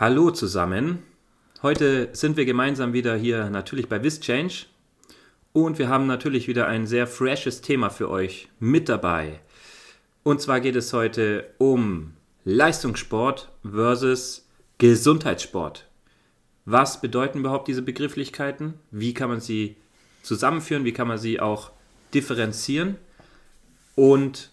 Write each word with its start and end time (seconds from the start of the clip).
Hallo 0.00 0.30
zusammen. 0.30 1.02
Heute 1.60 2.10
sind 2.12 2.36
wir 2.36 2.44
gemeinsam 2.44 2.92
wieder 2.92 3.16
hier 3.16 3.50
natürlich 3.50 3.88
bei 3.88 4.00
WisChange 4.00 4.66
und 5.52 5.80
wir 5.80 5.88
haben 5.88 6.06
natürlich 6.06 6.46
wieder 6.46 6.68
ein 6.68 6.86
sehr 6.86 7.08
freshes 7.08 7.62
Thema 7.62 7.90
für 7.90 8.08
euch 8.08 8.48
mit 8.60 8.88
dabei. 8.88 9.40
Und 10.22 10.40
zwar 10.40 10.60
geht 10.60 10.76
es 10.76 10.92
heute 10.92 11.52
um 11.58 12.12
Leistungssport 12.44 13.50
versus 13.68 14.46
Gesundheitssport. 14.78 15.88
Was 16.64 17.00
bedeuten 17.00 17.40
überhaupt 17.40 17.66
diese 17.66 17.82
Begrifflichkeiten? 17.82 18.74
Wie 18.92 19.14
kann 19.14 19.30
man 19.30 19.40
sie 19.40 19.74
zusammenführen? 20.22 20.84
Wie 20.84 20.92
kann 20.92 21.08
man 21.08 21.18
sie 21.18 21.40
auch 21.40 21.72
differenzieren? 22.14 22.98
Und 23.96 24.52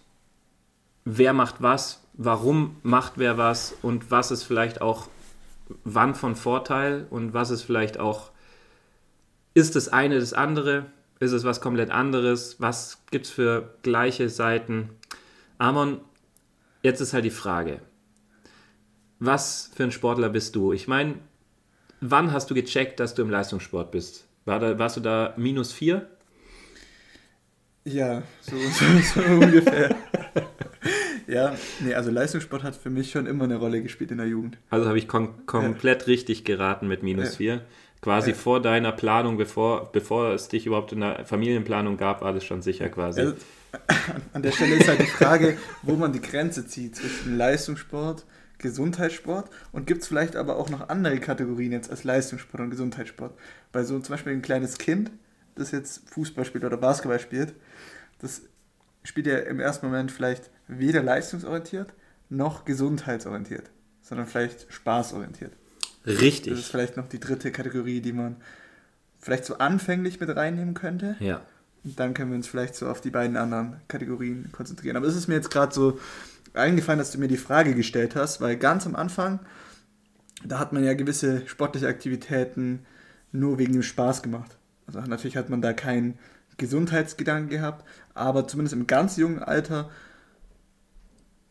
wer 1.04 1.32
macht 1.32 1.62
was? 1.62 2.02
Warum 2.14 2.78
macht 2.82 3.12
wer 3.14 3.38
was? 3.38 3.76
Und 3.82 4.10
was 4.10 4.32
ist 4.32 4.42
vielleicht 4.42 4.80
auch 4.80 5.06
wann 5.84 6.14
von 6.14 6.36
Vorteil 6.36 7.06
und 7.10 7.34
was 7.34 7.50
ist 7.50 7.62
vielleicht 7.62 7.98
auch, 7.98 8.30
ist 9.54 9.76
das 9.76 9.88
eine 9.88 10.18
das 10.18 10.32
andere? 10.32 10.86
Ist 11.18 11.32
es 11.32 11.44
was 11.44 11.60
komplett 11.60 11.90
anderes? 11.90 12.60
Was 12.60 13.02
gibt 13.10 13.26
es 13.26 13.32
für 13.32 13.74
gleiche 13.82 14.28
Seiten? 14.28 14.90
Amon, 15.58 16.00
jetzt 16.82 17.00
ist 17.00 17.14
halt 17.14 17.24
die 17.24 17.30
Frage, 17.30 17.80
was 19.18 19.70
für 19.74 19.84
ein 19.84 19.92
Sportler 19.92 20.28
bist 20.28 20.54
du? 20.56 20.72
Ich 20.72 20.88
meine, 20.88 21.14
wann 22.00 22.32
hast 22.32 22.50
du 22.50 22.54
gecheckt, 22.54 23.00
dass 23.00 23.14
du 23.14 23.22
im 23.22 23.30
Leistungssport 23.30 23.90
bist? 23.90 24.26
War 24.44 24.60
da, 24.60 24.78
warst 24.78 24.96
du 24.98 25.00
da 25.00 25.32
minus 25.36 25.72
vier? 25.72 26.08
Ja, 27.84 28.22
so, 28.40 28.56
so, 28.72 28.84
so 29.14 29.20
ungefähr. 29.20 29.96
Ja, 31.36 31.54
nee, 31.80 31.94
also 31.94 32.10
Leistungssport 32.10 32.62
hat 32.62 32.74
für 32.74 32.88
mich 32.88 33.10
schon 33.10 33.26
immer 33.26 33.44
eine 33.44 33.56
Rolle 33.56 33.82
gespielt 33.82 34.10
in 34.10 34.16
der 34.18 34.26
Jugend. 34.26 34.56
Also 34.70 34.86
habe 34.88 34.96
ich 34.96 35.06
kom 35.06 35.44
komplett 35.44 36.02
ja. 36.02 36.06
richtig 36.06 36.44
geraten 36.44 36.88
mit 36.88 37.02
minus 37.02 37.36
4. 37.36 37.54
Ja. 37.54 37.60
Quasi 38.00 38.30
ja. 38.30 38.36
vor 38.36 38.62
deiner 38.62 38.92
Planung, 38.92 39.36
bevor, 39.36 39.92
bevor 39.92 40.32
es 40.32 40.48
dich 40.48 40.66
überhaupt 40.66 40.92
in 40.92 41.00
der 41.00 41.26
Familienplanung 41.26 41.98
gab, 41.98 42.22
war 42.22 42.32
das 42.32 42.44
schon 42.44 42.62
sicher 42.62 42.88
quasi. 42.88 43.20
Also, 43.20 43.34
an 44.32 44.42
der 44.42 44.52
Stelle 44.52 44.76
ist 44.76 44.88
halt 44.88 45.00
die 45.00 45.06
Frage, 45.06 45.58
wo 45.82 45.96
man 45.96 46.12
die 46.12 46.22
Grenze 46.22 46.66
zieht 46.66 46.96
zwischen 46.96 47.36
Leistungssport, 47.36 48.24
Gesundheitssport 48.58 49.50
und 49.72 49.86
gibt 49.86 50.02
es 50.02 50.08
vielleicht 50.08 50.36
aber 50.36 50.56
auch 50.56 50.70
noch 50.70 50.88
andere 50.88 51.18
Kategorien 51.18 51.72
jetzt 51.72 51.90
als 51.90 52.04
Leistungssport 52.04 52.62
und 52.62 52.70
Gesundheitssport. 52.70 53.36
Weil 53.72 53.84
so 53.84 53.98
zum 53.98 54.14
Beispiel 54.14 54.32
ein 54.32 54.42
kleines 54.42 54.78
Kind, 54.78 55.10
das 55.54 55.72
jetzt 55.72 56.08
Fußball 56.10 56.46
spielt 56.46 56.64
oder 56.64 56.78
Basketball 56.78 57.20
spielt, 57.20 57.54
das 58.20 58.42
spielt 59.02 59.26
ja 59.26 59.38
im 59.38 59.60
ersten 59.60 59.86
Moment 59.86 60.10
vielleicht 60.10 60.50
weder 60.68 61.02
leistungsorientiert 61.02 61.94
noch 62.28 62.64
gesundheitsorientiert, 62.64 63.70
sondern 64.02 64.26
vielleicht 64.26 64.72
spaßorientiert. 64.72 65.52
Richtig. 66.06 66.52
Das 66.52 66.60
ist 66.60 66.70
vielleicht 66.70 66.96
noch 66.96 67.08
die 67.08 67.20
dritte 67.20 67.50
Kategorie, 67.50 68.00
die 68.00 68.12
man 68.12 68.36
vielleicht 69.18 69.44
so 69.44 69.58
anfänglich 69.58 70.20
mit 70.20 70.34
reinnehmen 70.34 70.74
könnte. 70.74 71.16
Ja. 71.20 71.42
Und 71.84 71.98
dann 71.98 72.14
können 72.14 72.30
wir 72.30 72.36
uns 72.36 72.48
vielleicht 72.48 72.74
so 72.74 72.88
auf 72.88 73.00
die 73.00 73.10
beiden 73.10 73.36
anderen 73.36 73.80
Kategorien 73.88 74.50
konzentrieren. 74.52 74.96
Aber 74.96 75.06
es 75.06 75.16
ist 75.16 75.28
mir 75.28 75.34
jetzt 75.34 75.50
gerade 75.50 75.74
so 75.74 75.98
eingefallen, 76.54 76.98
dass 76.98 77.12
du 77.12 77.18
mir 77.18 77.28
die 77.28 77.36
Frage 77.36 77.74
gestellt 77.74 78.16
hast, 78.16 78.40
weil 78.40 78.56
ganz 78.56 78.86
am 78.86 78.96
Anfang, 78.96 79.40
da 80.44 80.58
hat 80.58 80.72
man 80.72 80.84
ja 80.84 80.94
gewisse 80.94 81.46
sportliche 81.46 81.88
Aktivitäten 81.88 82.84
nur 83.32 83.58
wegen 83.58 83.72
dem 83.72 83.82
Spaß 83.82 84.22
gemacht. 84.22 84.56
Also 84.86 85.00
natürlich 85.00 85.36
hat 85.36 85.50
man 85.50 85.62
da 85.62 85.72
keinen 85.72 86.18
Gesundheitsgedanken 86.56 87.50
gehabt, 87.50 87.84
aber 88.14 88.48
zumindest 88.48 88.74
im 88.74 88.86
ganz 88.86 89.16
jungen 89.16 89.42
Alter 89.42 89.90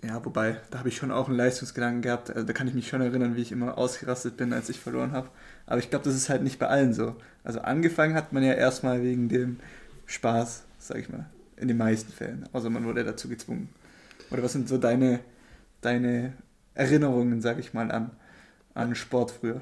ja, 0.06 0.24
wobei, 0.24 0.58
da 0.72 0.80
habe 0.80 0.90
ich 0.90 0.98
schon 0.98 1.12
auch 1.12 1.28
einen 1.28 1.38
Leistungsgedanken 1.38 2.02
gehabt. 2.02 2.30
Also 2.30 2.46
da 2.46 2.54
kann 2.54 2.68
ich 2.68 2.74
mich 2.74 2.88
schon 2.88 3.02
erinnern, 3.02 3.36
wie 3.36 3.42
ich 3.42 3.52
immer 3.52 3.78
ausgerastet 3.78 4.38
bin, 4.38 4.54
als 4.54 4.70
ich 4.70 4.80
verloren 4.80 5.14
habe. 5.14 5.30
Aber 5.66 5.80
ich 5.80 5.90
glaube, 5.90 6.06
das 6.06 6.16
ist 6.16 6.30
halt 6.30 6.44
nicht 6.44 6.60
bei 6.60 6.68
allen 6.68 6.94
so. 6.94 7.16
Also 7.44 7.62
angefangen 7.62 8.14
hat 8.16 8.34
man 8.34 8.44
ja 8.44 8.54
erstmal 8.54 9.02
wegen 9.02 9.30
dem 9.30 9.60
Spaß, 10.06 10.64
sag 10.80 10.98
ich 10.98 11.10
mal. 11.10 11.26
In 11.58 11.68
den 11.68 11.78
meisten 11.78 12.12
Fällen. 12.12 12.48
Außer 12.52 12.70
man 12.70 12.86
wurde 12.86 13.04
dazu 13.04 13.30
gezwungen. 13.30 13.70
Oder 14.30 14.44
was 14.44 14.54
sind 14.54 14.68
so 14.68 14.78
deine, 14.78 15.22
deine 15.82 16.34
Erinnerungen, 16.74 17.42
sag 17.42 17.60
ich 17.60 17.74
mal, 17.74 17.92
an, 17.92 18.12
an 18.74 18.94
Sport 18.96 19.32
früher? 19.32 19.62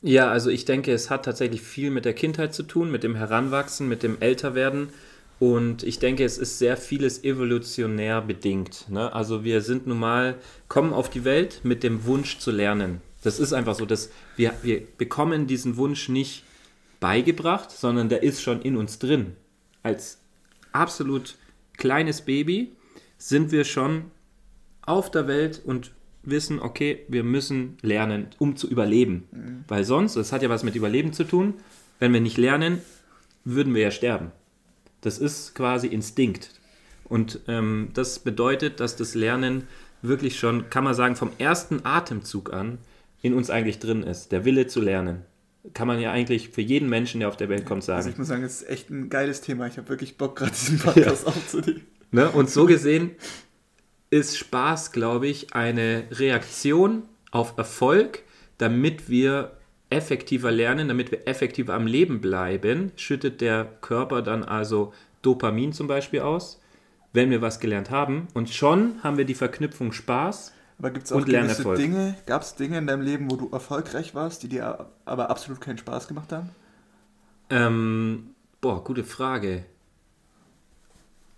Ja, 0.00 0.30
also 0.30 0.50
ich 0.50 0.64
denke, 0.64 0.92
es 0.92 1.10
hat 1.10 1.24
tatsächlich 1.24 1.62
viel 1.62 1.90
mit 1.90 2.04
der 2.04 2.12
Kindheit 2.12 2.54
zu 2.54 2.62
tun, 2.62 2.90
mit 2.90 3.02
dem 3.02 3.16
Heranwachsen, 3.16 3.88
mit 3.88 4.02
dem 4.02 4.20
Älterwerden. 4.20 4.90
Und 5.40 5.82
ich 5.82 5.98
denke, 5.98 6.24
es 6.24 6.38
ist 6.38 6.58
sehr 6.58 6.76
vieles 6.76 7.24
evolutionär 7.24 8.20
bedingt. 8.22 8.88
Ne? 8.88 9.12
Also 9.12 9.44
wir 9.44 9.60
sind 9.60 9.86
nun 9.86 9.98
mal, 9.98 10.36
kommen 10.68 10.92
auf 10.92 11.10
die 11.10 11.24
Welt 11.24 11.60
mit 11.64 11.82
dem 11.82 12.04
Wunsch 12.04 12.38
zu 12.38 12.50
lernen. 12.50 13.00
Das 13.22 13.40
ist 13.40 13.52
einfach 13.52 13.74
so, 13.74 13.86
dass 13.86 14.10
wir, 14.36 14.52
wir 14.62 14.82
bekommen 14.98 15.46
diesen 15.46 15.76
Wunsch 15.76 16.08
nicht 16.08 16.44
beigebracht, 17.00 17.70
sondern 17.70 18.08
der 18.08 18.22
ist 18.22 18.42
schon 18.42 18.62
in 18.62 18.76
uns 18.76 18.98
drin. 18.98 19.34
Als 19.82 20.18
absolut 20.72 21.36
kleines 21.76 22.22
Baby 22.22 22.72
sind 23.18 23.50
wir 23.50 23.64
schon 23.64 24.10
auf 24.82 25.10
der 25.10 25.26
Welt 25.26 25.60
und 25.64 25.92
wissen, 26.22 26.60
okay, 26.60 27.00
wir 27.08 27.24
müssen 27.24 27.76
lernen, 27.82 28.28
um 28.38 28.56
zu 28.56 28.68
überleben. 28.68 29.24
Mhm. 29.32 29.64
Weil 29.68 29.84
sonst, 29.84 30.16
das 30.16 30.32
hat 30.32 30.42
ja 30.42 30.48
was 30.48 30.62
mit 30.62 30.76
Überleben 30.76 31.12
zu 31.12 31.24
tun, 31.24 31.54
wenn 31.98 32.12
wir 32.12 32.20
nicht 32.20 32.38
lernen, 32.38 32.80
würden 33.44 33.74
wir 33.74 33.82
ja 33.82 33.90
sterben. 33.90 34.32
Das 35.04 35.18
ist 35.18 35.54
quasi 35.54 35.86
Instinkt. 35.86 36.50
Und 37.04 37.40
ähm, 37.46 37.90
das 37.92 38.18
bedeutet, 38.18 38.80
dass 38.80 38.96
das 38.96 39.14
Lernen 39.14 39.68
wirklich 40.00 40.38
schon, 40.38 40.70
kann 40.70 40.82
man 40.82 40.94
sagen, 40.94 41.14
vom 41.14 41.30
ersten 41.38 41.84
Atemzug 41.84 42.52
an 42.52 42.78
in 43.20 43.34
uns 43.34 43.50
eigentlich 43.50 43.78
drin 43.78 44.02
ist. 44.02 44.32
Der 44.32 44.46
Wille 44.46 44.66
zu 44.66 44.80
lernen. 44.80 45.22
Kann 45.74 45.86
man 45.86 46.00
ja 46.00 46.10
eigentlich 46.10 46.48
für 46.50 46.62
jeden 46.62 46.88
Menschen, 46.88 47.20
der 47.20 47.28
auf 47.28 47.36
der 47.36 47.50
Welt 47.50 47.66
kommt, 47.66 47.84
sagen. 47.84 47.98
Also 47.98 48.10
ich 48.10 48.18
muss 48.18 48.28
sagen, 48.28 48.42
es 48.44 48.62
ist 48.62 48.68
echt 48.68 48.90
ein 48.90 49.10
geiles 49.10 49.42
Thema. 49.42 49.66
Ich 49.66 49.76
habe 49.76 49.88
wirklich 49.90 50.16
Bock, 50.16 50.36
gerade 50.36 50.52
diesen 50.52 50.78
Podcast 50.78 51.26
ja. 51.26 51.28
aufzunehmen. 51.28 51.82
Ne? 52.10 52.30
Und 52.30 52.48
so 52.48 52.64
gesehen 52.64 53.10
ist 54.08 54.38
Spaß, 54.38 54.92
glaube 54.92 55.26
ich, 55.26 55.52
eine 55.52 56.04
Reaktion 56.12 57.02
auf 57.30 57.58
Erfolg, 57.58 58.22
damit 58.56 59.10
wir 59.10 59.52
effektiver 59.94 60.50
lernen, 60.50 60.88
damit 60.88 61.10
wir 61.10 61.26
effektiver 61.26 61.74
am 61.74 61.86
Leben 61.86 62.20
bleiben, 62.20 62.92
schüttet 62.96 63.40
der 63.40 63.64
Körper 63.80 64.22
dann 64.22 64.42
also 64.42 64.92
Dopamin 65.22 65.72
zum 65.72 65.86
Beispiel 65.86 66.20
aus, 66.20 66.60
wenn 67.12 67.30
wir 67.30 67.40
was 67.40 67.60
gelernt 67.60 67.90
haben. 67.90 68.28
Und 68.34 68.50
schon 68.50 69.02
haben 69.02 69.16
wir 69.16 69.24
die 69.24 69.34
Verknüpfung 69.34 69.92
Spaß 69.92 70.52
aber 70.78 70.90
gibt 70.90 71.06
es 71.06 71.12
auch 71.12 71.16
und 71.16 71.26
gewisse 71.26 71.74
Dinge, 71.74 72.16
gab 72.26 72.42
es 72.42 72.56
Dinge 72.56 72.78
in 72.78 72.86
deinem 72.86 73.02
Leben, 73.02 73.30
wo 73.30 73.36
du 73.36 73.48
erfolgreich 73.50 74.14
warst, 74.14 74.42
die 74.42 74.48
dir 74.48 74.86
aber 75.04 75.30
absolut 75.30 75.60
keinen 75.60 75.78
Spaß 75.78 76.08
gemacht 76.08 76.32
haben? 76.32 76.50
Ähm, 77.50 78.34
boah, 78.60 78.82
gute 78.82 79.04
Frage. 79.04 79.64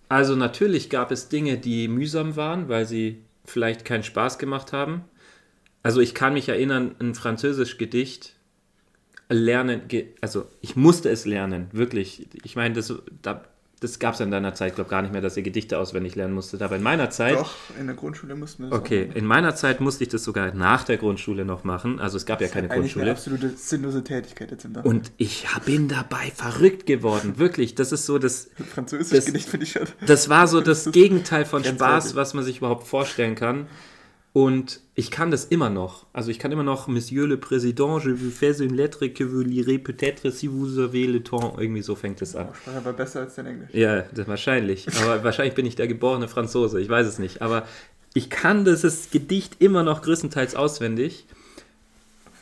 Also 0.08 0.36
natürlich 0.36 0.88
gab 0.88 1.10
es 1.10 1.28
Dinge, 1.28 1.58
die 1.58 1.88
mühsam 1.88 2.36
waren, 2.36 2.68
weil 2.68 2.86
sie 2.86 3.22
vielleicht 3.44 3.84
keinen 3.84 4.04
Spaß 4.04 4.38
gemacht 4.38 4.72
haben. 4.72 5.04
Also 5.82 6.00
ich 6.00 6.14
kann 6.14 6.32
mich 6.32 6.48
erinnern, 6.48 6.94
ein 6.98 7.14
französisch 7.14 7.76
Gedicht, 7.76 8.35
lernen, 9.28 9.82
also 10.20 10.46
ich 10.60 10.76
musste 10.76 11.08
es 11.08 11.26
lernen, 11.26 11.68
wirklich. 11.72 12.28
Ich 12.44 12.56
meine, 12.56 12.74
das, 12.74 12.92
da, 13.22 13.44
das 13.80 13.98
gab 13.98 14.14
es 14.14 14.20
in 14.20 14.30
deiner 14.30 14.54
Zeit, 14.54 14.76
glaube 14.76 14.86
ich, 14.86 14.90
gar 14.90 15.02
nicht 15.02 15.12
mehr, 15.12 15.20
dass 15.20 15.36
ihr 15.36 15.42
Gedichte 15.42 15.78
auswendig 15.78 16.14
lernen 16.14 16.32
musstet. 16.32 16.62
Aber 16.62 16.76
in 16.76 16.82
meiner 16.82 17.10
Zeit. 17.10 17.34
Doch, 17.34 17.52
in 17.78 17.86
der 17.86 17.96
Grundschule 17.96 18.34
mussten 18.34 18.64
wir 18.64 18.70
das 18.70 18.78
Okay, 18.78 19.10
in 19.14 19.26
meiner 19.26 19.54
Zeit 19.54 19.80
musste 19.80 20.04
ich 20.04 20.10
das 20.10 20.24
sogar 20.24 20.54
nach 20.54 20.84
der 20.84 20.96
Grundschule 20.96 21.44
noch 21.44 21.64
machen. 21.64 22.00
Also 22.00 22.16
es 22.16 22.24
gab 22.24 22.40
ja 22.40 22.48
keine 22.48 22.68
Grundschule. 22.68 23.04
Eine 23.04 23.12
absolute 23.12 23.50
sinnlose 23.50 24.02
Tätigkeit 24.02 24.50
jetzt 24.50 24.64
im 24.64 24.72
Dach. 24.72 24.84
Und 24.84 25.12
ich 25.18 25.46
bin 25.64 25.88
dabei 25.88 26.32
verrückt 26.34 26.86
geworden, 26.86 27.38
wirklich. 27.38 27.74
Das 27.74 27.92
ist 27.92 28.06
so 28.06 28.18
das. 28.18 28.48
Französisch 28.74 29.16
das, 29.16 29.26
Gedicht 29.26 29.48
finde 29.48 29.64
ich 29.64 29.72
schon. 29.72 29.86
Das 30.06 30.28
war 30.28 30.46
so 30.46 30.60
das 30.62 30.90
Gegenteil 30.92 31.44
von 31.44 31.64
Spaß, 31.64 32.14
was 32.14 32.32
man 32.32 32.44
sich 32.44 32.58
überhaupt 32.58 32.86
vorstellen 32.86 33.34
kann. 33.34 33.66
Und 34.36 34.80
ich 34.94 35.10
kann 35.10 35.30
das 35.30 35.46
immer 35.46 35.70
noch. 35.70 36.04
Also 36.12 36.30
ich 36.30 36.38
kann 36.38 36.52
immer 36.52 36.62
noch 36.62 36.88
Monsieur 36.88 37.26
le 37.26 37.38
Président, 37.38 37.98
je 37.98 38.10
vous 38.10 38.30
fais 38.30 38.60
une 38.60 38.76
lettre 38.76 39.06
que 39.06 39.24
vous 39.24 39.40
lirez 39.40 39.78
peut-être 39.78 40.30
si 40.30 40.46
vous 40.46 40.78
avez 40.78 41.06
le 41.06 41.22
temps. 41.22 41.56
Irgendwie 41.58 41.80
so 41.80 41.94
fängt 41.94 42.20
es 42.20 42.36
an. 42.36 42.48
Sprache 42.52 42.76
aber 42.76 42.92
besser 42.92 43.20
als 43.20 43.36
dein 43.36 43.46
Englisch. 43.46 43.70
Ja, 43.72 44.02
das 44.02 44.28
wahrscheinlich. 44.28 44.88
Aber 45.00 45.24
wahrscheinlich 45.24 45.54
bin 45.54 45.64
ich 45.64 45.74
der 45.74 45.88
geborene 45.88 46.28
Franzose. 46.28 46.78
Ich 46.82 46.88
weiß 46.90 47.06
es 47.06 47.18
nicht. 47.18 47.40
Aber 47.40 47.62
ich 48.12 48.28
kann 48.28 48.66
dieses 48.66 49.10
Gedicht 49.10 49.56
immer 49.58 49.82
noch 49.82 50.02
größtenteils 50.02 50.54
auswendig. 50.54 51.24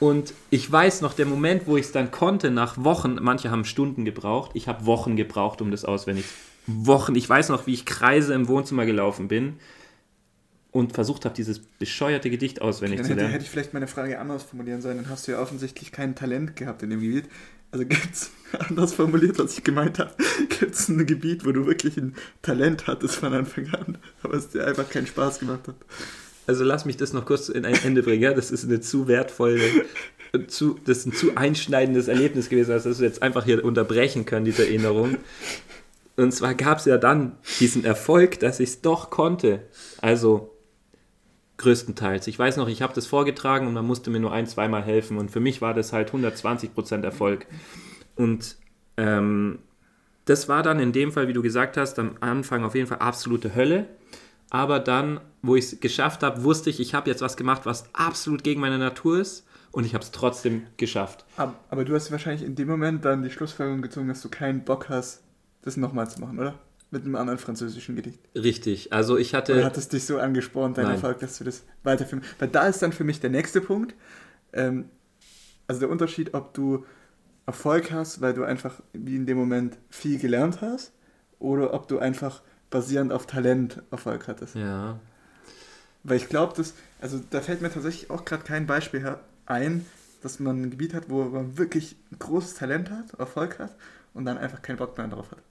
Und 0.01 0.35
ich 0.51 0.73
weiß 0.73 1.01
noch, 1.01 1.15
der 1.15 1.27
Moment, 1.27 1.69
wo 1.69 1.77
ich 1.77 1.87
es 1.87 1.93
dann 1.93 2.11
konnte, 2.11 2.51
nach 2.51 2.75
Wochen, 2.77 3.21
manche 3.23 3.53
haben 3.53 3.65
Stunden 3.65 4.05
gebraucht, 4.05 4.51
ich 4.55 4.67
habe 4.67 4.85
Wochen 4.85 5.15
gebraucht, 5.15 5.63
um 5.63 5.71
das 5.71 5.85
auswendig. 5.85 6.25
Wochen. 6.67 7.15
Ich 7.15 7.29
weiß 7.29 7.51
noch, 7.51 7.69
wie 7.69 7.75
ich 7.75 7.87
Kreise 7.87 8.35
im 8.35 8.49
Wohnzimmer 8.49 8.85
gelaufen 8.85 9.29
bin 9.29 9.61
und 10.75 10.93
versucht 10.93 11.25
habe, 11.25 11.37
dieses 11.37 11.61
bescheuerte 11.61 12.31
Gedicht 12.31 12.61
auswendig 12.61 12.99
okay, 12.99 13.09
zu 13.09 13.15
lernen. 13.15 13.29
Hätte, 13.29 13.35
hätte 13.35 13.45
ich 13.45 13.51
vielleicht 13.51 13.75
meine 13.75 13.87
Frage 13.87 14.19
anders 14.19 14.43
formulieren 14.43 14.83
sollen, 14.83 14.97
dann 14.97 15.09
hast 15.09 15.27
du 15.29 15.33
ja 15.33 15.41
offensichtlich 15.41 15.93
kein 15.93 16.17
Talent 16.17 16.57
gehabt 16.57 16.83
in 16.83 16.91
dem 16.91 17.01
Gebiet. 17.01 17.27
Also 17.71 17.87
gibt 17.87 18.13
es, 18.13 18.33
anders 18.69 18.93
formuliert, 18.93 19.39
was 19.39 19.57
ich 19.57 19.63
gemeint 19.63 20.01
habe, 20.01 20.13
gibt 20.49 20.75
es 20.75 20.89
ein 20.89 21.07
Gebiet, 21.07 21.47
wo 21.47 21.53
du 21.53 21.65
wirklich 21.67 21.97
ein 21.97 22.17
Talent 22.43 22.89
hattest 22.89 23.15
von 23.15 23.33
Anfang 23.33 23.69
an, 23.69 23.99
aber 24.25 24.35
es 24.35 24.49
dir 24.49 24.67
einfach 24.67 24.91
keinen 24.91 25.07
Spaß 25.07 25.39
gemacht 25.39 25.69
hat. 25.69 25.77
also 26.49 26.65
lass 26.65 26.85
mich 26.85 26.97
das 26.97 27.13
noch 27.13 27.25
kurz 27.25 27.49
in 27.49 27.65
ein 27.65 27.77
Ende 27.85 28.03
bringen. 28.03 28.23
Ja? 28.25 28.35
Das 28.35 28.51
ist 28.51 28.65
eine 28.65 28.81
zu 28.81 29.07
wertvolle, 29.07 29.63
zu, 30.49 30.81
das 30.85 30.99
ist 30.99 31.07
ein 31.07 31.13
zu 31.13 31.37
einschneidendes 31.37 32.09
Erlebnis 32.09 32.49
gewesen, 32.49 32.73
als 32.73 32.83
dass 32.83 32.99
wir 32.99 33.07
jetzt 33.07 33.23
einfach 33.23 33.45
hier 33.45 33.65
unterbrechen 33.65 34.27
können, 34.27 34.45
diese 34.45 34.67
Erinnerung. 34.67 35.19
Und 36.17 36.33
zwar 36.33 36.55
gab 36.55 36.79
es 36.79 36.85
ja 36.85 36.99
dann 36.99 37.37
diesen 37.61 37.85
Erfolg, 37.85 38.41
dass 38.41 38.59
ich 38.59 38.71
es 38.71 38.81
doch 38.81 39.11
konnte. 39.11 39.63
Also 40.01 40.54
größtenteils. 41.57 42.27
Ich 42.27 42.39
weiß 42.39 42.57
noch, 42.57 42.69
ich 42.69 42.83
habe 42.83 42.95
das 42.95 43.07
vorgetragen 43.07 43.67
und 43.67 43.75
man 43.75 43.87
musste 43.87 44.11
mir 44.11 44.21
nur 44.21 44.33
ein, 44.33 44.47
zweimal 44.47 44.83
helfen. 44.83 45.19
Und 45.19 45.31
für 45.31 45.41
mich 45.41 45.63
war 45.63 45.75
das 45.75 45.93
halt 45.93 46.13
120% 46.13 47.03
Erfolg. 47.03 47.47
Und 48.17 48.57
ähm, 48.97 49.59
das 50.25 50.49
war 50.49 50.63
dann 50.63 50.81
in 50.81 50.93
dem 50.93 51.13
Fall, 51.13 51.29
wie 51.29 51.33
du 51.33 51.43
gesagt 51.43 51.77
hast, 51.77 51.99
am 51.99 52.17
Anfang 52.21 52.65
auf 52.65 52.75
jeden 52.75 52.87
Fall 52.87 52.99
absolute 52.99 53.55
Hölle. 53.55 53.87
Aber 54.51 54.79
dann, 54.79 55.21
wo 55.43 55.57
ich 55.57 55.65
es 55.65 55.81
geschafft 55.81 56.23
habe, 56.23 56.45
wusste 56.45 56.71
ich, 56.71 56.81
ich 56.81 56.95
habe 56.95 57.11
jetzt 57.11 57.23
was 57.23 57.37
gemacht, 57.37 57.63
was 57.65 57.95
absolut 57.95 58.45
gegen 58.45 58.61
meine 58.61 58.79
Natur 58.79 59.21
ist. 59.21 59.47
Und 59.71 59.85
ich 59.85 59.95
habe 59.95 60.05
es 60.05 60.13
trotzdem 60.13 60.67
geschafft. 60.77 61.25
Aber, 61.37 61.55
aber 61.69 61.85
du 61.85 61.95
hast 61.95 62.13
wahrscheinlich 62.13 62.45
in 62.45 62.55
dem 62.55 62.69
Moment 62.69 63.05
dann 63.05 63.25
die 63.25 63.31
Schlussfolgerung 63.31 63.83
gezogen, 63.83 64.07
dass 64.07 64.23
du 64.23 64.29
keinen 64.29 64.65
Bock 64.65 64.89
hast, 64.89 65.23
das 65.63 65.77
nochmal 65.77 66.09
zu 66.09 66.21
machen, 66.21 66.39
oder? 66.39 66.55
Mit 66.95 67.05
einem 67.05 67.17
anderen 67.17 67.41
französischen 67.41 67.97
Gedicht. 67.97 68.21
Richtig. 68.37 68.93
Also 68.93 69.17
ich 69.17 69.35
hatte. 69.35 69.55
Oder 69.55 69.65
hat 69.65 69.77
es 69.77 69.89
dich 69.89 70.05
so 70.05 70.19
angespornt, 70.19 70.79
dein 70.79 70.85
Nein. 70.85 70.95
Erfolg, 70.95 71.19
dass 71.19 71.37
du 71.39 71.43
das 71.43 71.65
weiterführen? 71.83 72.23
Weil 72.39 72.47
da 72.47 72.69
ist 72.69 72.81
dann 72.83 72.93
für 72.93 73.03
mich 73.03 73.19
der 73.19 73.31
nächste 73.31 73.61
Punkt. 73.61 73.97
Ähm, 74.53 74.85
also 75.67 75.81
der 75.81 75.91
Unterschied, 75.91 76.35
ob 76.35 76.55
du 76.55 76.85
Erfolg 77.47 77.91
hast, 77.91 78.21
weil 78.21 78.33
du 78.33 78.45
einfach 78.45 78.81
wie 78.93 79.17
in 79.17 79.27
dem 79.27 79.37
Moment 79.37 79.77
viel 79.91 80.21
gelernt 80.21 80.61
hast, 80.61 80.93
oder 81.41 81.75
ob 81.75 81.89
du 81.89 81.99
einfach 81.99 82.43
basierend 82.71 83.13
auf 83.13 83.27
Talent 83.27 83.83
Erfolg 83.91 84.29
hattest. 84.29 84.55
Ja. 84.55 85.01
Weil 86.05 86.19
ich 86.19 86.29
glaube, 86.29 86.55
dass, 86.57 86.75
also 87.01 87.21
da 87.31 87.41
fällt 87.41 87.61
mir 87.61 87.73
tatsächlich 87.73 88.09
auch 88.09 88.25
gerade 88.25 88.45
kein 88.45 88.69
Beispiel 88.69 89.17
ein, 89.47 89.85
dass 90.23 90.39
man 90.39 90.63
ein 90.63 90.71
Gebiet 90.71 90.95
hat, 90.95 91.11
wo 91.11 91.25
man 91.25 91.59
wirklich 91.59 91.97
ein 92.13 92.21
großes 92.21 92.55
Talent 92.55 92.91
hat, 92.91 93.19
Erfolg 93.19 93.59
hat 93.59 93.75
und 94.13 94.27
dann 94.27 94.39
einfach 94.39 94.63
keinen 94.63 94.77
Bock 94.77 94.97
mehr 94.97 95.09
drauf 95.09 95.33
hat. 95.33 95.43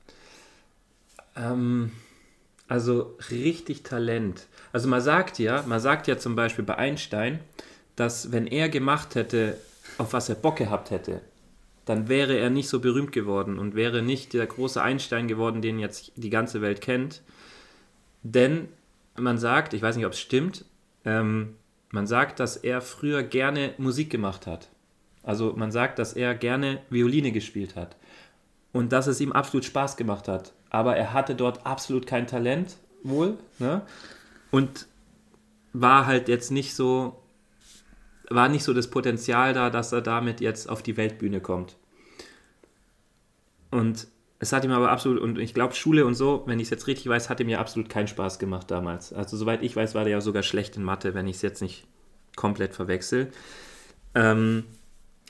Ähm, 1.36 1.92
also 2.68 3.18
richtig 3.30 3.84
Talent. 3.84 4.48
Also 4.72 4.88
man 4.88 5.02
sagt 5.02 5.40
ja, 5.40 5.64
man 5.68 5.80
sagt 5.80 6.08
ja 6.08 6.18
zum 6.18 6.36
Beispiel 6.36 6.66
bei 6.66 6.76
Einstein, 6.76 7.40
dass 7.96 8.32
wenn 8.32 8.48
er 8.48 8.70
gemacht 8.70 9.16
hätte, 9.16 9.58
auf 9.98 10.14
was 10.14 10.30
er 10.30 10.36
Bock 10.36 10.58
gehabt 10.58 10.90
hätte, 10.90 11.22
dann 11.86 12.08
wäre 12.08 12.38
er 12.38 12.50
nicht 12.50 12.70
so 12.70 12.80
berühmt 12.80 13.12
geworden 13.12 13.60
und 13.60 13.76
wäre 13.76 14.02
nicht 14.02 14.34
der 14.34 14.48
große 14.48 14.82
Einstein 14.82 15.28
geworden, 15.28 15.62
den 15.62 15.80
jetzt 15.80 16.14
die 16.16 16.30
ganze 16.30 16.62
Welt 16.62 16.82
kennt. 16.82 17.22
Denn 18.24 18.70
man 19.16 19.38
sagt, 19.38 19.74
ich 19.74 19.82
weiß 19.82 19.98
nicht, 19.98 20.06
ob 20.06 20.14
es 20.14 20.20
stimmt, 20.20 20.66
ähm, 21.06 21.56
man 21.92 22.08
sagt, 22.08 22.40
dass 22.40 22.58
er 22.58 22.82
früher 22.82 23.22
gerne 23.22 23.74
Musik 23.78 24.10
gemacht 24.10 24.48
hat. 24.48 24.70
Also 25.22 25.54
man 25.56 25.72
sagt, 25.72 26.00
dass 26.00 26.14
er 26.14 26.34
gerne 26.34 26.82
Violine 26.90 27.32
gespielt 27.32 27.76
hat 27.76 27.96
und 28.72 28.92
dass 28.92 29.08
es 29.08 29.22
ihm 29.22 29.32
absolut 29.32 29.66
Spaß 29.66 29.96
gemacht 29.98 30.28
hat. 30.28 30.54
Aber 30.74 30.98
er 30.98 31.14
hatte 31.14 31.36
dort 31.36 31.66
absolut 31.66 32.08
kein 32.08 32.28
Talent, 32.28 32.78
wohl, 33.04 33.38
ne? 33.60 33.84
Und 34.52 34.88
war 35.72 36.06
halt 36.08 36.28
jetzt 36.28 36.52
nicht 36.52 36.76
so, 36.76 37.22
war 38.30 38.50
nicht 38.50 38.64
so 38.64 38.74
das 38.74 38.90
Potenzial 38.90 39.54
da, 39.54 39.70
dass 39.70 39.92
er 39.92 40.02
damit 40.02 40.42
jetzt 40.42 40.68
auf 40.68 40.82
die 40.82 40.98
Weltbühne 40.98 41.42
kommt. 41.42 41.78
Und 43.70 44.08
es 44.40 44.52
hat 44.52 44.66
ihm 44.66 44.72
aber 44.72 44.92
absolut, 44.92 45.22
und 45.22 45.38
ich 45.38 45.54
glaube, 45.54 45.76
Schule 45.76 46.08
und 46.08 46.16
so, 46.16 46.44
wenn 46.48 46.60
ich 46.60 46.66
es 46.66 46.72
jetzt 46.72 46.88
richtig 46.88 47.08
weiß, 47.08 47.30
hat 47.30 47.40
ihm 47.40 47.50
ja 47.50 47.60
absolut 47.60 47.88
keinen 47.88 48.08
Spaß 48.08 48.40
gemacht 48.40 48.72
damals. 48.72 49.14
Also, 49.14 49.38
soweit 49.38 49.62
ich 49.62 49.76
weiß, 49.76 49.94
war 49.94 50.04
der 50.06 50.14
ja 50.14 50.22
sogar 50.22 50.44
schlecht 50.44 50.76
in 50.76 50.84
Mathe, 50.84 51.14
wenn 51.14 51.28
ich 51.28 51.36
es 51.36 51.44
jetzt 51.44 51.62
nicht 51.62 51.86
komplett 52.36 52.74
verwechsel. 52.74 53.32
Ähm, 54.16 54.66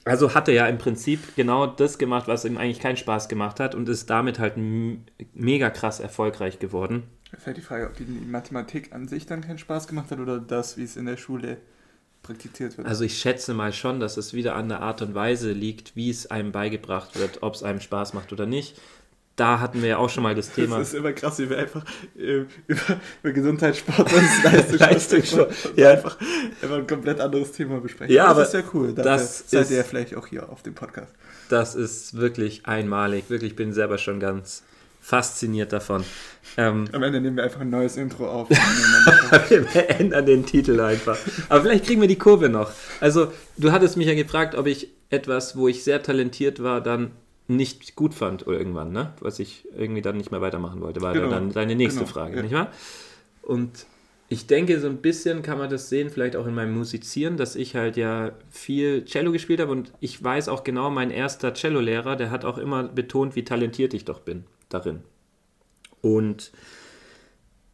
also 0.06 0.34
hat 0.34 0.48
er 0.48 0.54
ja 0.54 0.68
im 0.68 0.78
Prinzip 0.78 1.36
genau 1.36 1.68
das 1.68 1.98
gemacht, 1.98 2.28
was 2.28 2.46
ihm 2.46 2.58
eigentlich 2.58 2.80
keinen 2.80 2.98
Spaß 2.98 3.30
gemacht 3.30 3.60
hat 3.60 3.76
und 3.76 3.88
ist 3.90 4.10
damit 4.10 4.40
halt 4.40 4.56
mega 5.34 5.70
krass 5.70 6.00
erfolgreich 6.00 6.60
geworden. 6.60 7.04
Da 7.32 7.38
fällt 7.40 7.58
die 7.58 7.62
Frage, 7.62 7.88
ob 7.88 7.96
die 7.96 8.04
Mathematik 8.04 8.94
an 8.94 9.08
sich 9.08 9.26
dann 9.26 9.42
keinen 9.42 9.58
Spaß 9.58 9.88
gemacht 9.88 10.12
hat 10.12 10.20
oder 10.20 10.40
das, 10.40 10.78
wie 10.78 10.84
es 10.84 10.98
in 10.98 11.06
der 11.06 11.18
Schule 11.18 11.58
praktiziert 12.22 12.78
wird. 12.78 12.88
Also 12.88 13.04
ich 13.04 13.18
schätze 13.18 13.54
mal 13.54 13.74
schon, 13.74 14.00
dass 14.00 14.18
es 14.18 14.34
wieder 14.34 14.56
an 14.56 14.70
der 14.70 14.82
Art 14.82 15.02
und 15.02 15.16
Weise 15.16 15.52
liegt, 15.52 15.96
wie 15.96 16.10
es 16.10 16.30
einem 16.30 16.52
beigebracht 16.52 17.18
wird, 17.20 17.44
ob 17.44 17.56
es 17.56 17.64
einem 17.64 17.82
Spaß 17.82 18.14
macht 18.14 18.32
oder 18.32 18.46
nicht. 18.46 18.80
Da 19.36 19.60
hatten 19.60 19.82
wir 19.82 19.90
ja 19.90 19.98
auch 19.98 20.10
schon 20.10 20.22
mal 20.22 20.36
das 20.36 20.52
Thema. 20.52 20.78
Das 20.78 20.90
ist 20.90 20.94
immer 20.94 21.12
krass, 21.12 21.40
wie 21.40 21.50
wir 21.50 21.58
einfach 21.58 21.84
äh, 22.16 22.46
über, 22.68 22.82
über 23.24 23.34
Gesundheitssport 23.34 24.14
und 24.14 24.22
Leistungssport, 24.44 24.80
Leistungssport, 24.80 25.54
ja. 25.76 25.90
einfach, 25.92 26.18
einfach 26.62 26.78
ein 26.78 26.86
komplett 26.88 27.20
anderes 27.20 27.52
Thema 27.52 27.80
besprechen. 27.80 28.14
Ja, 28.14 28.26
das 28.26 28.32
aber 28.34 28.44
ist 28.44 28.54
ja 28.54 28.64
cool. 28.74 28.94
Dafür 28.94 29.04
das 29.12 29.50
seid 29.50 29.62
ist- 29.64 29.72
ihr 29.72 29.78
ja 29.78 29.84
vielleicht 29.84 30.16
auch 30.16 30.28
hier 30.28 30.50
auf 30.50 30.62
dem 30.62 30.76
Podcast. 30.76 31.12
Das 31.50 31.74
ist 31.74 32.16
wirklich 32.18 32.68
einmalig. 32.68 33.26
Wirklich, 33.30 33.52
ich 33.52 33.56
bin 33.56 33.74
selber 33.74 33.98
schon 33.98 34.20
ganz 34.20 34.64
fasziniert 35.02 35.74
davon. 35.74 36.04
Ähm, 36.56 36.86
Am 36.94 37.04
Ende 37.04 37.20
nehmen 37.20 37.36
wir 37.36 37.44
einfach 37.44 37.60
ein 37.62 37.70
neues 37.70 37.98
Intro 37.98 38.28
auf. 38.30 38.50
wir 39.50 39.90
ändern 40.00 40.26
den 40.26 40.46
Titel 40.46 40.80
einfach. 40.80 41.18
Aber 41.50 41.62
vielleicht 41.64 41.86
kriegen 41.86 42.00
wir 42.02 42.08
die 42.08 42.18
Kurve 42.18 42.50
noch. 42.50 42.72
Also, 43.02 43.32
du 43.58 43.72
hattest 43.72 43.98
mich 43.98 44.08
ja 44.08 44.14
gefragt, 44.14 44.56
ob 44.56 44.68
ich 44.68 44.90
etwas, 45.10 45.58
wo 45.58 45.68
ich 45.68 45.84
sehr 45.84 46.02
talentiert 46.04 46.64
war, 46.64 46.80
dann 46.80 47.12
nicht 47.56 47.96
gut 47.96 48.14
fand 48.14 48.46
oder 48.48 48.58
irgendwann, 48.58 48.92
ne? 48.92 49.14
Was 49.20 49.40
ich 49.40 49.68
irgendwie 49.78 50.02
dann 50.02 50.18
nicht 50.18 50.32
mehr 50.32 50.42
weitermachen 50.42 50.82
wollte, 50.82 51.02
war 51.02 51.14
Genau. 51.14 51.30
dann 51.30 51.52
deine 51.52 51.76
nächste 51.76 52.02
Genau, 52.02 52.12
Frage, 52.12 52.36
ja. 52.38 52.42
nicht 52.44 52.54
wahr? 52.54 52.72
Und 53.42 53.86
ich 54.30 54.48
denke, 54.48 54.80
so 54.80 54.88
ein 54.88 54.98
bisschen 54.98 55.42
kann 55.44 55.58
man 55.58 55.70
das 55.70 55.90
sehen, 55.90 56.10
vielleicht 56.10 56.36
auch 56.36 56.48
in 56.48 56.56
meinem 56.56 56.74
Musizieren, 56.76 57.38
dass 57.38 57.56
ich 57.56 57.76
halt 57.76 57.98
ja 57.98 58.32
viel 58.50 59.06
Cello 59.06 59.32
gespielt 59.32 59.60
habe 59.60 59.72
und 59.72 59.92
ich 60.00 60.24
weiß 60.24 60.50
auch 60.50 60.64
genau, 60.64 60.90
mein 60.90 61.12
erster 61.12 61.54
Cello-Lehrer, 61.54 62.16
der 62.16 62.32
hat 62.32 62.46
auch 62.46 62.58
immer 62.58 62.84
betont, 62.84 63.36
wie 63.36 63.44
talentiert 63.44 63.94
ich 63.94 64.06
doch 64.06 64.22
bin 64.22 64.46
darin. 64.70 65.02
Und 66.02 66.52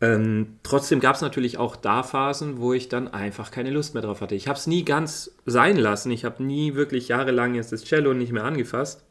ähm, 0.01 0.57
trotzdem 0.63 0.99
gab 1.01 1.15
es 1.15 1.21
natürlich 1.21 1.57
auch 1.57 1.75
da 1.75 2.03
Phasen, 2.03 2.59
wo 2.59 2.73
ich 2.73 2.87
dann 2.89 3.07
einfach 3.09 3.51
keine 3.51 3.69
Lust 3.69 3.93
mehr 3.93 4.03
drauf 4.03 4.21
hatte. 4.21 4.35
Ich 4.35 4.47
habe 4.47 4.57
es 4.57 4.65
nie 4.67 4.85
ganz 4.85 5.31
sein 5.45 5.75
lassen. 5.77 6.11
Ich 6.11 6.23
habe 6.23 6.41
nie 6.43 6.75
wirklich 6.75 7.09
jahrelang 7.09 7.55
jetzt 7.55 7.71
das 7.73 7.83
Cello 7.83 8.13
nicht 8.13 8.31
mehr 8.31 8.45
angefasst. 8.45 9.03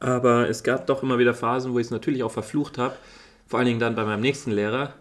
Aber 0.00 0.48
es 0.48 0.62
gab 0.62 0.86
doch 0.86 1.02
immer 1.02 1.18
wieder 1.18 1.34
Phasen, 1.34 1.72
wo 1.72 1.78
ich 1.78 1.86
es 1.86 1.90
natürlich 1.90 2.22
auch 2.22 2.32
verflucht 2.32 2.78
habe. 2.78 2.94
Vor 3.46 3.58
allen 3.58 3.66
Dingen 3.66 3.80
dann 3.80 3.94
bei 3.94 4.04
meinem 4.04 4.20
nächsten 4.20 4.50
Lehrer. 4.50 4.94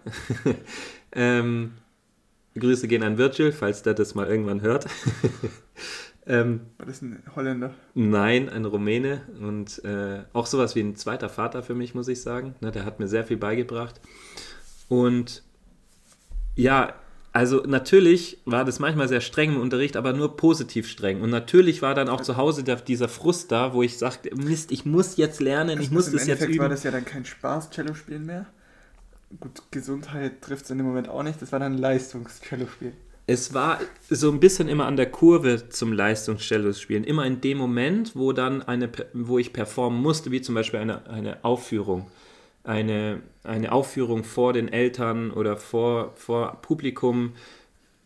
ähm, 1.12 1.74
Grüße 2.56 2.88
gehen 2.88 3.04
an 3.04 3.18
Virgil, 3.18 3.52
falls 3.52 3.84
der 3.84 3.94
das 3.94 4.16
mal 4.16 4.28
irgendwann 4.28 4.62
hört. 4.62 4.86
ähm, 6.28 6.62
War 6.78 6.86
das 6.86 7.02
ein 7.02 7.24
Holländer? 7.36 7.74
Nein, 7.96 8.50
ein 8.50 8.66
Rumäne 8.66 9.22
und 9.40 9.84
äh, 9.84 10.24
auch 10.34 10.46
sowas 10.46 10.76
wie 10.76 10.82
ein 10.82 10.96
zweiter 10.96 11.30
Vater 11.30 11.64
für 11.64 11.74
mich, 11.74 11.96
muss 11.96 12.08
ich 12.08 12.22
sagen. 12.22 12.56
Ne, 12.62 12.72
der 12.72 12.86
hat 12.86 13.00
mir 13.00 13.08
sehr 13.08 13.24
viel 13.24 13.38
beigebracht. 13.38 14.00
Und 14.88 15.44
ja, 16.56 16.94
also 17.34 17.64
natürlich 17.66 18.38
war 18.46 18.64
das 18.64 18.80
manchmal 18.80 19.08
sehr 19.08 19.22
streng 19.22 19.56
im 19.56 19.60
Unterricht, 19.62 19.98
aber 19.98 20.14
nur 20.14 20.38
positiv 20.38 20.88
streng. 20.88 21.22
Und 21.22 21.32
natürlich 21.32 21.82
war 21.82 21.96
dann 21.96 22.08
auch 22.08 22.22
zu 22.22 22.38
Hause 22.38 22.64
der, 22.64 22.76
dieser 22.78 23.10
Frust 23.10 23.52
da, 23.52 23.74
wo 23.74 23.82
ich 23.82 23.98
sagte, 23.98 24.34
Mist, 24.36 24.72
ich 24.72 24.86
muss 24.86 25.18
jetzt 25.18 25.42
lernen, 25.42 25.82
ich 25.82 25.90
muss 25.90 26.06
Also 26.06 26.12
Im 26.12 26.20
das 26.20 26.28
jetzt 26.28 26.42
Endeffekt 26.42 26.60
war 26.60 26.68
üben. 26.68 26.76
das 26.76 26.84
ja 26.84 26.92
dann 26.92 27.06
kein 27.06 27.26
Spaß-Cello-Spielen 27.26 28.26
mehr. 28.26 28.46
Gut, 29.40 29.64
Gesundheit 29.72 30.42
trifft 30.44 30.66
es 30.66 30.72
in 30.72 30.78
dem 30.78 30.86
Moment 30.86 31.10
auch 31.10 31.24
nicht. 31.24 31.42
Das 31.42 31.52
war 31.52 31.60
dann 31.60 31.74
ein 31.74 31.80
Leistungs-Cello-Spiel. 31.80 32.94
Es 33.26 33.54
war 33.54 33.80
so 34.10 34.30
ein 34.30 34.40
bisschen 34.40 34.68
immer 34.68 34.86
an 34.86 34.98
der 34.98 35.10
Kurve 35.10 35.70
zum 35.70 35.94
Leistungsstellos 35.94 36.80
spielen. 36.80 37.04
Immer 37.06 37.26
in 37.26 37.40
dem 37.42 37.58
Moment, 37.58 38.16
wo 38.16 38.34
dann 38.34 38.62
eine, 38.62 38.90
wo 39.14 39.40
ich 39.40 39.54
performen 39.54 40.02
musste, 40.02 40.30
wie 40.32 40.42
zum 40.42 40.56
Beispiel 40.56 40.82
eine, 40.82 41.08
eine 41.10 41.44
Aufführung. 41.44 42.12
Eine, 42.64 43.22
eine 43.44 43.72
Aufführung 43.72 44.24
vor 44.24 44.54
den 44.54 44.72
Eltern 44.72 45.32
oder 45.32 45.58
vor, 45.58 46.14
vor 46.16 46.62
Publikum. 46.62 47.34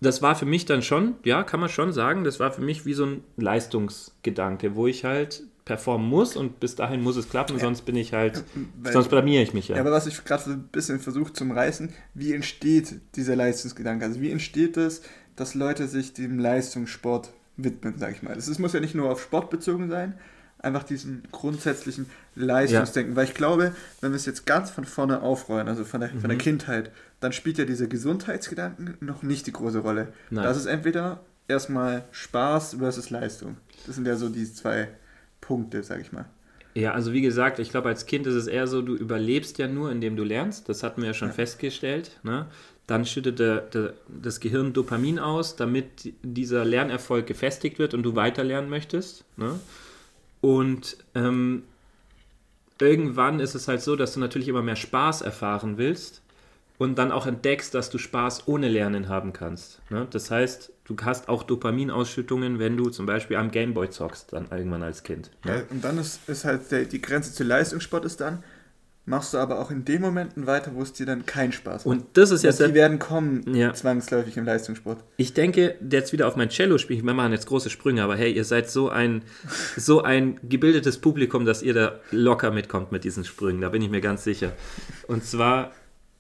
Das 0.02 0.22
war 0.22 0.36
für 0.36 0.46
mich 0.46 0.66
dann 0.66 0.82
schon, 0.82 1.16
ja, 1.24 1.44
kann 1.44 1.60
man 1.60 1.70
schon 1.70 1.94
sagen, 1.94 2.24
das 2.24 2.40
war 2.40 2.52
für 2.52 2.62
mich 2.62 2.86
wie 2.86 2.94
so 2.94 3.06
ein 3.06 3.24
Leistungsgedanke, 3.38 4.76
wo 4.76 4.88
ich 4.88 5.04
halt 5.06 5.44
performen 5.66 6.08
muss 6.08 6.38
und 6.38 6.60
bis 6.60 6.76
dahin 6.76 7.02
muss 7.04 7.18
es 7.18 7.30
klappen, 7.30 7.60
sonst 7.60 7.82
bin 7.82 7.96
ich 7.98 8.14
halt, 8.14 8.44
Weil- 8.82 8.94
sonst 8.94 9.10
blamiere 9.10 9.44
ich 9.44 9.54
mich 9.54 9.68
Ja, 9.68 9.76
ja. 9.76 9.82
aber 9.82 9.92
was 9.92 10.08
ich 10.08 10.24
gerade 10.24 10.44
so 10.44 10.52
ein 10.52 10.64
bisschen 10.72 11.00
versucht 11.00 11.36
zum 11.36 11.52
Reißen, 11.52 11.94
wie 12.14 12.34
entsteht 12.34 12.96
dieser 13.16 13.36
Leistungsgedanke? 13.36 14.06
Also 14.06 14.22
wie 14.22 14.32
entsteht 14.32 14.78
es, 14.78 15.02
dass 15.36 15.56
Leute 15.56 15.88
sich 15.88 16.14
dem 16.14 16.40
Leistungssport 16.40 17.32
widmen, 17.58 17.96
sag 17.98 18.14
ich 18.14 18.24
mal. 18.24 18.34
Das 18.34 18.48
ist, 18.48 18.60
muss 18.60 18.74
ja 18.74 18.80
nicht 18.80 18.96
nur 18.96 19.12
auf 19.12 19.22
Sport 19.22 19.50
bezogen 19.50 19.90
sein, 19.90 20.14
einfach 20.60 20.84
diesem 20.84 21.24
grundsätzlichen 21.32 22.08
Leistungsdenken. 22.36 23.16
Weil 23.16 23.26
ich 23.26 23.34
glaube, 23.34 23.74
wenn 24.02 24.12
wir 24.12 24.16
es 24.16 24.26
jetzt 24.26 24.46
ganz 24.46 24.70
von 24.70 24.86
vorne 24.86 25.22
aufrollen, 25.22 25.68
also 25.68 25.84
von 25.84 26.02
der, 26.02 26.10
von 26.10 26.22
Mhm. 26.22 26.28
der 26.30 26.38
Kindheit, 26.38 26.92
dann 27.20 27.32
spielt 27.34 27.58
ja 27.58 27.66
dieser 27.66 27.88
Gesundheitsgedanken 27.88 28.98
noch 29.00 29.24
nicht 29.24 29.48
die 29.48 29.54
große 29.54 29.80
Rolle. 29.80 30.10
Nein. 30.30 30.44
Das 30.44 30.58
ist 30.58 30.66
entweder 30.66 31.22
erstmal 31.48 32.04
Spaß 32.12 32.76
versus 32.80 33.10
Leistung. 33.10 33.58
Das 33.86 33.96
sind 33.96 34.08
ja 34.08 34.16
so 34.16 34.30
die 34.30 34.52
zwei 34.52 34.90
Punkte, 35.42 35.84
sag 35.84 36.02
ich 36.02 36.12
mal. 36.12 36.26
Ja, 36.74 36.92
also 36.92 37.12
wie 37.12 37.22
gesagt, 37.22 37.58
ich 37.58 37.72
glaube, 37.72 37.90
als 37.90 38.06
Kind 38.06 38.28
ist 38.28 38.36
es 38.36 38.46
eher 38.46 38.68
so, 38.68 38.82
du 38.84 38.96
überlebst 38.96 39.58
ja 39.58 39.68
nur, 39.68 39.92
indem 39.92 40.16
du 40.16 40.24
lernst. 40.24 40.70
Das 40.70 40.84
hatten 40.84 41.02
wir 41.02 41.08
ja 41.08 41.14
schon 41.16 41.30
ja. 41.30 41.34
festgestellt. 41.34 42.20
Ne? 42.22 42.46
Dann 42.86 43.06
schüttet 43.06 43.40
der, 43.40 43.62
der, 43.62 43.94
das 44.08 44.40
Gehirn 44.40 44.74
Dopamin 44.74 45.18
aus, 45.18 45.56
damit 45.56 46.14
dieser 46.22 46.66
Lernerfolg 46.66 47.26
gefestigt 47.26 47.80
wird 47.80 47.96
und 47.96 48.04
du 48.04 48.16
weiter 48.16 48.44
lernen 48.44 48.70
möchtest. 48.70 49.26
Ne? 49.38 49.60
Und 50.42 50.98
ähm, 51.16 51.64
irgendwann 52.80 53.40
ist 53.40 53.56
es 53.56 53.68
halt 53.68 53.82
so, 53.82 53.96
dass 53.96 54.14
du 54.14 54.20
natürlich 54.20 54.48
immer 54.48 54.62
mehr 54.62 54.76
Spaß 54.76 55.22
erfahren 55.22 55.78
willst 55.78 56.22
und 56.78 56.98
dann 56.98 57.12
auch 57.12 57.26
entdeckst, 57.26 57.74
dass 57.74 57.90
du 57.90 57.98
Spaß 57.98 58.48
ohne 58.48 58.68
Lernen 58.68 59.10
haben 59.10 59.34
kannst. 59.34 59.82
Ne? 59.90 60.08
Das 60.12 60.30
heißt, 60.30 60.72
du 60.86 60.96
hast 61.04 61.28
auch 61.28 61.44
Dopaminausschüttungen, 61.44 62.60
wenn 62.60 62.78
du 62.78 62.90
zum 62.90 63.06
Beispiel 63.06 63.38
am 63.38 63.52
Gameboy 63.52 63.90
zockst, 63.90 64.34
dann 64.34 64.48
irgendwann 64.52 64.84
als 64.84 65.04
Kind. 65.04 65.32
Ne? 65.44 65.56
Ja, 65.56 65.64
und 65.70 65.84
dann 65.84 65.98
ist, 65.98 66.28
ist 66.30 66.46
halt 66.46 66.72
der, 66.72 66.86
die 66.86 67.02
Grenze 67.02 67.34
zu 67.34 67.44
Leistungssport 67.44 68.06
ist 68.06 68.22
dann, 68.22 68.44
machst 69.08 69.34
du 69.34 69.38
aber 69.38 69.60
auch 69.60 69.72
in 69.72 69.86
den 69.86 70.02
Momenten 70.02 70.48
weiter, 70.48 70.72
wo 70.76 70.82
es 70.82 70.92
dir 70.92 71.06
dann 71.06 71.26
keinen 71.26 71.54
Spaß 71.54 71.86
macht. 71.86 71.86
Und 71.86 72.06
das 72.14 72.30
ist 72.30 72.44
jetzt. 72.44 72.60
Die 72.60 72.74
werden 72.74 73.00
kommen, 73.00 73.56
ja. 73.56 73.74
zwangsläufig 73.74 74.36
im 74.36 74.44
Leistungssport. 74.44 75.02
Ich 75.16 75.34
denke, 75.34 75.76
jetzt 75.90 76.12
wieder 76.12 76.28
auf 76.28 76.36
mein 76.36 76.50
Cello 76.50 76.78
spielen. 76.78 77.06
Wir 77.06 77.14
machen 77.14 77.32
jetzt 77.32 77.48
große 77.48 77.70
Sprünge, 77.70 78.04
aber 78.04 78.18
hey, 78.18 78.32
ihr 78.32 78.44
seid 78.44 78.70
so 78.70 78.90
ein, 78.90 79.24
so 79.78 80.04
ein 80.04 80.40
gebildetes 80.44 81.00
Publikum, 81.00 81.46
dass 81.46 81.64
ihr 81.64 81.74
da 81.74 82.00
locker 82.12 82.52
mitkommt 82.52 82.92
mit 82.92 83.06
diesen 83.06 83.24
Sprüngen. 83.24 83.62
Da 83.62 83.70
bin 83.70 83.82
ich 83.82 83.90
mir 83.90 84.02
ganz 84.02 84.26
sicher. 84.26 84.52
Und 85.08 85.24
zwar 85.24 85.72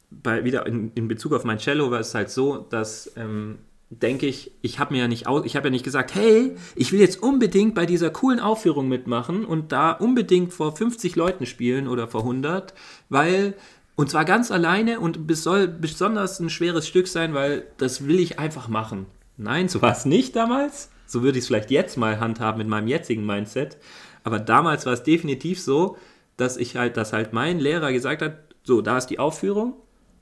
bei, 0.09 0.45
wieder 0.45 0.65
in, 0.65 0.93
in 0.95 1.09
Bezug 1.09 1.33
auf 1.33 1.43
mein 1.43 1.57
Cello 1.57 1.91
war 1.91 1.99
es 1.99 2.15
halt 2.15 2.29
so, 2.29 2.57
dass 2.69 3.11
ähm, 3.17 3.59
denke 3.89 4.25
ich, 4.25 4.51
ich 4.61 4.79
habe 4.79 4.93
mir 4.93 5.01
ja 5.01 5.07
nicht 5.07 5.27
ich 5.45 5.55
habe 5.55 5.67
ja 5.67 5.71
nicht 5.71 5.85
gesagt, 5.85 6.13
hey, 6.13 6.55
ich 6.75 6.91
will 6.91 6.99
jetzt 6.99 7.21
unbedingt 7.21 7.73
bei 7.73 7.85
dieser 7.85 8.09
coolen 8.09 8.39
Aufführung 8.39 8.87
mitmachen 8.87 9.45
und 9.45 9.71
da 9.71 9.91
unbedingt 9.91 10.53
vor 10.53 10.75
50 10.75 11.15
Leuten 11.15 11.45
spielen 11.45 11.87
oder 11.87 12.07
vor 12.07 12.21
100, 12.21 12.73
weil 13.09 13.53
und 13.95 14.11
zwar 14.11 14.25
ganz 14.25 14.51
alleine 14.51 14.99
und 14.99 15.31
es 15.31 15.43
soll 15.43 15.67
besonders 15.67 16.39
ein 16.39 16.49
schweres 16.49 16.87
Stück 16.87 17.07
sein, 17.07 17.33
weil 17.33 17.65
das 17.77 18.05
will 18.05 18.19
ich 18.19 18.37
einfach 18.37 18.67
machen. 18.67 19.07
Nein, 19.37 19.69
so 19.69 19.81
war 19.81 19.91
es 19.91 20.05
nicht 20.05 20.35
damals. 20.35 20.89
So 21.07 21.23
würde 21.23 21.37
ich 21.37 21.43
es 21.43 21.47
vielleicht 21.47 21.71
jetzt 21.71 21.97
mal 21.97 22.19
handhaben 22.19 22.59
mit 22.59 22.67
meinem 22.67 22.87
jetzigen 22.87 23.25
Mindset. 23.25 23.77
Aber 24.23 24.39
damals 24.39 24.85
war 24.85 24.93
es 24.93 25.03
definitiv 25.03 25.61
so, 25.61 25.97
dass 26.35 26.57
ich 26.57 26.75
halt, 26.75 26.97
dass 26.97 27.13
halt 27.13 27.33
mein 27.33 27.59
Lehrer 27.59 27.91
gesagt 27.93 28.21
hat, 28.21 28.39
so, 28.63 28.81
da 28.81 28.97
ist 28.97 29.07
die 29.07 29.19
Aufführung 29.19 29.73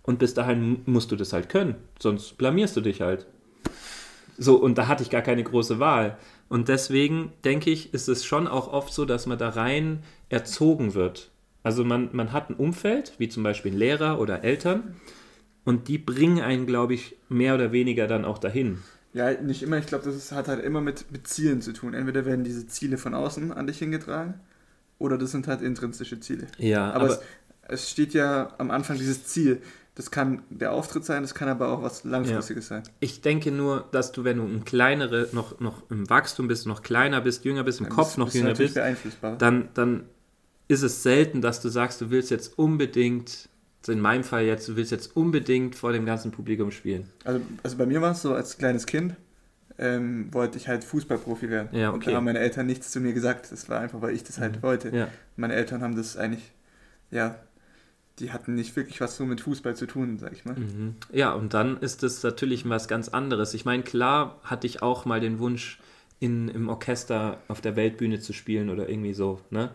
und 0.04 0.20
bis 0.20 0.34
dahin 0.36 0.82
musst 0.86 1.12
du 1.12 1.16
das 1.16 1.34
halt 1.34 1.50
können, 1.50 1.76
sonst 2.00 2.38
blamierst 2.38 2.78
du 2.78 2.82
dich 2.82 3.02
halt. 3.02 3.26
So, 4.38 4.58
und 4.58 4.78
da 4.78 4.88
hatte 4.88 5.04
ich 5.04 5.10
gar 5.10 5.22
keine 5.22 5.44
große 5.44 5.80
Wahl. 5.80 6.18
Und 6.50 6.68
deswegen 6.68 7.32
denke 7.44 7.70
ich, 7.70 7.94
ist 7.94 8.08
es 8.08 8.26
schon 8.26 8.48
auch 8.48 8.72
oft 8.72 8.94
so, 8.94 9.06
dass 9.06 9.26
man 9.26 9.38
da 9.38 9.50
rein 9.50 10.04
erzogen 10.30 10.94
wird. 10.94 11.32
Also 11.64 11.84
man, 11.84 12.10
man 12.12 12.32
hat 12.32 12.50
ein 12.50 12.56
Umfeld, 12.56 13.14
wie 13.18 13.30
zum 13.30 13.44
Beispiel 13.44 13.74
Lehrer 13.74 14.20
oder 14.20 14.44
Eltern, 14.44 14.96
und 15.64 15.88
die 15.88 15.98
bringen 15.98 16.42
einen, 16.42 16.68
glaube 16.68 16.94
ich, 16.94 17.18
mehr 17.28 17.56
oder 17.56 17.72
weniger 17.72 18.06
dann 18.06 18.24
auch 18.24 18.38
dahin. 18.38 18.84
Ja, 19.14 19.32
nicht 19.42 19.64
immer. 19.64 19.80
Ich 19.80 19.88
glaube, 19.88 20.06
das 20.06 20.16
ist, 20.16 20.32
hat 20.32 20.48
halt 20.48 20.64
immer 20.64 20.82
mit, 20.82 21.12
mit 21.12 21.28
Zielen 21.28 21.62
zu 21.62 21.74
tun. 21.74 21.96
Entweder 21.96 22.26
werden 22.26 22.44
diese 22.44 22.68
Ziele 22.68 22.98
von 22.98 23.16
außen 23.16 23.52
an 23.52 23.66
dich 23.66 23.80
hingetragen, 23.80 24.36
oder 25.00 25.18
das 25.18 25.32
sind 25.32 25.48
halt 25.48 25.62
intrinsische 25.62 26.20
Ziele. 26.20 26.48
Ja, 26.58 26.92
aber, 26.92 27.06
aber 27.06 27.08
es, 27.10 27.22
es 27.68 27.90
steht 27.90 28.14
ja 28.14 28.54
am 28.60 28.70
Anfang 28.70 28.98
dieses 28.98 29.26
Ziel. 29.26 29.62
Das 29.96 30.12
kann 30.12 30.44
der 30.50 30.74
Auftritt 30.74 31.06
sein, 31.06 31.22
das 31.22 31.34
kann 31.34 31.48
aber 31.48 31.70
auch 31.70 31.82
was 31.82 32.04
Langfristiges 32.04 32.68
ja. 32.70 32.82
sein. 32.82 32.84
Ich 33.00 33.22
denke 33.22 33.52
nur, 33.52 33.88
dass 33.92 34.12
du, 34.12 34.26
wenn 34.26 34.38
du 34.38 34.44
ein 34.44 34.66
kleinere, 34.66 35.30
noch, 35.32 35.60
noch 35.62 35.90
im 35.90 36.10
Wachstum 36.10 36.50
bist, 36.50 36.68
noch 36.68 36.84
kleiner 36.84 37.22
bist, 37.22 37.46
jünger 37.46 37.64
bist, 37.64 37.80
im 37.80 37.86
ja, 37.86 37.92
Kopf 37.92 38.08
bist, 38.08 38.18
noch 38.18 38.26
bist 38.26 38.36
jünger 38.36 38.54
bist, 38.54 38.78
dann, 39.38 39.70
dann 39.74 40.04
ist 40.68 40.82
es 40.82 41.02
selten, 41.02 41.42
dass 41.42 41.62
du 41.62 41.70
sagst, 41.70 42.02
du 42.02 42.10
willst 42.10 42.30
jetzt 42.30 42.60
unbedingt, 42.60 43.48
in 43.88 44.02
meinem 44.02 44.26
Fall 44.26 44.44
jetzt, 44.44 44.68
du 44.68 44.76
willst 44.76 44.92
jetzt 44.92 45.16
unbedingt 45.16 45.76
vor 45.76 45.94
dem 45.94 46.06
ganzen 46.06 46.32
Publikum 46.32 46.72
spielen. 46.72 47.10
Also, 47.24 47.40
also 47.64 47.78
bei 47.78 47.86
mir 47.86 48.02
war 48.02 48.12
es 48.12 48.22
so, 48.22 48.34
als 48.34 48.58
kleines 48.58 48.86
Kind 48.86 49.16
ähm, 49.78 50.34
wollte 50.34 50.58
ich 50.58 50.68
halt 50.68 50.84
Fußballprofi 50.84 51.50
werden. 51.50 51.70
Ja, 51.72 51.90
okay. 51.90 51.96
Und 51.96 52.08
da 52.08 52.14
haben 52.16 52.26
meine 52.26 52.40
Eltern 52.40 52.66
nichts 52.66 52.92
zu 52.92 53.00
mir 53.00 53.14
gesagt. 53.14 53.52
Das 53.52 53.70
war 53.70 53.80
einfach, 53.80 54.02
weil 54.02 54.14
ich 54.14 54.24
das 54.24 54.40
halt 54.40 54.58
mhm. 54.58 54.64
wollte. 54.64 54.96
Ja. 54.96 55.08
Meine 55.36 55.54
Eltern 55.54 55.82
haben 55.82 55.96
das 55.96 56.18
eigentlich, 56.18 56.52
ja, 57.12 57.40
die 58.20 58.32
hatten 58.32 58.56
nicht 58.56 58.76
wirklich 58.76 59.02
was 59.02 59.18
so 59.18 59.26
mit 59.26 59.42
Fußball 59.42 59.76
zu 59.76 59.88
tun, 59.88 60.18
sag 60.20 60.32
ich 60.34 60.46
mal. 60.46 60.56
Mhm. 60.56 60.96
Ja, 61.12 61.34
und 61.34 61.54
dann 61.54 61.78
ist 61.78 62.04
es 62.04 62.24
natürlich 62.24 62.68
was 62.68 62.88
ganz 62.88 63.10
anderes. 63.10 63.54
Ich 63.54 63.66
meine, 63.66 63.84
klar 63.84 64.40
hatte 64.44 64.68
ich 64.68 64.82
auch 64.82 65.06
mal 65.06 65.20
den 65.20 65.40
Wunsch, 65.40 65.80
in, 66.20 66.48
im 66.48 66.70
Orchester 66.70 67.40
auf 67.48 67.62
der 67.62 67.76
Weltbühne 67.76 68.20
zu 68.20 68.34
spielen 68.34 68.70
oder 68.70 68.90
irgendwie 68.90 69.14
so. 69.14 69.42
Ne? 69.50 69.72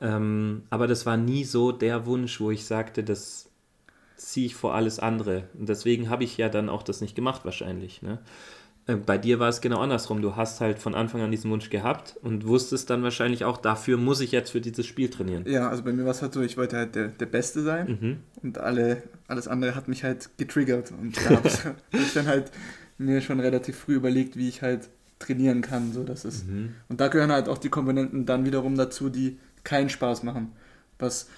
Ähm, 0.00 0.64
aber 0.70 0.86
das 0.86 1.06
war 1.06 1.16
nie 1.16 1.44
so 1.44 1.72
der 1.72 2.06
Wunsch, 2.06 2.40
wo 2.40 2.50
ich 2.50 2.64
sagte, 2.64 3.04
das 3.04 3.48
ziehe 4.16 4.46
ich 4.46 4.54
vor 4.54 4.74
alles 4.74 4.98
andere. 4.98 5.44
Und 5.58 5.68
deswegen 5.68 6.10
habe 6.10 6.24
ich 6.24 6.36
ja 6.36 6.48
dann 6.48 6.68
auch 6.68 6.82
das 6.82 7.00
nicht 7.00 7.14
gemacht 7.14 7.44
wahrscheinlich. 7.44 8.02
Ne? 8.02 8.18
Äh, 8.88 8.96
bei 8.96 9.18
dir 9.18 9.38
war 9.38 9.48
es 9.48 9.60
genau 9.60 9.80
andersrum. 9.80 10.20
Du 10.20 10.34
hast 10.34 10.60
halt 10.60 10.80
von 10.80 10.94
Anfang 10.94 11.20
an 11.20 11.30
diesen 11.30 11.50
Wunsch 11.52 11.70
gehabt 11.70 12.16
und 12.22 12.46
wusstest 12.46 12.90
dann 12.90 13.04
wahrscheinlich 13.04 13.44
auch, 13.44 13.58
dafür 13.58 13.96
muss 13.98 14.20
ich 14.20 14.32
jetzt 14.32 14.50
für 14.50 14.60
dieses 14.60 14.86
Spiel 14.86 15.08
trainieren. 15.10 15.44
Ja, 15.46 15.68
also 15.68 15.84
bei 15.84 15.92
mir 15.92 16.04
war 16.04 16.10
es 16.10 16.22
halt 16.22 16.32
so, 16.32 16.40
ich 16.40 16.56
wollte 16.56 16.76
halt 16.76 16.96
der, 16.96 17.08
der 17.08 17.26
Beste 17.26 17.62
sein 17.62 17.98
mhm. 18.00 18.16
und 18.42 18.58
alle, 18.58 19.02
alles 19.28 19.46
andere 19.46 19.76
hat 19.76 19.86
mich 19.86 20.02
halt 20.02 20.30
getriggert. 20.38 20.90
Und 20.90 21.16
da 21.18 21.36
habe 21.36 21.48
ich 21.92 22.14
dann 22.14 22.26
halt 22.26 22.50
mir 22.96 23.20
schon 23.20 23.38
relativ 23.38 23.76
früh 23.76 23.94
überlegt, 23.94 24.36
wie 24.36 24.48
ich 24.48 24.62
halt 24.62 24.88
trainieren 25.18 25.60
kann. 25.60 25.92
So, 25.92 26.02
dass 26.02 26.24
es, 26.24 26.44
mhm. 26.44 26.74
Und 26.88 27.00
da 27.00 27.08
gehören 27.08 27.30
halt 27.30 27.48
auch 27.48 27.58
die 27.58 27.68
Komponenten 27.68 28.26
dann 28.26 28.44
wiederum 28.46 28.76
dazu, 28.76 29.10
die 29.10 29.38
keinen 29.64 29.90
Spaß 29.90 30.22
machen. 30.22 30.52
Was 30.98 31.28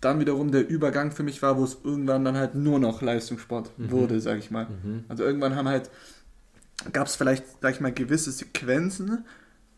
dann 0.00 0.18
wiederum 0.18 0.50
der 0.50 0.66
Übergang 0.66 1.12
für 1.12 1.22
mich 1.22 1.42
war, 1.42 1.58
wo 1.58 1.64
es 1.64 1.76
irgendwann 1.84 2.24
dann 2.24 2.36
halt 2.36 2.54
nur 2.54 2.78
noch 2.78 3.02
Leistungssport 3.02 3.70
mhm. 3.78 3.90
wurde, 3.90 4.20
sag 4.20 4.38
ich 4.38 4.50
mal. 4.50 4.66
Mhm. 4.82 5.04
Also 5.08 5.24
irgendwann 5.24 5.54
haben 5.56 5.68
halt 5.68 5.90
gab 6.92 7.06
es 7.06 7.16
vielleicht, 7.16 7.44
sag 7.60 7.74
ich 7.74 7.80
mal, 7.80 7.92
gewisse 7.92 8.32
Sequenzen 8.32 9.24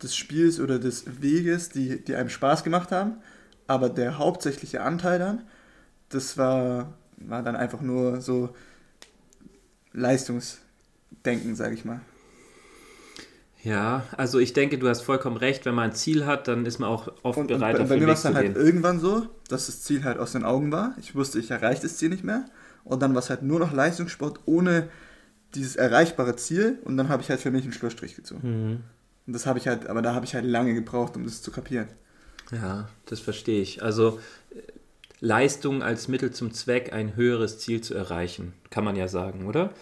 des 0.03 0.17
Spiels 0.17 0.61
oder 0.61 0.79
des 0.79 1.23
Weges, 1.23 1.69
die, 1.69 2.05
die 2.05 2.15
einem 2.15 2.29
Spaß 2.29 2.65
gemacht 2.65 2.93
haben. 2.93 3.15
Aber 3.67 3.89
der 3.89 4.19
hauptsächliche 4.19 4.83
Anteil 4.83 5.19
dann, 5.19 5.43
das 6.09 6.37
war, 6.37 6.95
war 7.17 7.43
dann 7.43 7.57
einfach 7.57 7.81
nur 7.81 8.21
so 8.21 8.55
Leistungsdenken, 9.93 11.55
sag 11.55 11.73
ich 11.73 11.85
mal. 11.85 12.01
Ja, 13.63 14.05
also 14.17 14.41
ich 14.41 14.55
denke, 14.55 14.77
du 14.77 14.89
hast 14.89 15.03
vollkommen 15.03 15.37
recht. 15.37 15.65
Wenn 15.67 15.77
man 15.77 15.91
ein 15.91 15.95
Ziel 15.95 16.27
hat, 16.27 16.49
dann 16.49 16.67
ist 16.67 16.81
man 16.81 16.89
auch 16.89 17.13
oft 17.23 17.39
und, 17.39 17.47
bereit, 17.47 17.79
und 17.79 17.89
bei, 17.89 17.95
bei 17.95 18.01
mir 18.01 18.09
war 18.09 18.15
es 18.15 18.23
dann 18.23 18.35
halt 18.35 18.57
irgendwann 18.57 18.99
so, 18.99 19.29
dass 19.49 19.67
das 19.67 19.83
Ziel 19.83 20.03
halt 20.03 20.19
aus 20.19 20.33
den 20.33 20.45
Augen 20.45 20.73
war. 20.73 20.97
Ich 20.99 21.15
wusste, 21.15 21.39
ich 21.39 21.51
erreiche 21.53 21.83
das 21.83 21.97
Ziel 21.97 22.09
nicht 22.09 22.25
mehr. 22.25 22.45
Und 22.83 23.03
dann 23.03 23.15
war 23.15 23.21
es 23.21 23.31
halt 23.31 23.43
nur 23.43 23.61
noch 23.61 23.73
Leistungssport 23.73 24.41
ohne 24.47 24.89
dieses 25.55 25.77
erreichbare 25.77 26.37
Ziel 26.37 26.79
und 26.85 26.97
dann 26.97 27.09
habe 27.09 27.23
ich 27.23 27.31
halt 27.31 27.41
für 27.41 27.51
mich 27.51 27.65
einen 27.65 27.73
Schlussstrich 27.73 28.17
gezogen. 28.17 28.41
Mhm. 28.43 28.81
Und 29.27 29.33
das 29.33 29.47
habe 29.47 29.59
ich 29.59 29.69
halt, 29.69 29.87
aber 29.87 30.03
da 30.03 30.15
habe 30.15 30.25
ich 30.27 30.35
halt 30.35 30.45
lange 30.45 30.75
gebraucht, 30.75 31.17
um 31.17 31.25
das 31.25 31.43
zu 31.43 31.51
kapieren. 31.51 31.89
Ja, 32.51 32.89
das 33.07 33.21
verstehe 33.21 33.63
ich. 33.63 33.83
Also 33.83 34.19
äh, 34.51 34.61
Leistung 35.21 35.83
als 35.83 36.09
Mittel 36.09 36.33
zum 36.33 36.53
Zweck, 36.53 36.93
ein 36.93 37.17
höheres 37.17 37.59
Ziel 37.59 37.81
zu 37.81 37.95
erreichen, 37.95 38.53
kann 38.71 38.85
man 38.85 38.97
ja 38.97 39.09
sagen, 39.09 39.47
oder? 39.47 39.73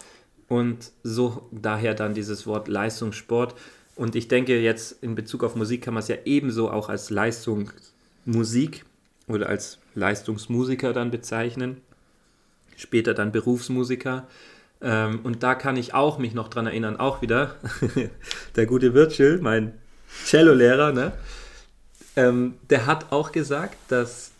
Und 0.47 0.91
so 1.03 1.47
daher 1.51 1.95
dann 1.95 2.13
dieses 2.13 2.45
Wort 2.45 2.67
Leistungssport. 2.67 3.55
Und 3.95 4.15
ich 4.15 4.27
denke 4.27 4.59
jetzt 4.59 5.01
in 5.01 5.15
Bezug 5.15 5.43
auf 5.43 5.55
Musik 5.55 5.81
kann 5.81 5.93
man 5.93 6.03
es 6.03 6.09
ja 6.09 6.17
ebenso 6.25 6.69
auch 6.69 6.89
als 6.89 7.09
Leistungsmusik 7.09 8.85
oder 9.27 9.47
als 9.47 9.79
Leistungsmusiker 9.95 10.93
dann 10.93 11.11
bezeichnen. 11.11 11.77
Später 12.75 13.13
dann 13.13 13.31
Berufsmusiker. 13.31 14.27
Ähm, 14.81 15.19
und 15.23 15.43
da 15.43 15.55
kann 15.55 15.77
ich 15.77 15.93
auch 15.93 16.17
mich 16.17 16.33
noch 16.33 16.47
dran 16.47 16.65
erinnern, 16.65 16.97
auch 16.97 17.21
wieder, 17.21 17.55
der 18.55 18.65
gute 18.65 18.93
Virgil, 18.93 19.39
mein 19.41 19.73
Cello-Lehrer, 20.25 20.91
ne? 20.91 21.11
Ähm, 22.15 22.55
der 22.69 22.87
hat 22.87 23.11
auch 23.11 23.31
gesagt, 23.31 23.77
dass, 23.87 24.31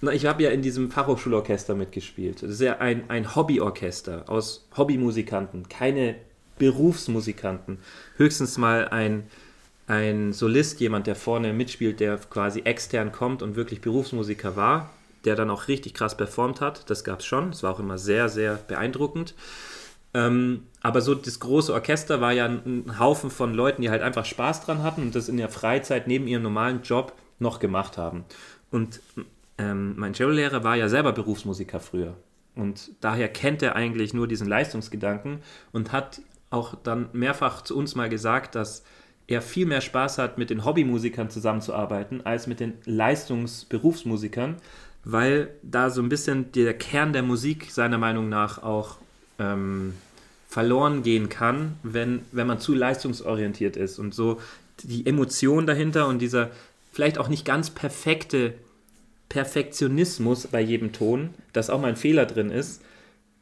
na, 0.00 0.12
ich 0.12 0.26
habe 0.26 0.42
ja 0.42 0.50
in 0.50 0.62
diesem 0.62 0.90
Fachhochschulorchester 0.90 1.74
mitgespielt. 1.74 2.42
Das 2.42 2.50
ist 2.50 2.60
ja 2.60 2.78
ein, 2.78 3.08
ein 3.08 3.34
Hobbyorchester 3.34 4.24
aus 4.28 4.68
Hobbymusikanten, 4.76 5.68
keine 5.68 6.16
Berufsmusikanten. 6.58 7.78
Höchstens 8.16 8.58
mal 8.58 8.88
ein, 8.88 9.24
ein 9.86 10.32
Solist, 10.32 10.80
jemand, 10.80 11.06
der 11.06 11.16
vorne 11.16 11.52
mitspielt, 11.52 11.98
der 11.98 12.18
quasi 12.18 12.60
extern 12.60 13.10
kommt 13.10 13.42
und 13.42 13.56
wirklich 13.56 13.80
Berufsmusiker 13.80 14.54
war, 14.54 14.90
der 15.24 15.34
dann 15.34 15.50
auch 15.50 15.66
richtig 15.66 15.94
krass 15.94 16.16
performt 16.16 16.60
hat. 16.60 16.88
Das 16.90 17.04
gab 17.04 17.20
es 17.20 17.26
schon. 17.26 17.50
Das 17.50 17.62
war 17.62 17.72
auch 17.72 17.80
immer 17.80 17.98
sehr, 17.98 18.28
sehr 18.28 18.56
beeindruckend. 18.56 19.34
Ähm, 20.14 20.64
aber 20.80 21.00
so 21.00 21.14
das 21.14 21.40
große 21.40 21.72
Orchester 21.72 22.20
war 22.20 22.32
ja 22.32 22.46
ein, 22.46 22.98
Haufen 22.98 23.30
von 23.30 23.52
Leuten, 23.54 23.82
die 23.82 23.90
halt 23.90 24.02
einfach 24.02 24.24
Spaß 24.24 24.64
dran 24.64 24.82
hatten 24.82 25.02
und 25.02 25.14
das 25.14 25.28
in 25.28 25.36
der 25.36 25.48
Freizeit 25.48 26.06
neben 26.06 26.26
ihrem 26.26 26.42
normalen 26.42 26.82
Job 26.82 27.12
noch 27.38 27.58
gemacht 27.58 27.98
haben. 27.98 28.24
Und 28.70 29.00
ähm, 29.58 29.94
mein 29.96 30.14
Cello-Lehrer 30.14 30.64
war 30.64 30.76
ja 30.76 30.88
selber 30.88 31.12
Berufsmusiker 31.12 31.80
früher. 31.80 32.16
Und 32.54 32.90
daher 33.00 33.28
kennt 33.28 33.62
er 33.62 33.76
eigentlich 33.76 34.14
nur 34.14 34.26
diesen 34.26 34.48
Leistungsgedanken 34.48 35.40
und 35.72 35.92
hat 35.92 36.20
auch 36.50 36.74
dann 36.74 37.08
mehrfach 37.12 37.62
zu 37.62 37.76
uns 37.76 37.94
mal 37.94 38.08
gesagt, 38.08 38.54
dass 38.54 38.84
er 39.26 39.42
viel 39.42 39.66
mehr 39.66 39.82
Spaß 39.82 40.18
hat, 40.18 40.38
mit 40.38 40.50
den 40.50 40.64
Hobbymusikern 40.64 41.28
zusammenzuarbeiten, 41.28 42.24
als 42.24 42.46
mit 42.46 42.60
den 42.60 42.74
Leistungsberufsmusikern, 42.84 44.56
weil 45.04 45.54
da 45.62 45.90
so 45.90 46.02
ein 46.02 46.08
bisschen 46.08 46.50
der 46.52 46.74
Kern 46.74 47.12
der 47.12 47.22
Musik 47.22 47.70
seiner 47.70 47.98
Meinung 47.98 48.28
nach 48.28 48.62
auch 48.62 48.96
ähm, 49.38 49.94
verloren 50.48 51.02
gehen 51.02 51.28
kann, 51.28 51.76
wenn, 51.82 52.20
wenn 52.32 52.46
man 52.46 52.60
zu 52.60 52.74
leistungsorientiert 52.74 53.76
ist. 53.76 53.98
Und 53.98 54.14
so 54.14 54.40
die 54.82 55.06
Emotion 55.06 55.66
dahinter 55.66 56.08
und 56.08 56.20
dieser 56.20 56.50
vielleicht 56.92 57.18
auch 57.18 57.28
nicht 57.28 57.44
ganz 57.44 57.70
perfekte 57.70 58.54
Perfektionismus 59.28 60.46
bei 60.46 60.60
jedem 60.60 60.92
Ton, 60.92 61.30
dass 61.52 61.70
auch 61.70 61.80
mal 61.80 61.88
ein 61.88 61.96
Fehler 61.96 62.26
drin 62.26 62.50
ist, 62.50 62.82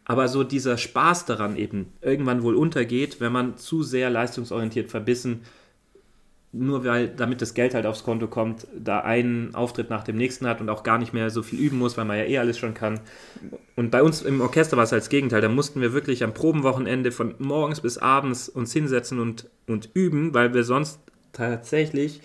aber 0.05 0.29
so 0.29 0.45
dieser 0.45 0.79
Spaß 0.79 1.27
daran 1.27 1.57
eben 1.57 1.93
irgendwann 2.01 2.43
wohl 2.43 2.55
untergeht, 2.55 3.21
wenn 3.21 3.33
man 3.33 3.57
zu 3.57 3.83
sehr 3.83 4.11
leistungsorientiert 4.11 4.91
verbissen 4.91 5.43
nur 6.59 6.85
weil, 6.85 7.09
damit 7.09 7.43
das 7.43 7.55
Geld 7.55 7.75
halt 7.75 7.87
aufs 7.87 8.03
Konto 8.03 8.27
kommt, 8.29 8.67
da 8.77 9.01
einen 9.01 9.55
Auftritt 9.55 9.91
nach 9.91 10.05
dem 10.05 10.17
nächsten 10.17 10.47
hat 10.47 10.61
und 10.61 10.69
auch 10.69 10.83
gar 10.83 10.99
nicht 10.99 11.13
mehr 11.13 11.31
so 11.31 11.43
viel 11.43 11.59
üben 11.61 11.79
muss, 11.79 11.97
weil 11.97 12.05
man 12.05 12.19
ja 12.19 12.25
eh 12.25 12.39
alles 12.39 12.59
schon 12.59 12.75
kann. 12.75 13.01
Und 13.75 13.91
bei 13.91 14.03
uns 14.03 14.23
im 14.23 14.41
Orchester 14.41 14.77
war 14.77 14.85
es 14.85 14.93
als 14.93 15.09
Gegenteil. 15.09 15.41
Da 15.41 15.49
mussten 15.49 15.81
wir 15.81 15.93
wirklich 15.93 16.25
am 16.25 16.35
Probenwochenende 16.35 17.13
von 17.13 17.35
morgens 17.39 17.81
bis 17.81 17.99
abends 17.99 18.49
uns 18.49 18.73
hinsetzen 18.73 19.21
und, 19.21 19.49
und 19.67 19.91
üben, 19.95 20.35
weil 20.35 20.55
wir 20.55 20.65
sonst 20.65 21.01
tatsächlich 21.33 22.21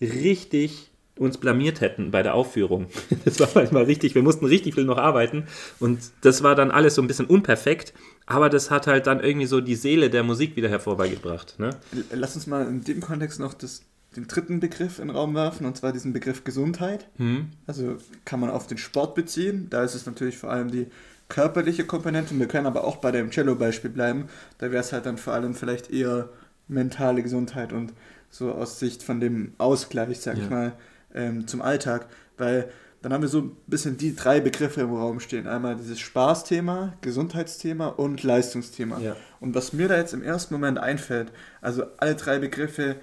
richtig 0.00 0.90
uns 1.18 1.38
blamiert 1.38 1.80
hätten 1.80 2.10
bei 2.10 2.22
der 2.22 2.34
Aufführung. 2.34 2.86
Das 3.24 3.40
war 3.40 3.48
manchmal 3.54 3.84
richtig, 3.84 4.14
wir 4.14 4.22
mussten 4.22 4.46
richtig 4.46 4.74
viel 4.74 4.84
noch 4.84 4.96
arbeiten 4.96 5.46
und 5.80 5.98
das 6.22 6.42
war 6.42 6.54
dann 6.54 6.70
alles 6.70 6.94
so 6.94 7.02
ein 7.02 7.08
bisschen 7.08 7.26
unperfekt, 7.26 7.92
aber 8.28 8.50
das 8.50 8.70
hat 8.70 8.86
halt 8.86 9.06
dann 9.06 9.20
irgendwie 9.20 9.46
so 9.46 9.62
die 9.62 9.74
Seele 9.74 10.10
der 10.10 10.22
Musik 10.22 10.54
wieder 10.54 10.68
hervorgebracht. 10.68 11.58
Ne? 11.58 11.70
Lass 12.12 12.36
uns 12.36 12.46
mal 12.46 12.66
in 12.66 12.84
dem 12.84 13.00
Kontext 13.00 13.40
noch 13.40 13.54
das, 13.54 13.82
den 14.16 14.28
dritten 14.28 14.60
Begriff 14.60 14.98
in 14.98 15.08
den 15.08 15.16
Raum 15.16 15.34
werfen 15.34 15.66
und 15.66 15.78
zwar 15.78 15.92
diesen 15.92 16.12
Begriff 16.12 16.44
Gesundheit. 16.44 17.08
Hm. 17.16 17.48
Also 17.66 17.96
kann 18.26 18.38
man 18.38 18.50
auf 18.50 18.66
den 18.66 18.76
Sport 18.76 19.14
beziehen, 19.14 19.68
da 19.70 19.82
ist 19.82 19.94
es 19.94 20.04
natürlich 20.04 20.36
vor 20.36 20.50
allem 20.50 20.70
die 20.70 20.88
körperliche 21.30 21.86
Komponente. 21.86 22.38
Wir 22.38 22.48
können 22.48 22.66
aber 22.66 22.84
auch 22.84 22.96
bei 22.96 23.12
dem 23.12 23.30
Cello-Beispiel 23.30 23.90
bleiben. 23.90 24.28
Da 24.58 24.70
wäre 24.70 24.82
es 24.82 24.92
halt 24.92 25.06
dann 25.06 25.16
vor 25.16 25.32
allem 25.32 25.54
vielleicht 25.54 25.90
eher 25.90 26.28
mentale 26.68 27.22
Gesundheit 27.22 27.72
und 27.72 27.94
so 28.30 28.52
aus 28.52 28.78
Sicht 28.78 29.02
von 29.02 29.20
dem 29.20 29.52
Ausgleich, 29.56 30.20
sag 30.20 30.36
ja. 30.36 30.44
ich 30.44 30.50
mal, 30.50 30.72
ähm, 31.14 31.46
zum 31.46 31.62
Alltag, 31.62 32.06
weil 32.36 32.68
dann 33.02 33.12
haben 33.12 33.22
wir 33.22 33.28
so 33.28 33.40
ein 33.42 33.56
bisschen 33.66 33.96
die 33.96 34.16
drei 34.16 34.40
Begriffe 34.40 34.80
im 34.80 34.92
Raum 34.92 35.20
stehen. 35.20 35.46
Einmal 35.46 35.76
dieses 35.76 36.00
Spaßthema, 36.00 36.96
Gesundheitsthema 37.00 37.88
und 37.88 38.22
Leistungsthema. 38.22 38.98
Ja. 38.98 39.16
Und 39.40 39.54
was 39.54 39.72
mir 39.72 39.88
da 39.88 39.96
jetzt 39.96 40.14
im 40.14 40.22
ersten 40.22 40.54
Moment 40.54 40.78
einfällt, 40.78 41.32
also 41.60 41.84
alle 41.98 42.16
drei 42.16 42.38
Begriffe 42.38 42.96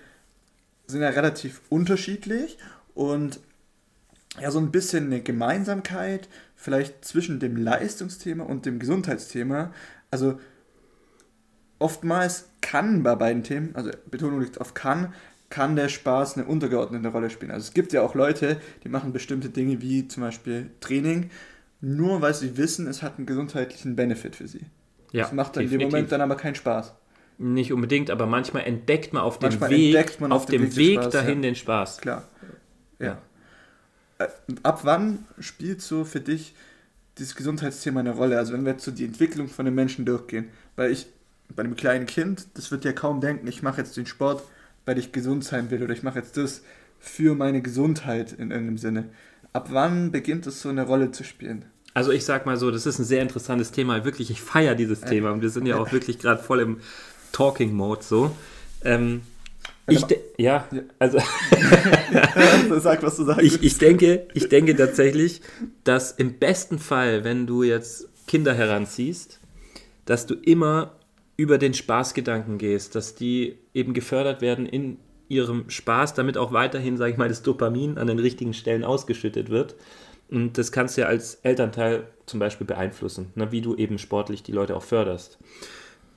sind 0.88 1.02
ja 1.02 1.10
relativ 1.10 1.62
unterschiedlich 1.70 2.58
und 2.94 3.40
ja, 4.40 4.52
so 4.52 4.60
ein 4.60 4.72
bisschen 4.72 5.06
eine 5.06 5.22
Gemeinsamkeit 5.22 6.28
vielleicht 6.56 7.06
zwischen 7.06 7.40
dem 7.40 7.56
Leistungsthema 7.56 8.44
und 8.44 8.66
dem 8.66 8.80
Gesundheitsthema. 8.80 9.72
Also 10.12 10.40
oftmals 11.80 12.50
kann 12.62 13.04
bei 13.04 13.16
beiden 13.16 13.44
Themen, 13.44 13.76
also 13.76 13.92
Betonung 14.10 14.42
liegt 14.42 14.60
auf 14.60 14.74
kann, 14.74 15.14
kann 15.50 15.76
der 15.76 15.90
Spaß 15.90 16.38
eine 16.38 16.46
untergeordnete 16.46 17.08
Rolle 17.08 17.30
spielen. 17.30 17.52
Also 17.52 17.68
es 17.68 17.74
gibt 17.74 17.94
ja 17.94 18.02
auch 18.02 18.16
Leute, 18.16 18.60
die 18.84 18.90
machen 18.90 19.14
bestimmte 19.14 19.50
Dinge 19.50 19.82
wie 19.82 20.08
zum 20.08 20.24
Beispiel 20.24 20.72
Training, 20.82 21.30
nur 21.82 22.22
weil 22.22 22.34
sie 22.34 22.58
wissen, 22.58 22.88
es 22.88 23.04
hat 23.04 23.18
einen 23.18 23.26
gesundheitlichen 23.26 23.96
Benefit 23.96 24.36
für 24.36 24.48
sie. 24.48 24.66
Ja, 25.12 25.24
das 25.24 25.34
macht 25.34 25.56
dann 25.56 25.66
in 25.66 25.70
dem 25.70 25.82
Moment 25.82 26.12
dann 26.12 26.22
aber 26.22 26.36
keinen 26.36 26.56
Spaß. 26.56 26.94
Nicht 27.38 27.72
unbedingt, 27.74 28.10
aber 28.10 28.26
manchmal 28.26 28.64
entdeckt 28.64 29.14
man 29.14 29.22
auf 29.22 29.40
dem 29.40 29.50
manchmal 29.50 29.70
Weg, 29.70 30.20
man 30.20 30.32
auf, 30.32 30.44
auf 30.44 30.46
dem 30.48 30.64
Weg, 30.64 30.76
Weg 30.76 31.02
Spaß, 31.02 31.14
dahin 31.14 31.44
ja. 31.44 31.50
den 31.50 31.56
Spaß. 31.56 31.98
Klar. 31.98 32.28
Ja. 33.00 33.06
ja. 33.06 33.22
Äh, 34.18 34.28
ab 34.64 34.82
wann 34.84 35.26
spielt 35.40 35.82
so 35.82 36.06
für 36.06 36.22
dich 36.22 36.56
dieses 37.18 37.36
Gesundheitsthema 37.36 38.00
eine 38.00 38.12
Rolle? 38.12 38.38
Also 38.38 38.54
wenn 38.54 38.64
wir 38.64 38.74
jetzt 38.74 38.86
so 38.86 38.92
die 38.92 39.06
Entwicklung 39.06 39.48
von 39.50 39.66
den 39.66 39.76
Menschen 39.76 40.06
durchgehen, 40.06 40.50
weil 40.76 40.92
ich 40.92 41.08
bei 41.54 41.64
einem 41.64 41.76
kleinen 41.76 42.06
Kind, 42.06 42.48
das 42.56 42.72
wird 42.72 42.86
ja 42.86 42.94
kaum 42.94 43.22
denken, 43.22 43.48
ich 43.48 43.62
mache 43.62 43.82
jetzt 43.82 43.96
den 43.98 44.06
Sport, 44.06 44.44
weil 44.86 44.98
ich 44.98 45.12
gesund 45.12 45.44
sein 45.44 45.70
will 45.72 45.84
oder 45.84 45.94
ich 45.94 46.04
mache 46.04 46.20
jetzt 46.20 46.38
das 46.38 46.64
für 47.00 47.36
meine 47.36 47.62
Gesundheit 47.62 48.32
in 48.32 48.52
irgendeinem 48.52 48.78
Sinne. 48.78 49.10
Ab 49.54 49.70
wann 49.72 50.12
beginnt 50.12 50.48
es 50.48 50.62
so 50.62 50.70
eine 50.70 50.86
Rolle 50.86 51.12
zu 51.12 51.24
spielen? 51.24 51.66
Also 51.94 52.12
ich 52.12 52.26
sag 52.26 52.46
mal 52.46 52.58
so, 52.58 52.72
das 52.72 52.86
ist 52.86 53.00
ein 53.00 53.06
sehr 53.06 53.22
interessantes 53.22 53.72
Thema. 53.72 54.04
Wirklich, 54.04 54.30
ich 54.30 54.42
feiere 54.42 54.76
dieses 54.76 55.02
äh, 55.04 55.10
Thema 55.10 55.32
und 55.32 55.42
wir 55.42 55.50
sind 55.50 55.66
ja 55.66 55.78
auch 55.78 55.92
wirklich 55.92 56.20
gerade 56.20 56.44
voll 56.44 56.60
im 56.60 56.80
Talking-Mode 57.32 58.04
so. 58.04 58.36
Ähm, 58.84 59.22
ich 59.88 60.02
ja, 60.38 60.68
ja, 60.72 60.82
also 60.98 61.20
sag, 62.80 63.04
was 63.04 63.18
du 63.18 63.24
sagst. 63.24 63.44
Ich, 63.44 63.64
ich, 63.64 63.78
denke, 63.78 64.28
ich 64.34 64.50
denke 64.50 64.76
tatsächlich, 64.76 65.42
dass 65.84 66.12
im 66.12 66.40
besten 66.40 66.80
Fall, 66.80 67.24
wenn 67.24 67.46
du 67.46 67.64
jetzt 67.64 68.10
Kinder 68.28 68.54
heranziehst, 68.56 69.40
dass 70.06 70.26
du 70.26 70.34
immer 70.34 70.96
über 71.38 71.58
den 71.58 71.74
Spaßgedanken 71.74 72.58
gehst, 72.58 72.96
dass 72.96 73.16
die 73.16 73.58
eben 73.74 73.94
gefördert 73.94 74.42
werden 74.42 74.66
in 74.66 74.98
ihrem 75.28 75.70
Spaß, 75.70 76.14
damit 76.14 76.38
auch 76.38 76.54
weiterhin, 76.54 76.98
sage 76.98 77.12
ich 77.12 77.18
mal, 77.18 77.30
das 77.30 77.44
Dopamin 77.44 77.98
an 77.98 78.08
den 78.08 78.20
richtigen 78.20 78.54
Stellen 78.54 78.84
ausgeschüttet 78.84 79.50
wird. 79.50 79.76
Und 80.30 80.58
das 80.58 80.72
kannst 80.72 80.98
du 80.98 81.02
ja 81.02 81.08
als 81.08 81.36
Elternteil 81.36 82.08
zum 82.26 82.40
Beispiel 82.40 82.66
beeinflussen, 82.66 83.32
ne, 83.36 83.52
wie 83.52 83.62
du 83.62 83.76
eben 83.76 83.98
sportlich 83.98 84.44
die 84.44 84.52
Leute 84.52 84.76
auch 84.76 84.84
förderst. 84.84 85.38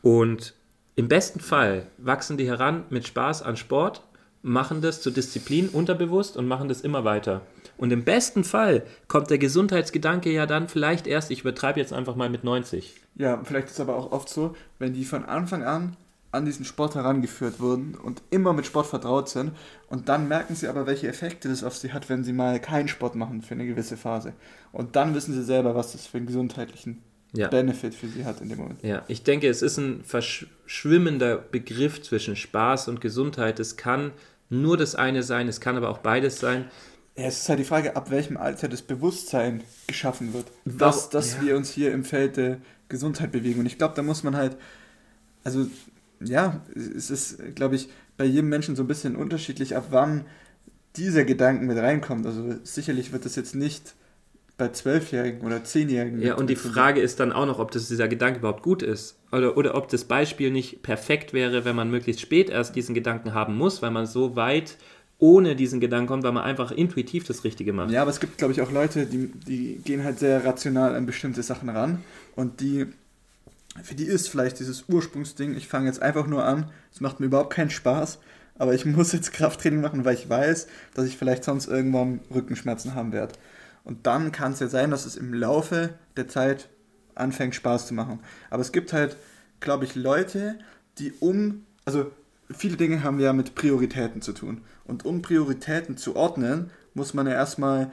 Und 0.03 0.55
im 0.97 1.09
besten 1.09 1.41
Fall 1.41 1.87
wachsen 1.99 2.37
die 2.37 2.47
heran 2.47 2.85
mit 2.91 3.07
Spaß 3.07 3.43
an 3.43 3.57
Sport, 3.57 4.03
machen 4.43 4.81
das 4.81 5.03
zur 5.03 5.13
Disziplin 5.13 5.69
unterbewusst 5.69 6.37
und 6.37 6.47
machen 6.47 6.69
das 6.69 6.81
immer 6.81 7.05
weiter. 7.05 7.43
Und 7.79 7.93
im 7.93 8.05
besten 8.05 8.45
Fall 8.45 8.83
kommt 9.07 9.31
der 9.31 9.39
Gesundheitsgedanke 9.39 10.31
ja 10.31 10.45
dann 10.45 10.69
vielleicht 10.69 11.07
erst, 11.07 11.31
ich 11.31 11.41
übertreibe 11.41 11.81
jetzt 11.81 11.93
einfach 11.93 12.17
mal 12.17 12.29
mit 12.29 12.45
90. 12.45 12.95
Ja, 13.15 13.41
vielleicht 13.43 13.69
ist 13.69 13.75
es 13.75 13.81
aber 13.81 13.97
auch 13.97 14.13
oft 14.13 14.29
so, 14.29 14.55
wenn 14.79 14.93
die 14.93 15.05
von 15.05 15.25
Anfang 15.25 15.63
an 15.63 15.97
an 16.31 16.45
diesen 16.45 16.65
Sport 16.65 16.95
herangeführt 16.95 17.59
wurden 17.59 17.95
und 17.95 18.23
immer 18.31 18.53
mit 18.53 18.67
Sport 18.67 18.87
vertraut 18.87 19.31
sind 19.31 19.53
und 19.89 20.11
dann 20.11 20.29
merken 20.29 20.55
sie 20.55 20.69
aber, 20.69 20.87
welche 20.87 21.09
Effekte 21.09 21.49
das 21.49 21.65
auf 21.65 21.75
sie 21.75 21.93
hat, 21.93 22.11
wenn 22.11 22.23
sie 22.23 22.35
mal 22.35 22.61
keinen 22.61 22.89
Sport 22.89 23.15
machen 23.15 23.41
für 23.41 23.55
eine 23.55 23.67
gewisse 23.67 23.97
Phase. 23.97 24.35
Und 24.71 24.95
dann 24.95 25.15
wissen 25.15 25.33
sie 25.33 25.43
selber, 25.43 25.75
was 25.75 25.93
das 25.93 26.07
für 26.07 26.19
einen 26.19 26.27
gesundheitlichen 26.27 27.03
ja. 27.33 27.49
Benefit 27.49 27.95
für 27.95 28.09
sie 28.09 28.25
hat 28.25 28.41
in 28.43 28.51
dem 28.51 28.59
Moment. 28.59 28.83
Ja, 28.83 29.05
ich 29.09 29.23
denke, 29.23 29.49
es 29.49 29.63
ist 29.63 29.79
ein 29.79 30.05
verschwimmender 30.05 31.37
Begriff 31.37 32.03
zwischen 32.03 32.37
Spaß 32.37 32.89
und 32.89 33.01
Gesundheit. 33.01 33.59
Es 33.59 33.77
kann 33.77 34.13
nur 34.51 34.77
das 34.77 34.95
eine 34.95 35.23
sein, 35.23 35.49
es 35.49 35.61
kann 35.61 35.77
aber 35.77 35.89
auch 35.89 35.99
beides 35.99 36.41
sein. 36.41 36.67
Ja, 37.19 37.27
es 37.27 37.41
ist 37.41 37.49
halt 37.49 37.59
die 37.59 37.65
Frage, 37.65 37.97
ab 37.97 38.11
welchem 38.11 38.37
Alter 38.37 38.69
das 38.69 38.83
Bewusstsein 38.83 39.65
geschaffen 39.89 40.33
wird, 40.33 40.47
dass, 40.65 41.11
dass 41.11 41.35
ja. 41.35 41.43
wir 41.43 41.57
uns 41.57 41.73
hier 41.73 41.93
im 41.93 42.05
Feld 42.05 42.37
der 42.37 42.59
Gesundheit 42.89 43.33
bewegen. 43.33 43.59
Und 43.59 43.67
ich 43.67 43.77
glaube, 43.77 43.95
da 43.97 44.03
muss 44.03 44.23
man 44.23 44.37
halt, 44.37 44.57
also 45.43 45.67
ja, 46.21 46.63
es 46.75 47.11
ist, 47.11 47.57
glaube 47.57 47.75
ich, 47.75 47.89
bei 48.17 48.25
jedem 48.25 48.49
Menschen 48.49 48.77
so 48.77 48.85
ein 48.85 48.87
bisschen 48.87 49.17
unterschiedlich, 49.17 49.77
ab 49.77 49.87
wann 49.91 50.27
dieser 50.95 51.25
Gedanken 51.25 51.67
mit 51.67 51.77
reinkommt. 51.77 52.25
Also 52.25 52.55
sicherlich 52.63 53.13
wird 53.13 53.25
das 53.25 53.35
jetzt 53.35 53.55
nicht 53.55 53.95
bei 54.57 54.69
Zwölfjährigen 54.69 55.47
oder 55.47 55.65
Zehnjährigen. 55.65 56.21
Ja, 56.21 56.35
und 56.35 56.51
die 56.51 56.57
Frage 56.57 57.01
ist 57.01 57.21
dann 57.21 57.33
auch 57.33 57.47
noch, 57.47 57.59
ob 57.59 57.73
das, 57.73 57.89
dieser 57.89 58.09
Gedanke 58.09 58.41
überhaupt 58.41 58.63
gut 58.63 58.83
ist. 58.83 59.19
Oder, 59.33 59.57
oder 59.57 59.75
ob 59.75 59.89
das 59.89 60.05
Beispiel 60.05 60.51
nicht 60.51 60.83
perfekt 60.83 61.33
wäre, 61.33 61.65
wenn 61.65 61.77
man 61.77 61.91
möglichst 61.91 62.21
spät 62.21 62.49
erst 62.51 62.77
diesen 62.77 62.95
Gedanken 62.95 63.35
haben 63.35 63.57
muss, 63.57 63.83
weil 63.83 63.91
man 63.91 64.07
so 64.07 64.37
weit 64.37 64.77
ohne 65.19 65.57
diesen 65.57 65.81
Gedanken 65.81 66.07
kommt, 66.07 66.23
weil 66.23 66.33
man 66.33 66.45
einfach 66.45 66.71
intuitiv 66.71 67.27
das 67.27 67.43
Richtige 67.45 67.73
macht. 67.73 67.91
Ja, 67.91 68.03
aber 68.03 68.11
es 68.11 68.21
gibt, 68.21 68.39
glaube 68.39 68.53
ich, 68.53 68.61
auch 68.61 68.71
Leute, 68.71 69.07
die, 69.07 69.27
die 69.29 69.81
gehen 69.85 70.05
halt 70.05 70.21
sehr 70.21 70.45
rational 70.45 70.95
an 70.95 71.07
bestimmte 71.07 71.43
Sachen 71.43 71.69
ran 71.69 72.03
und 72.37 72.61
die, 72.61 72.87
für 73.83 73.95
die 73.95 74.05
ist 74.05 74.29
vielleicht 74.29 74.61
dieses 74.61 74.85
Ursprungsding, 74.89 75.57
ich 75.57 75.67
fange 75.67 75.87
jetzt 75.87 76.01
einfach 76.01 76.27
nur 76.27 76.45
an, 76.45 76.71
es 76.93 77.01
macht 77.01 77.19
mir 77.19 77.27
überhaupt 77.27 77.53
keinen 77.53 77.71
Spaß, 77.71 78.19
aber 78.59 78.75
ich 78.75 78.85
muss 78.87 79.13
jetzt 79.13 79.33
Krafttraining 79.33 79.81
machen, 79.81 80.05
weil 80.05 80.15
ich 80.15 80.29
weiß, 80.29 80.69
dass 80.95 81.07
ich 81.07 81.17
vielleicht 81.17 81.45
sonst 81.45 81.67
irgendwann 81.67 82.21
Rückenschmerzen 82.33 82.95
haben 82.95 83.13
werde. 83.13 83.35
Und 83.83 84.07
dann 84.07 84.33
kann 84.33 84.53
es 84.53 84.61
ja 84.61 84.69
sein, 84.69 84.91
dass 84.91 85.07
es 85.07 85.17
im 85.17 85.33
Laufe 85.35 85.95
der 86.17 86.29
Zeit 86.29 86.69
anfängt 87.15 87.55
Spaß 87.55 87.89
zu 87.89 87.95
machen. 87.95 88.21
Aber 88.51 88.61
es 88.61 88.71
gibt 88.71 88.93
halt, 88.93 89.17
glaube 89.61 89.85
ich, 89.85 89.95
Leute, 89.95 90.59
die 90.99 91.13
um, 91.13 91.65
also 91.85 92.13
viele 92.51 92.77
Dinge 92.77 93.03
haben 93.03 93.21
ja 93.21 93.33
mit 93.33 93.55
Prioritäten 93.55 94.23
zu 94.23 94.33
tun. 94.33 94.63
Und 94.85 95.05
um 95.05 95.23
Prioritäten 95.23 95.97
zu 95.97 96.17
ordnen, 96.17 96.71
muss 96.95 97.15
man 97.15 97.27
ja 97.27 97.35
erstmal 97.35 97.93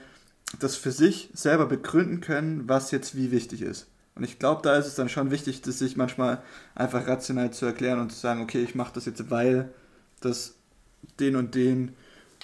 das 0.59 0.75
für 0.75 0.91
sich 0.91 1.29
selber 1.33 1.65
begründen 1.65 2.21
können, 2.21 2.67
was 2.67 2.91
jetzt 2.91 3.15
wie 3.15 3.31
wichtig 3.31 3.61
ist. 3.61 3.87
Und 4.15 4.23
ich 4.23 4.39
glaube, 4.39 4.61
da 4.63 4.77
ist 4.77 4.87
es 4.87 4.95
dann 4.95 5.09
schon 5.09 5.29
wichtig, 5.29 5.61
das 5.61 5.79
sich 5.79 5.97
manchmal 5.97 6.41
einfach 6.73 7.05
rational 7.05 7.51
zu 7.51 7.65
erklären 7.65 7.99
und 7.99 8.11
zu 8.11 8.19
sagen, 8.19 8.41
okay, 8.41 8.63
ich 8.63 8.75
mache 8.75 8.93
das 8.93 9.05
jetzt, 9.05 9.29
weil 9.29 9.69
das 10.21 10.55
den 11.19 11.35
und 11.35 11.53
den 11.53 11.91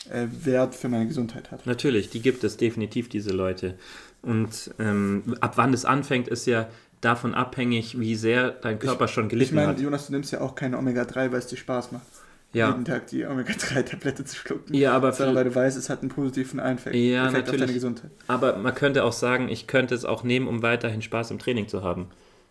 äh, 0.10 0.28
Wert 0.44 0.76
für 0.76 0.90
meine 0.90 1.08
Gesundheit 1.08 1.52
hat. 1.52 1.66
Natürlich, 1.66 2.10
die 2.10 2.22
gibt 2.22 2.44
es 2.44 2.58
definitiv, 2.58 3.08
diese 3.08 3.32
Leute. 3.32 3.78
Und 4.22 4.72
ähm, 4.80 5.36
ab 5.40 5.54
wann 5.56 5.74
es 5.74 5.86
anfängt, 5.86 6.28
ist 6.28 6.46
ja 6.46 6.68
davon 7.02 7.34
abhängig, 7.34 8.00
wie 8.00 8.16
sehr 8.16 8.52
dein 8.52 8.80
Körper 8.80 9.06
ich, 9.06 9.12
schon 9.12 9.28
gelitten 9.28 9.58
hat. 9.58 9.64
Ich 9.64 9.68
meine, 9.68 9.82
Jonas, 9.82 10.08
du 10.08 10.14
nimmst 10.14 10.32
ja 10.32 10.42
auch 10.42 10.56
keine 10.56 10.78
Omega-3, 10.78 11.32
weil 11.32 11.40
es 11.40 11.48
dir 11.48 11.58
Spaß 11.58 11.92
macht. 11.92 12.06
ja. 12.54 12.70
jeden 12.70 12.86
Tag 12.86 13.08
die 13.08 13.26
Omega-3-Tablette 13.26 14.24
zu 14.26 14.36
schlucken. 14.36 14.74
Ja, 14.74 14.94
aber 14.94 15.12
sondern 15.12 15.36
weil 15.36 15.44
du 15.46 15.56
weißt, 15.56 15.78
es 15.78 15.90
hat 15.90 16.02
einen 16.02 16.10
positiven 16.10 16.60
Effekt, 16.60 16.96
ja, 16.96 17.28
Effekt 17.28 17.50
auf 17.50 17.58
deine 17.58 17.74
Gesundheit. 17.74 18.12
Aber 18.28 18.58
man 18.58 18.76
könnte 18.76 19.04
auch 19.04 19.14
sagen, 19.14 19.50
ich 19.50 19.68
könnte 19.68 19.96
es 19.96 20.06
auch 20.06 20.24
nehmen, 20.24 20.48
um 20.48 20.62
weiterhin 20.62 21.02
Spaß 21.02 21.32
im 21.32 21.40
Training 21.40 21.68
zu 21.68 21.84
haben. 21.84 22.08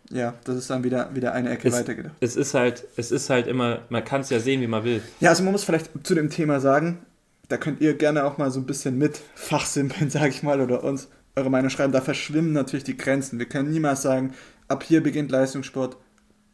Ja, 0.09 0.33
das 0.43 0.57
ist 0.57 0.69
dann 0.69 0.83
wieder, 0.83 1.15
wieder 1.15 1.33
eine 1.33 1.49
Ecke 1.49 1.69
es, 1.69 1.73
weitergedacht. 1.73 2.15
Es 2.19 2.35
ist 2.35 2.53
halt, 2.53 2.85
es 2.97 3.11
ist 3.11 3.29
halt 3.29 3.47
immer, 3.47 3.79
man 3.89 4.03
kann 4.03 4.21
es 4.21 4.29
ja 4.29 4.39
sehen, 4.39 4.59
wie 4.61 4.67
man 4.67 4.83
will. 4.83 5.01
Ja, 5.21 5.29
also 5.29 5.43
man 5.43 5.53
muss 5.53 5.63
vielleicht 5.63 5.89
zu 6.05 6.15
dem 6.15 6.29
Thema 6.29 6.59
sagen, 6.59 7.05
da 7.47 7.57
könnt 7.57 7.81
ihr 7.81 7.93
gerne 7.93 8.25
auch 8.25 8.37
mal 8.37 8.51
so 8.51 8.59
ein 8.59 8.65
bisschen 8.65 8.97
mit 8.97 9.21
fachsimpeln, 9.35 10.09
sage 10.09 10.29
ich 10.29 10.43
mal, 10.43 10.59
oder 10.59 10.83
uns 10.83 11.07
eure 11.35 11.49
Meinung 11.49 11.69
schreiben. 11.69 11.93
Da 11.93 12.01
verschwimmen 12.01 12.53
natürlich 12.53 12.83
die 12.83 12.97
Grenzen. 12.97 13.39
Wir 13.39 13.47
können 13.47 13.71
niemals 13.71 14.01
sagen, 14.01 14.33
ab 14.67 14.83
hier 14.83 15.01
beginnt 15.01 15.31
Leistungssport, 15.31 15.97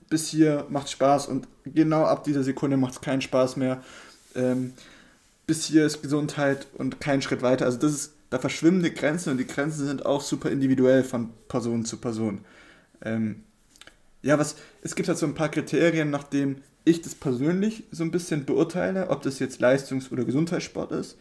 bis 0.09 0.29
hier 0.29 0.65
macht 0.69 0.89
Spaß 0.89 1.27
und 1.27 1.47
genau 1.65 2.05
ab 2.05 2.23
dieser 2.23 2.43
Sekunde 2.43 2.77
macht 2.77 2.93
es 2.93 3.01
keinen 3.01 3.21
Spaß 3.21 3.57
mehr. 3.57 3.83
Ähm, 4.35 4.73
bis 5.45 5.65
hier 5.65 5.85
ist 5.85 6.01
Gesundheit 6.01 6.67
und 6.77 6.99
kein 6.99 7.21
Schritt 7.21 7.41
weiter. 7.41 7.65
Also 7.65 7.79
das 7.79 7.93
ist, 7.93 8.13
da 8.29 8.39
verschwimmen 8.39 8.83
die 8.83 8.93
Grenzen 8.93 9.31
und 9.31 9.37
die 9.37 9.47
Grenzen 9.47 9.85
sind 9.85 10.05
auch 10.05 10.21
super 10.21 10.51
individuell 10.51 11.03
von 11.03 11.29
Person 11.47 11.85
zu 11.85 11.97
Person. 11.97 12.41
Ähm, 13.01 13.43
ja, 14.21 14.37
was, 14.37 14.57
es 14.81 14.95
gibt 14.95 15.07
halt 15.07 15.17
so 15.17 15.25
ein 15.25 15.35
paar 15.35 15.49
Kriterien, 15.49 16.09
nach 16.09 16.23
denen 16.23 16.63
ich 16.83 17.01
das 17.01 17.15
persönlich 17.15 17.83
so 17.91 18.03
ein 18.03 18.11
bisschen 18.11 18.45
beurteile, 18.45 19.09
ob 19.09 19.21
das 19.21 19.39
jetzt 19.39 19.61
Leistungs- 19.61 20.11
oder 20.11 20.25
Gesundheitssport 20.25 20.91
ist. 20.91 21.17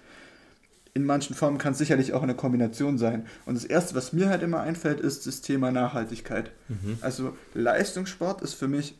In 0.96 1.04
manchen 1.04 1.36
Formen 1.36 1.58
kann 1.58 1.72
es 1.72 1.78
sicherlich 1.78 2.14
auch 2.14 2.22
eine 2.22 2.34
Kombination 2.34 2.96
sein. 2.96 3.26
Und 3.44 3.54
das 3.54 3.66
Erste, 3.66 3.94
was 3.94 4.14
mir 4.14 4.30
halt 4.30 4.42
immer 4.42 4.60
einfällt, 4.60 4.98
ist 4.98 5.26
das 5.26 5.42
Thema 5.42 5.70
Nachhaltigkeit. 5.70 6.52
Mhm. 6.68 6.96
Also 7.02 7.36
Leistungssport 7.52 8.40
ist 8.40 8.54
für 8.54 8.66
mich, 8.66 8.94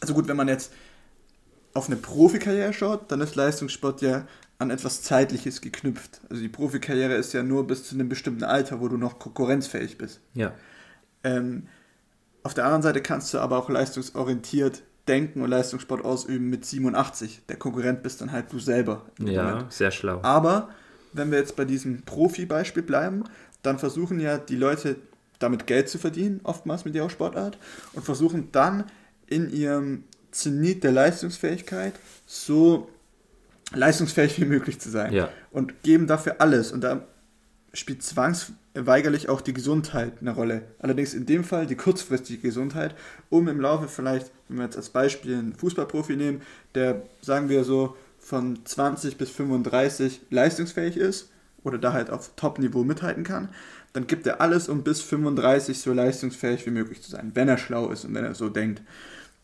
also 0.00 0.12
gut, 0.12 0.28
wenn 0.28 0.36
man 0.36 0.48
jetzt 0.48 0.74
auf 1.72 1.86
eine 1.86 1.96
Profikarriere 1.96 2.74
schaut, 2.74 3.10
dann 3.10 3.22
ist 3.22 3.34
Leistungssport 3.34 4.02
ja 4.02 4.26
an 4.58 4.68
etwas 4.68 5.00
Zeitliches 5.00 5.62
geknüpft. 5.62 6.20
Also 6.28 6.42
die 6.42 6.50
Profikarriere 6.50 7.14
ist 7.14 7.32
ja 7.32 7.42
nur 7.42 7.66
bis 7.66 7.84
zu 7.84 7.94
einem 7.94 8.10
bestimmten 8.10 8.44
Alter, 8.44 8.82
wo 8.82 8.88
du 8.88 8.98
noch 8.98 9.18
konkurrenzfähig 9.18 9.96
bist. 9.96 10.20
Ja. 10.34 10.52
Ähm, 11.24 11.68
auf 12.42 12.52
der 12.52 12.66
anderen 12.66 12.82
Seite 12.82 13.00
kannst 13.00 13.32
du 13.32 13.38
aber 13.38 13.56
auch 13.56 13.70
leistungsorientiert 13.70 14.82
denken 15.08 15.40
und 15.40 15.48
Leistungssport 15.48 16.04
ausüben 16.04 16.50
mit 16.50 16.66
87. 16.66 17.46
Der 17.48 17.56
Konkurrent 17.56 18.02
bist 18.02 18.20
dann 18.20 18.32
halt 18.32 18.52
du 18.52 18.58
selber. 18.58 19.06
Ja, 19.18 19.44
Moment. 19.44 19.72
sehr 19.72 19.90
schlau. 19.90 20.20
Aber 20.20 20.68
wenn 21.16 21.30
wir 21.30 21.38
jetzt 21.38 21.56
bei 21.56 21.64
diesem 21.64 22.02
Profi-Beispiel 22.02 22.82
bleiben, 22.82 23.24
dann 23.62 23.78
versuchen 23.78 24.20
ja 24.20 24.38
die 24.38 24.56
Leute 24.56 24.96
damit 25.38 25.66
Geld 25.66 25.88
zu 25.88 25.98
verdienen, 25.98 26.40
oftmals 26.44 26.84
mit 26.84 26.94
ihrer 26.94 27.10
Sportart, 27.10 27.58
und 27.92 28.04
versuchen 28.04 28.48
dann 28.52 28.84
in 29.26 29.50
ihrem 29.50 30.04
Zenit 30.30 30.84
der 30.84 30.92
Leistungsfähigkeit 30.92 31.94
so 32.26 32.88
leistungsfähig 33.72 34.40
wie 34.40 34.44
möglich 34.44 34.78
zu 34.78 34.90
sein. 34.90 35.12
Ja. 35.12 35.28
Und 35.50 35.82
geben 35.82 36.06
dafür 36.06 36.36
alles. 36.38 36.72
Und 36.72 36.82
da 36.82 37.06
spielt 37.72 38.02
zwangsweigerlich 38.02 39.28
auch 39.28 39.40
die 39.40 39.52
Gesundheit 39.52 40.14
eine 40.20 40.34
Rolle. 40.34 40.62
Allerdings 40.78 41.14
in 41.14 41.26
dem 41.26 41.44
Fall 41.44 41.66
die 41.66 41.74
kurzfristige 41.74 42.40
Gesundheit, 42.40 42.94
um 43.28 43.48
im 43.48 43.60
Laufe 43.60 43.88
vielleicht, 43.88 44.30
wenn 44.48 44.58
wir 44.58 44.64
jetzt 44.64 44.76
als 44.76 44.90
Beispiel 44.90 45.34
einen 45.34 45.54
Fußballprofi 45.54 46.16
nehmen, 46.16 46.42
der, 46.74 47.02
sagen 47.20 47.48
wir 47.48 47.64
so, 47.64 47.96
von 48.26 48.58
20 48.64 49.18
bis 49.18 49.30
35 49.30 50.20
leistungsfähig 50.30 50.96
ist 50.96 51.30
oder 51.62 51.78
da 51.78 51.92
halt 51.92 52.10
auf 52.10 52.32
Top-Niveau 52.34 52.82
mithalten 52.82 53.22
kann, 53.22 53.50
dann 53.92 54.08
gibt 54.08 54.26
er 54.26 54.40
alles, 54.40 54.68
um 54.68 54.82
bis 54.82 55.00
35 55.00 55.78
so 55.78 55.92
leistungsfähig 55.92 56.66
wie 56.66 56.70
möglich 56.70 57.02
zu 57.02 57.10
sein, 57.10 57.30
wenn 57.34 57.48
er 57.48 57.56
schlau 57.56 57.88
ist 57.90 58.04
und 58.04 58.14
wenn 58.14 58.24
er 58.24 58.34
so 58.34 58.48
denkt. 58.48 58.82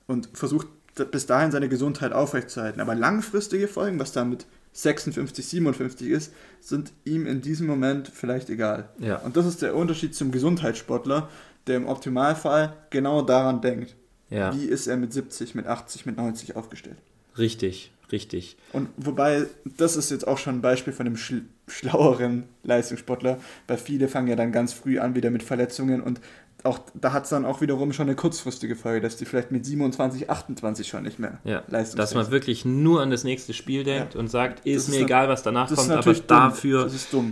Und 0.08 0.28
versucht 0.34 0.66
bis 1.12 1.26
dahin 1.26 1.52
seine 1.52 1.68
Gesundheit 1.68 2.12
aufrechtzuerhalten. 2.12 2.80
Aber 2.80 2.96
langfristige 2.96 3.68
Folgen, 3.68 4.00
was 4.00 4.10
damit 4.10 4.46
56, 4.72 5.46
57 5.46 6.08
ist, 6.08 6.32
sind 6.60 6.92
ihm 7.04 7.26
in 7.26 7.40
diesem 7.40 7.68
Moment 7.68 8.08
vielleicht 8.12 8.50
egal. 8.50 8.88
Ja. 8.98 9.18
Und 9.18 9.36
das 9.36 9.46
ist 9.46 9.62
der 9.62 9.76
Unterschied 9.76 10.14
zum 10.16 10.32
Gesundheitssportler, 10.32 11.28
der 11.68 11.76
im 11.76 11.86
Optimalfall 11.86 12.74
genau 12.90 13.22
daran 13.22 13.60
denkt. 13.60 13.94
Ja. 14.28 14.52
Wie 14.52 14.64
ist 14.64 14.88
er 14.88 14.96
mit 14.96 15.12
70, 15.12 15.54
mit 15.54 15.66
80, 15.66 16.04
mit 16.04 16.16
90 16.16 16.56
aufgestellt? 16.56 16.98
Richtig, 17.38 17.92
richtig. 18.12 18.56
Und 18.72 18.88
wobei, 18.96 19.46
das 19.64 19.96
ist 19.96 20.10
jetzt 20.10 20.26
auch 20.26 20.38
schon 20.38 20.56
ein 20.56 20.62
Beispiel 20.62 20.92
von 20.92 21.06
einem 21.06 21.16
schl 21.16 21.42
schlaueren 21.68 22.44
Leistungssportler, 22.64 23.38
weil 23.66 23.78
viele 23.78 24.08
fangen 24.08 24.28
ja 24.28 24.36
dann 24.36 24.52
ganz 24.52 24.72
früh 24.72 24.98
an 24.98 25.14
wieder 25.14 25.30
mit 25.30 25.42
Verletzungen 25.42 26.02
und 26.02 26.20
auch 26.64 26.80
da 26.94 27.12
hat 27.12 27.24
es 27.24 27.30
dann 27.30 27.44
auch 27.44 27.60
wiederum 27.60 27.92
schon 27.92 28.06
eine 28.06 28.14
kurzfristige 28.14 28.76
Folge, 28.76 29.00
dass 29.00 29.16
die 29.16 29.24
vielleicht 29.24 29.50
mit 29.50 29.66
27, 29.66 30.30
28 30.30 30.86
schon 30.86 31.02
nicht 31.02 31.18
mehr 31.18 31.38
ja, 31.44 31.62
Dass 31.68 32.14
man 32.14 32.30
wirklich 32.30 32.64
nur 32.64 33.02
an 33.02 33.10
das 33.10 33.24
nächste 33.24 33.52
Spiel 33.52 33.84
denkt 33.84 34.14
ja. 34.14 34.20
und 34.20 34.28
sagt, 34.28 34.64
ist, 34.64 34.88
ist 34.88 34.94
mir 34.94 35.00
egal, 35.00 35.28
was 35.28 35.42
danach 35.42 35.74
kommt, 35.74 35.90
aber 35.90 36.12
dumm. 36.12 36.24
dafür 36.26 36.90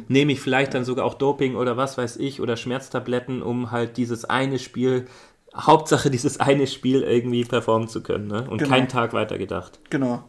nehme 0.09 0.33
ich 0.33 0.41
vielleicht 0.41 0.73
ja. 0.75 0.81
dann 0.81 0.85
sogar 0.85 1.05
auch 1.05 1.15
Doping 1.15 1.55
oder 1.55 1.77
was 1.77 1.97
weiß 1.97 2.17
ich 2.17 2.41
oder 2.41 2.57
Schmerztabletten, 2.57 3.43
um 3.43 3.71
halt 3.71 3.97
dieses 3.97 4.25
eine 4.25 4.59
Spiel, 4.59 5.07
Hauptsache 5.55 6.11
dieses 6.11 6.41
eine 6.41 6.67
Spiel 6.67 7.03
irgendwie 7.03 7.45
performen 7.45 7.89
zu 7.89 8.03
können 8.03 8.27
ne? 8.27 8.49
und 8.49 8.59
genau. 8.59 8.71
keinen 8.71 8.89
Tag 8.89 9.13
weiter 9.13 9.39
gedacht. 9.39 9.79
Genau. 9.91 10.25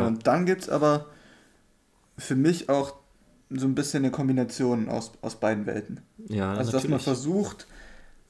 Und 0.00 0.26
dann 0.26 0.46
gibt 0.46 0.62
es 0.62 0.68
aber 0.68 1.06
für 2.16 2.34
mich 2.34 2.68
auch 2.68 2.94
so 3.50 3.66
ein 3.66 3.74
bisschen 3.74 4.04
eine 4.04 4.10
Kombination 4.10 4.88
aus, 4.88 5.12
aus 5.20 5.36
beiden 5.36 5.66
Welten. 5.66 6.00
Ja, 6.28 6.50
also, 6.50 6.72
natürlich. 6.72 6.82
dass 6.82 6.88
man 6.90 7.00
versucht, 7.00 7.66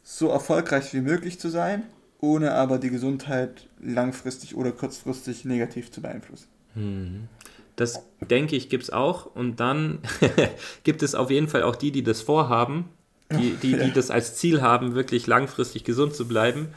so 0.03 0.29
erfolgreich 0.29 0.93
wie 0.95 1.01
möglich 1.01 1.39
zu 1.39 1.49
sein, 1.49 1.85
ohne 2.21 2.53
aber 2.53 2.79
die 2.79 2.91
Gesundheit 2.91 3.69
langfristig 3.81 4.57
oder 4.57 4.73
kurzfristig 4.73 5.45
negativ 5.45 5.91
zu 5.91 6.03
beeinflussen. 6.03 6.49
Hm. 6.75 7.29
Das 7.77 8.03
denke 8.21 8.57
ich, 8.57 8.69
gibt 8.69 8.85
es 8.85 8.91
auch. 8.91 9.27
Und 9.27 9.61
dann 9.61 10.01
gibt 10.85 11.03
es 11.03 11.15
auf 11.15 11.31
jeden 11.31 11.49
Fall 11.49 11.63
auch 11.63 11.77
die, 11.77 11.91
die 11.93 12.03
das 12.03 12.21
vorhaben, 12.21 12.89
die, 13.31 13.57
die, 13.63 13.77
die 13.77 13.93
das 13.93 14.11
als 14.11 14.37
Ziel 14.37 14.61
haben, 14.61 14.95
wirklich 14.95 15.27
langfristig 15.27 15.85
gesund 15.85 16.15
zu 16.15 16.29
bleiben, 16.29 16.69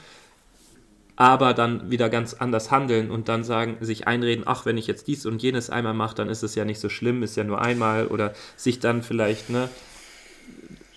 aber 1.15 1.53
dann 1.53 1.89
wieder 1.89 2.09
ganz 2.09 2.33
anders 2.33 2.71
handeln 2.71 3.09
und 3.09 3.29
dann 3.29 3.43
sagen, 3.43 3.77
sich 3.81 4.07
einreden, 4.07 4.43
ach, 4.47 4.65
wenn 4.65 4.77
ich 4.77 4.87
jetzt 4.87 5.07
dies 5.07 5.25
und 5.25 5.41
jenes 5.41 5.69
einmal 5.69 5.93
mache, 5.93 6.15
dann 6.15 6.29
ist 6.29 6.43
es 6.43 6.55
ja 6.55 6.65
nicht 6.65 6.79
so 6.79 6.89
schlimm, 6.89 7.23
ist 7.23 7.37
ja 7.37 7.43
nur 7.43 7.61
einmal 7.61 8.07
oder 8.07 8.33
sich 8.57 8.79
dann 8.79 9.01
vielleicht, 9.01 9.49
ne, 9.49 9.69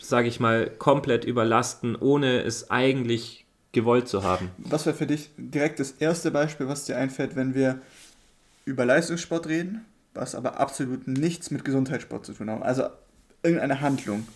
sage 0.00 0.28
ich 0.28 0.40
mal, 0.40 0.70
komplett 0.70 1.24
überlasten, 1.24 1.94
ohne 1.94 2.42
es 2.42 2.70
eigentlich 2.70 3.44
gewollt 3.72 4.08
zu 4.08 4.22
haben. 4.22 4.50
Was 4.58 4.86
wäre 4.86 4.96
für 4.96 5.06
dich 5.06 5.30
direkt 5.36 5.78
das 5.78 5.92
erste 5.92 6.30
Beispiel, 6.30 6.66
was 6.68 6.84
dir 6.84 6.96
einfällt, 6.96 7.36
wenn 7.36 7.54
wir 7.54 7.80
über 8.64 8.84
Leistungssport 8.84 9.46
reden, 9.46 9.84
was 10.14 10.34
aber 10.34 10.58
absolut 10.58 11.06
nichts 11.06 11.50
mit 11.50 11.64
Gesundheitssport 11.64 12.26
zu 12.26 12.32
tun 12.32 12.50
hat? 12.50 12.62
Also 12.62 12.84
irgendeine 13.42 13.80
Handlung. 13.80 14.26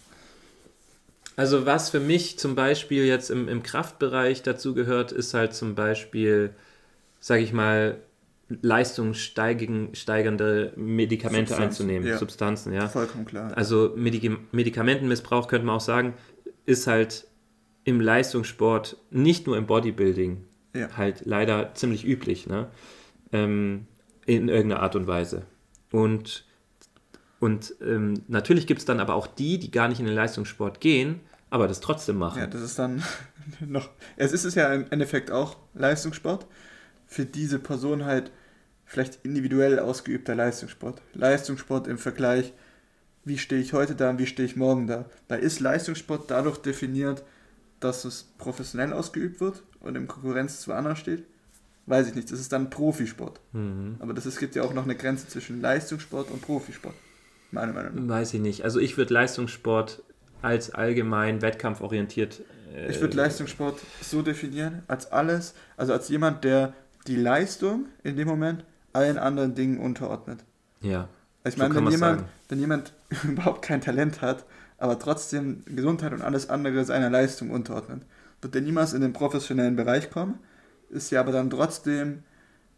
Also 1.36 1.66
was 1.66 1.90
für 1.90 2.00
mich 2.00 2.38
zum 2.38 2.54
Beispiel 2.54 3.04
jetzt 3.04 3.30
im, 3.30 3.48
im 3.48 3.62
Kraftbereich 3.62 4.42
dazu 4.42 4.74
gehört, 4.74 5.12
ist 5.12 5.34
halt 5.34 5.54
zum 5.54 5.74
Beispiel, 5.74 6.54
sage 7.20 7.42
ich 7.42 7.52
mal, 7.52 7.98
leistungssteigernde 8.60 10.72
Medikamente 10.76 11.50
Substanzen, 11.50 11.62
einzunehmen, 11.62 12.08
ja. 12.08 12.18
Substanzen, 12.18 12.72
ja. 12.72 12.88
Vollkommen 12.88 13.24
klar. 13.24 13.56
Also 13.56 13.92
Medik 13.96 14.30
Medikamentenmissbrauch 14.52 15.48
könnte 15.48 15.66
man 15.66 15.76
auch 15.76 15.80
sagen, 15.80 16.14
ist 16.66 16.86
halt 16.86 17.26
im 17.84 18.00
Leistungssport, 18.00 18.96
nicht 19.10 19.46
nur 19.46 19.56
im 19.56 19.66
Bodybuilding, 19.66 20.44
ja. 20.74 20.88
halt 20.96 21.22
leider 21.24 21.74
ziemlich 21.74 22.06
üblich, 22.06 22.46
ne? 22.46 22.68
Ähm, 23.32 23.86
in 24.26 24.48
irgendeiner 24.48 24.82
Art 24.82 24.94
und 24.94 25.06
Weise. 25.06 25.42
Und, 25.90 26.44
und 27.42 27.74
ähm, 27.80 28.22
natürlich 28.28 28.68
gibt 28.68 28.78
es 28.78 28.84
dann 28.84 29.00
aber 29.00 29.16
auch 29.16 29.26
die, 29.26 29.58
die 29.58 29.72
gar 29.72 29.88
nicht 29.88 29.98
in 29.98 30.06
den 30.06 30.14
Leistungssport 30.14 30.80
gehen, 30.80 31.18
aber 31.50 31.66
das 31.66 31.80
trotzdem 31.80 32.16
machen. 32.16 32.38
Ja, 32.38 32.46
das 32.46 32.62
ist 32.62 32.78
dann 32.78 33.02
noch. 33.66 33.90
Es 34.16 34.30
ist 34.30 34.44
es 34.44 34.54
ja 34.54 34.72
im 34.72 34.86
Endeffekt 34.90 35.32
auch 35.32 35.56
Leistungssport. 35.74 36.46
Für 37.08 37.24
diese 37.24 37.58
Person 37.58 38.04
halt 38.04 38.30
vielleicht 38.84 39.24
individuell 39.24 39.80
ausgeübter 39.80 40.36
Leistungssport. 40.36 41.02
Leistungssport 41.14 41.88
im 41.88 41.98
Vergleich, 41.98 42.52
wie 43.24 43.38
stehe 43.38 43.60
ich 43.60 43.72
heute 43.72 43.96
da 43.96 44.10
und 44.10 44.20
wie 44.20 44.26
stehe 44.26 44.46
ich 44.46 44.54
morgen 44.54 44.86
da. 44.86 45.06
Da 45.26 45.34
ist 45.34 45.58
Leistungssport 45.58 46.30
dadurch 46.30 46.58
definiert, 46.58 47.24
dass 47.80 48.04
es 48.04 48.22
professionell 48.38 48.92
ausgeübt 48.92 49.40
wird 49.40 49.64
und 49.80 49.96
in 49.96 50.06
Konkurrenz 50.06 50.60
zu 50.60 50.72
anderen 50.72 50.96
steht. 50.96 51.24
Weiß 51.86 52.06
ich 52.06 52.14
nicht, 52.14 52.30
das 52.30 52.38
ist 52.38 52.52
dann 52.52 52.70
Profisport. 52.70 53.40
Mhm. 53.50 53.96
Aber 53.98 54.14
das, 54.14 54.26
es 54.26 54.38
gibt 54.38 54.54
ja 54.54 54.62
auch 54.62 54.74
noch 54.74 54.84
eine 54.84 54.94
Grenze 54.94 55.26
zwischen 55.26 55.60
Leistungssport 55.60 56.30
und 56.30 56.40
Profisport. 56.40 56.94
Meine 57.52 57.72
Meinung 57.72 58.06
nach. 58.06 58.16
Weiß 58.16 58.34
ich 58.34 58.40
nicht. 58.40 58.64
Also 58.64 58.80
ich 58.80 58.96
würde 58.96 59.14
Leistungssport 59.14 60.02
als 60.40 60.74
allgemein 60.74 61.42
wettkampforientiert. 61.42 62.40
Äh, 62.74 62.90
ich 62.90 63.00
würde 63.00 63.16
Leistungssport 63.16 63.78
so 64.00 64.22
definieren, 64.22 64.82
als 64.88 65.12
alles, 65.12 65.54
also 65.76 65.92
als 65.92 66.08
jemand, 66.08 66.44
der 66.44 66.72
die 67.06 67.16
Leistung 67.16 67.86
in 68.02 68.16
dem 68.16 68.26
Moment 68.26 68.64
allen 68.92 69.18
anderen 69.18 69.54
Dingen 69.54 69.78
unterordnet. 69.78 70.40
Ja. 70.80 71.08
Also 71.44 71.56
ich 71.56 71.62
meine, 71.62 71.74
wenn, 71.74 71.90
jemand, 71.90 72.24
wenn 72.48 72.58
jemand 72.60 72.92
überhaupt 73.22 73.62
kein 73.62 73.80
Talent 73.80 74.20
hat, 74.20 74.44
aber 74.78 74.98
trotzdem 74.98 75.62
Gesundheit 75.66 76.12
und 76.12 76.22
alles 76.22 76.50
andere 76.50 76.84
seiner 76.84 77.10
Leistung 77.10 77.50
unterordnet, 77.50 78.02
wird 78.40 78.54
er 78.54 78.60
niemals 78.62 78.92
in 78.92 79.00
den 79.00 79.12
professionellen 79.12 79.76
Bereich 79.76 80.10
kommen, 80.10 80.38
ist 80.90 81.10
ja 81.10 81.20
aber 81.20 81.32
dann 81.32 81.50
trotzdem 81.50 82.22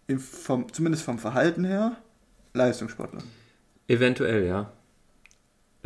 im, 0.06 0.18
vom, 0.18 0.70
zumindest 0.72 1.04
vom 1.04 1.18
Verhalten 1.18 1.64
her 1.64 1.96
Leistungssportler. 2.52 3.22
Eventuell, 3.88 4.46
ja. 4.46 4.72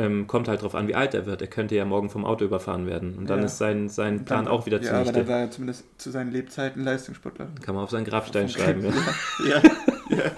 Ähm, 0.01 0.29
kommt 0.29 0.47
halt 0.47 0.63
drauf 0.63 0.77
an, 0.77 0.87
wie 0.87 0.95
alt 0.95 1.13
er 1.15 1.27
wird. 1.27 1.43
Er 1.43 1.49
könnte 1.49 1.75
ja 1.75 1.85
morgen 1.85 2.09
vom 2.09 2.25
Auto 2.25 2.45
überfahren 2.45 2.87
werden. 2.87 3.19
Und 3.19 3.29
dann 3.29 3.41
Ja. 3.41 3.47
ist 3.47 3.59
sein, 3.59 3.89
sein 3.89 4.25
Plan 4.25 4.45
Dann- 4.45 4.53
auch 4.55 4.65
wieder 4.65 4.81
Ja, 4.81 4.91
aber 4.93 4.99
zunichte. 5.07 5.25
der 5.25 5.29
war 5.29 5.41
ja 5.41 5.51
zumindest 5.51 5.85
zu 6.01 6.11
seinen 6.11 6.31
Lebzeiten 6.31 6.85
Leistungssportler. 6.85 7.49
Kann 7.63 7.75
man 7.75 7.83
auf 7.83 7.91
seinen 7.91 8.05
Grabstein 8.05 8.49
schreiben. 8.49 8.85
Ja. 8.85 8.93
Ja, 9.49 9.63
ja. 10.17 10.31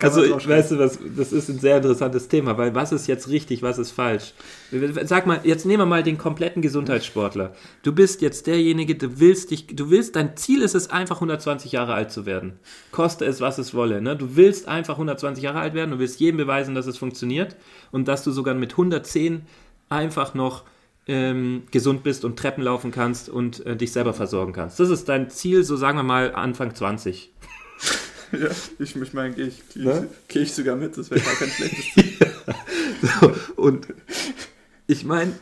Also, 0.00 0.22
weißt 0.22 0.72
du 0.72 0.78
was, 0.78 0.98
das 1.16 1.32
ist 1.32 1.48
ein 1.48 1.58
sehr 1.58 1.78
interessantes 1.78 2.28
Thema, 2.28 2.56
weil 2.56 2.74
was 2.74 2.92
ist 2.92 3.06
jetzt 3.06 3.28
richtig, 3.28 3.62
was 3.62 3.78
ist 3.78 3.90
falsch? 3.90 4.32
Sag 5.04 5.26
mal, 5.26 5.40
jetzt 5.42 5.66
nehmen 5.66 5.82
wir 5.82 5.86
mal 5.86 6.02
den 6.02 6.18
kompletten 6.18 6.62
Gesundheitssportler. 6.62 7.52
Du 7.82 7.92
bist 7.92 8.22
jetzt 8.22 8.46
derjenige, 8.46 8.94
du 8.94 9.18
willst 9.18 9.50
dich, 9.50 9.66
du 9.66 9.90
willst, 9.90 10.16
dein 10.16 10.36
Ziel 10.36 10.62
ist 10.62 10.74
es 10.74 10.90
einfach 10.90 11.16
120 11.16 11.72
Jahre 11.72 11.94
alt 11.94 12.12
zu 12.12 12.26
werden. 12.26 12.58
Koste 12.92 13.24
es, 13.24 13.40
was 13.40 13.58
es 13.58 13.74
wolle. 13.74 14.00
Ne? 14.00 14.16
Du 14.16 14.36
willst 14.36 14.68
einfach 14.68 14.94
120 14.94 15.42
Jahre 15.42 15.60
alt 15.60 15.74
werden, 15.74 15.90
du 15.90 15.98
willst 15.98 16.20
jedem 16.20 16.36
beweisen, 16.36 16.74
dass 16.74 16.86
es 16.86 16.98
funktioniert 16.98 17.56
und 17.90 18.08
dass 18.08 18.22
du 18.22 18.30
sogar 18.30 18.54
mit 18.54 18.72
110 18.72 19.42
einfach 19.88 20.34
noch 20.34 20.64
ähm, 21.08 21.62
gesund 21.70 22.02
bist 22.02 22.24
und 22.24 22.38
Treppen 22.38 22.62
laufen 22.62 22.90
kannst 22.90 23.28
und 23.28 23.64
äh, 23.66 23.74
dich 23.74 23.92
selber 23.92 24.12
versorgen 24.12 24.52
kannst. 24.52 24.78
Das 24.78 24.90
ist 24.90 25.08
dein 25.08 25.30
Ziel, 25.30 25.64
so 25.64 25.76
sagen 25.76 25.98
wir 25.98 26.02
mal 26.02 26.34
Anfang 26.34 26.74
20. 26.74 27.32
Ja, 28.38 28.48
ich, 28.78 28.94
ich 28.96 29.12
meine, 29.14 29.34
gehe 29.34 29.46
ich, 29.46 29.62
Ne? 29.76 30.08
ich, 30.10 30.28
geh 30.28 30.40
ich 30.40 30.52
sogar 30.52 30.76
mit, 30.76 30.96
das 30.96 31.10
wäre 31.10 31.20
gar 31.20 31.34
kein 31.34 31.48
schlechtes 31.48 31.84
Ziel. 31.94 32.16
So, 33.02 33.34
und 33.56 33.86
ich 34.86 35.04
meine, 35.04 35.32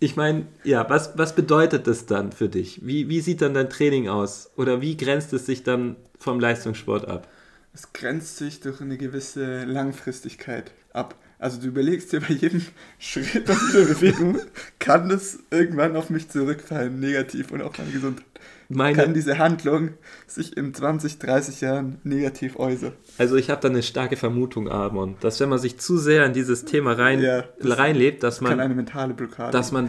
ich 0.00 0.16
meine, 0.16 0.46
ja, 0.62 0.88
was, 0.88 1.16
was 1.18 1.34
bedeutet 1.34 1.86
das 1.86 2.06
dann 2.06 2.32
für 2.32 2.48
dich? 2.48 2.86
Wie, 2.86 3.08
wie 3.08 3.20
sieht 3.20 3.42
dann 3.42 3.54
dein 3.54 3.70
Training 3.70 4.08
aus? 4.08 4.50
Oder 4.56 4.80
wie 4.80 4.96
grenzt 4.96 5.32
es 5.32 5.46
sich 5.46 5.62
dann 5.64 5.96
vom 6.18 6.38
Leistungssport 6.38 7.08
ab? 7.08 7.28
Es 7.72 7.92
grenzt 7.92 8.36
sich 8.36 8.60
durch 8.60 8.80
eine 8.80 8.96
gewisse 8.96 9.64
Langfristigkeit 9.64 10.70
ab. 10.92 11.14
Also 11.38 11.60
du 11.60 11.68
überlegst 11.68 12.12
dir 12.12 12.20
bei 12.20 12.34
jedem 12.34 12.62
Schritt 12.98 13.48
und 13.48 13.58
jeder 13.72 13.84
Bewegung, 13.86 14.38
kann 14.78 15.08
das 15.08 15.38
irgendwann 15.50 15.96
auf 15.96 16.10
mich 16.10 16.28
zurückfallen, 16.28 16.98
negativ 16.98 17.52
und 17.52 17.62
auf 17.62 17.78
meine 17.78 17.90
Gesundheit. 17.90 18.24
Kann 18.68 18.76
Meine, 18.76 19.12
diese 19.14 19.38
Handlung 19.38 19.90
sich 20.26 20.56
in 20.56 20.74
20, 20.74 21.18
30 21.18 21.62
Jahren 21.62 22.00
negativ 22.04 22.56
äußern? 22.58 22.92
also 23.16 23.36
ich 23.36 23.48
habe 23.50 23.62
da 23.62 23.68
eine 23.68 23.82
starke 23.82 24.16
Vermutung, 24.16 24.68
Amon, 24.68 25.16
dass 25.20 25.40
wenn 25.40 25.48
man 25.48 25.58
sich 25.58 25.78
zu 25.78 25.96
sehr 25.96 26.26
in 26.26 26.34
dieses 26.34 26.64
Thema 26.66 26.92
rein, 26.92 27.22
Ja, 27.22 27.44
das 27.60 27.78
reinlebt, 27.78 28.22
dass 28.22 28.40
Kann 28.40 28.48
man, 28.50 28.60
eine 28.60 28.74
mentale 28.74 29.14
Blockade. 29.14 29.52
dass 29.52 29.72
man 29.72 29.88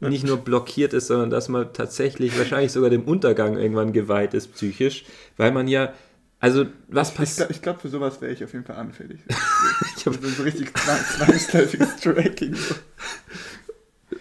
nicht 0.00 0.24
nur 0.24 0.36
blockiert 0.36 0.92
ist, 0.92 1.06
sondern 1.08 1.30
dass 1.30 1.48
man 1.48 1.72
tatsächlich 1.72 2.38
wahrscheinlich 2.38 2.72
sogar 2.72 2.90
dem 2.90 3.04
Untergang 3.04 3.56
irgendwann 3.56 3.92
geweiht 3.92 4.34
ist 4.34 4.52
psychisch, 4.52 5.06
weil 5.38 5.50
man 5.50 5.66
ja, 5.66 5.92
also 6.40 6.66
was 6.88 7.10
ich 7.10 7.16
passiert? 7.16 7.36
glaube, 7.48 7.52
ich 7.52 7.62
glaub, 7.62 7.80
für 7.80 7.88
sowas 7.88 8.20
wäre 8.20 8.32
ich 8.32 8.44
auf 8.44 8.52
jeden 8.52 8.64
Fall 8.66 8.76
anfällig. 8.76 9.20
Ich 10.04 10.18
hab- 10.18 10.24
so, 10.24 10.42
richtig 10.42 10.68
zwang- 10.76 11.04
zwangsläufiges 11.16 11.96
Tracking. 12.00 12.54
So. 12.54 12.74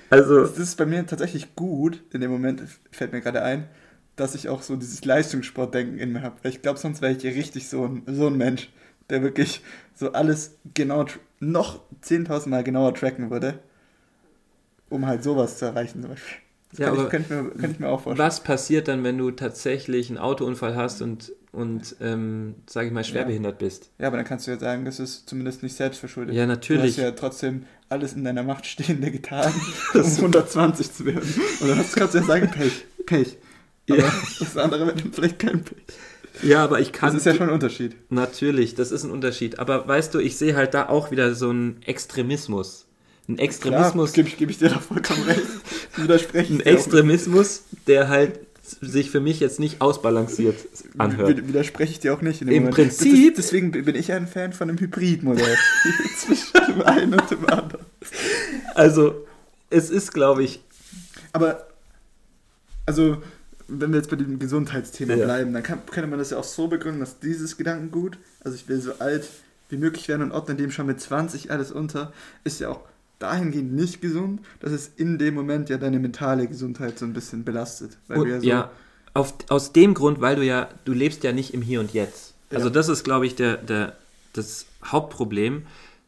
Also 0.10 0.42
Das 0.42 0.58
ist 0.60 0.76
bei 0.78 0.86
mir 0.86 1.06
tatsächlich 1.06 1.56
gut, 1.56 2.02
in 2.14 2.22
dem 2.22 2.32
Moment 2.32 2.62
fällt 2.92 3.12
mir 3.12 3.22
gerade 3.22 3.42
ein, 3.44 3.68
dass 4.16 4.36
ich 4.36 4.50
auch 4.50 4.62
so 4.62 4.76
dieses 4.76 5.04
Leistungssportdenken 5.06 5.98
in 5.98 6.12
mir 6.14 6.22
habe. 6.22 6.38
Weil 6.44 6.52
ich 6.52 6.62
glaube, 6.62 6.80
sonst 6.80 7.02
wäre 7.02 7.14
ich 7.14 7.24
richtig 7.24 7.68
so 7.68 7.86
ein, 7.86 8.04
so 8.08 8.28
ein 8.28 8.38
Mensch, 8.38 8.70
der 9.10 9.24
wirklich 9.24 9.62
so 9.96 10.12
alles 10.14 10.58
genau, 10.74 11.06
noch 11.40 11.82
10.000 12.02 12.52
Mal 12.52 12.64
genauer 12.64 12.94
tracken 12.94 13.30
würde, 13.32 13.60
um 14.90 15.06
halt 15.06 15.24
sowas 15.24 15.58
zu 15.58 15.66
erreichen 15.66 16.02
zum 16.02 16.12
Beispiel. 16.12 16.38
Das 16.70 16.80
Ja, 16.80 16.86
kann, 16.86 16.94
aber 16.94 17.04
ich, 17.06 17.10
könnte, 17.10 17.34
mir, 17.34 17.50
könnte 17.52 17.72
ich 17.76 17.80
mir 17.80 17.90
auch 17.90 18.02
vorstellen. 18.02 18.30
Was 18.30 18.44
passiert 18.44 18.88
dann, 18.88 19.04
wenn 19.04 19.18
du 19.18 19.32
tatsächlich 19.32 20.10
einen 20.10 20.18
Autounfall 20.18 20.76
hast 20.76 21.02
und, 21.02 21.32
und 21.54 21.96
ähm, 22.02 22.56
sage 22.68 22.88
ich 22.88 22.94
mal, 22.94 23.04
schwerbehindert 23.06 23.58
bist? 23.60 23.90
Ja, 24.00 24.08
aber 24.08 24.18
dann 24.18 24.26
kannst 24.26 24.46
du 24.48 24.52
ja 24.52 24.60
sagen, 24.60 24.84
das 24.84 25.00
ist 25.00 25.30
zumindest 25.30 25.64
nicht 25.64 25.76
selbstverschuldet. 25.76 26.36
Ja, 26.36 26.44
Du 26.44 26.50
natürlich. 26.50 26.98
hast 26.98 27.04
ja 27.04 27.12
trotzdem 27.12 27.64
alles 27.90 28.14
in 28.14 28.24
deiner 28.26 28.44
Macht 28.44 28.66
Stehende 28.66 29.10
getan, 29.12 29.54
um 29.94 30.02
120 30.04 30.92
zu 30.92 31.06
werden. 31.06 31.34
Und 31.62 31.70
dann 31.70 31.78
hast- 31.80 31.96
kannst 31.96 32.14
du 32.16 32.18
ja 32.20 32.26
sagen, 32.26 32.50
Pech, 32.52 32.86
Pech. 33.06 33.38
Aber 33.90 34.00
Ja. 34.00 34.14
das 34.40 34.58
andere 34.58 34.88
dann 34.94 35.14
vielleicht 35.14 35.40
kein 35.40 35.64
Pech. 35.64 35.78
Ja, 36.42 36.64
aber 36.64 36.80
ich 36.80 36.92
kann. 36.92 37.10
Das 37.10 37.18
ist 37.18 37.26
ja 37.26 37.36
schon 37.36 37.50
ein 37.50 37.54
Unterschied. 37.54 37.96
Natürlich, 38.10 38.74
das 38.76 38.92
ist 38.92 39.04
ein 39.04 39.12
Unterschied. 39.12 39.60
Aber 39.60 39.88
weißt 39.88 40.14
du, 40.14 40.20
ich 40.20 40.36
sehe 40.36 40.56
halt 40.56 40.74
da 40.74 40.90
auch 40.90 41.12
wieder 41.12 41.36
so 41.36 41.50
einen 41.52 41.82
Extremismus. 41.86 42.86
Ein 43.30 43.38
Extremismus, 43.38 44.12
gebe 44.14 44.28
ich, 44.28 44.38
geb 44.38 44.50
ich 44.50 44.58
dir 44.58 44.70
da 44.70 44.80
vollkommen 44.80 45.24
recht. 45.24 45.42
Widersprechen. 45.96 46.58
ein 46.58 46.66
Extremismus, 46.66 47.64
der 47.88 48.10
halt 48.10 48.40
sich 48.64 49.12
für 49.12 49.20
mich 49.20 49.40
jetzt 49.42 49.60
nicht 49.60 49.82
ausbalanciert 49.82 50.56
anhört. 50.98 51.48
Widerspreche 51.48 51.92
ich 51.92 52.00
dir 52.00 52.14
auch 52.14 52.22
nicht. 52.22 52.42
Im 52.42 52.48
Moment. 52.48 52.74
Prinzip- 52.76 53.36
Das 53.36 53.46
deswegen 53.46 53.72
bin 53.72 53.96
ich 53.96 54.12
ein 54.14 54.26
Fan 54.28 54.54
von 54.54 54.70
einem 54.70 54.80
Hybridmodell. 54.80 55.58
Zwischen 56.18 56.54
dem 56.70 56.82
einen 56.82 57.14
und 57.14 57.30
dem 57.30 57.46
anderen. 57.50 57.86
Also, 58.76 59.26
es 59.70 59.90
ist, 59.90 60.14
glaube 60.14 60.44
ich, 60.44 60.62
Aber, 61.34 61.68
also, 62.86 63.22
wenn 63.68 63.92
wir 63.92 63.98
jetzt 64.00 64.10
bei 64.10 64.16
dem 64.16 64.40
Gesundheitsthema 64.40 65.14
Ja. 65.16 65.26
bleiben, 65.26 65.52
dann 65.54 65.64
kann, 65.64 65.86
könnte 65.86 66.08
man 66.10 66.20
das 66.20 66.30
ja 66.30 66.38
auch 66.38 66.44
so 66.44 66.68
begründen, 66.68 67.00
dass 67.00 67.20
dieses 67.20 67.58
Gedankengut, 67.58 68.18
also 68.44 68.56
ich 68.56 68.68
will 68.68 68.80
so 68.82 68.94
alt 69.00 69.28
wie 69.70 69.78
möglich 69.78 70.08
werden 70.08 70.22
und 70.22 70.32
ordne 70.32 70.56
dem 70.56 70.70
schon 70.72 70.86
mit 70.86 71.02
20 71.02 71.50
alles 71.52 71.72
unter, 71.72 72.14
ist 72.44 72.60
ja 72.60 72.70
auch 72.70 72.82
dahingehend 73.24 73.74
nicht 73.74 74.02
gesund, 74.02 74.42
dass 74.60 74.72
es 74.72 74.92
in 74.96 75.18
dem 75.18 75.34
Moment 75.34 75.70
ja 75.70 75.78
deine 75.78 76.00
mentale 76.00 76.48
Gesundheit 76.48 77.00
so 77.00 77.06
ein 77.06 77.14
bisschen 77.14 77.44
belastet. 77.44 77.98
Weil 78.08 78.18
Und, 78.20 78.26
du 78.26 78.32
ja 78.32 78.40
so, 78.40 78.48
ja, 78.48 78.72
auf, 79.14 79.34
aus 79.50 79.74
dem 79.74 79.94
Grund, 79.94 80.22
weil 80.22 80.36
du 80.36 80.44
ja, 80.44 80.70
du 80.86 80.94
lebst 80.94 81.24
ja 81.24 81.32
nicht 81.32 81.54
im 81.54 81.62
Hier 81.62 81.80
und 81.80 81.94
Jetzt. 81.94 82.34
Also 82.52 82.68
Ja. 82.68 82.74
das 82.74 82.90
ist, 82.90 83.04
glaube 83.04 83.26
ich, 83.26 83.36
der, 83.36 83.58
der, 83.58 83.96
das 84.34 84.66
Hauptproblem, 84.86 85.64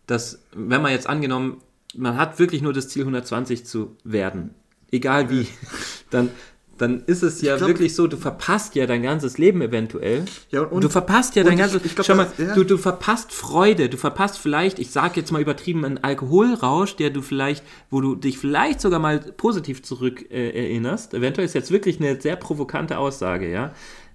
dass, 0.08 0.40
wenn 0.54 0.82
man 0.82 0.92
jetzt 0.92 1.08
angenommen, 1.08 1.62
man 1.96 2.18
hat 2.18 2.38
wirklich 2.40 2.62
nur 2.62 2.74
das 2.74 2.90
Ziel, 2.90 3.04
120 3.04 3.66
zu 3.66 3.96
werden, 4.04 4.54
egal 4.92 5.30
wie, 5.30 5.48
dann, 6.12 6.30
dann 6.78 7.04
ist 7.06 7.24
es 7.24 7.42
ja 7.42 7.54
Ich 7.54 7.60
glaub- 7.60 7.70
wirklich 7.70 7.96
so, 7.96 8.08
du 8.08 8.18
verpasst 8.18 8.76
ja 8.76 8.86
dein 8.86 9.02
ganzes 9.02 9.38
Leben 9.38 9.62
eventuell. 9.62 10.26
Ja, 10.50 10.62
und- 10.64 10.84
du 10.84 10.90
verpasst 10.90 11.36
ja 11.36 11.44
dein 11.44 11.54
ich- 11.54 11.60
ganzes, 11.60 11.86
ich 11.86 11.96
glaub, 11.96 12.06
schau 12.06 12.16
mal, 12.16 12.28
das- 12.38 12.48
ja. 12.48 12.54
du, 12.54 12.64
du 12.64 12.78
verpasst 12.78 13.32
Freude, 13.32 13.88
du 13.90 13.98
verpasst 13.98 14.38
vielleicht, 14.40 14.80
ich 14.80 14.92
sage 14.92 15.20
jetzt 15.20 15.32
mal 15.32 15.42
übertrieben, 15.42 15.86
einen 15.86 16.04
Alkoholrausch, 16.04 16.96
der 16.98 17.12
du 17.12 17.22
vielleicht, 17.22 17.64
wo 17.90 18.02
du 18.02 18.16
dich 18.16 18.38
vielleicht 18.38 18.82
sogar 18.82 19.00
mal 19.00 19.20
positiv 19.20 19.84
zurück 19.84 20.30
äh, 20.32 20.50
erinnerst. 20.50 21.14
Eventuell 21.14 21.46
ist 21.46 21.54
jetzt 21.56 21.72
wirklich 21.72 22.00
eine 22.00 22.20
sehr 22.20 22.36
provokante 22.36 22.98
Aussage, 22.98 23.50
ja. 23.50 23.72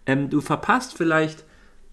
Ähm, 0.07 0.29
du 0.31 0.41
verpasst 0.41 0.95
vielleicht 0.97 1.45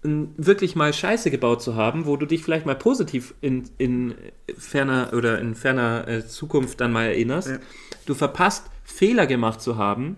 wirklich 0.02 0.76
mal 0.76 0.92
Scheiße 0.94 1.28
gebaut 1.30 1.60
zu 1.60 1.74
haben, 1.74 2.06
wo 2.06 2.16
du 2.16 2.24
dich 2.24 2.44
vielleicht 2.44 2.66
mal 2.66 2.76
positiv 2.76 3.34
in, 3.40 3.64
in 3.78 4.14
ferner 4.56 5.10
oder 5.12 5.40
in 5.40 5.56
ferner 5.56 6.06
äh, 6.06 6.24
Zukunft 6.26 6.80
dann 6.80 6.92
mal 6.92 7.06
erinnerst. 7.06 7.48
Ja. 7.48 7.58
Du 8.06 8.14
verpasst 8.14 8.66
Fehler 8.84 9.26
gemacht 9.26 9.60
zu 9.60 9.76
haben, 9.76 10.16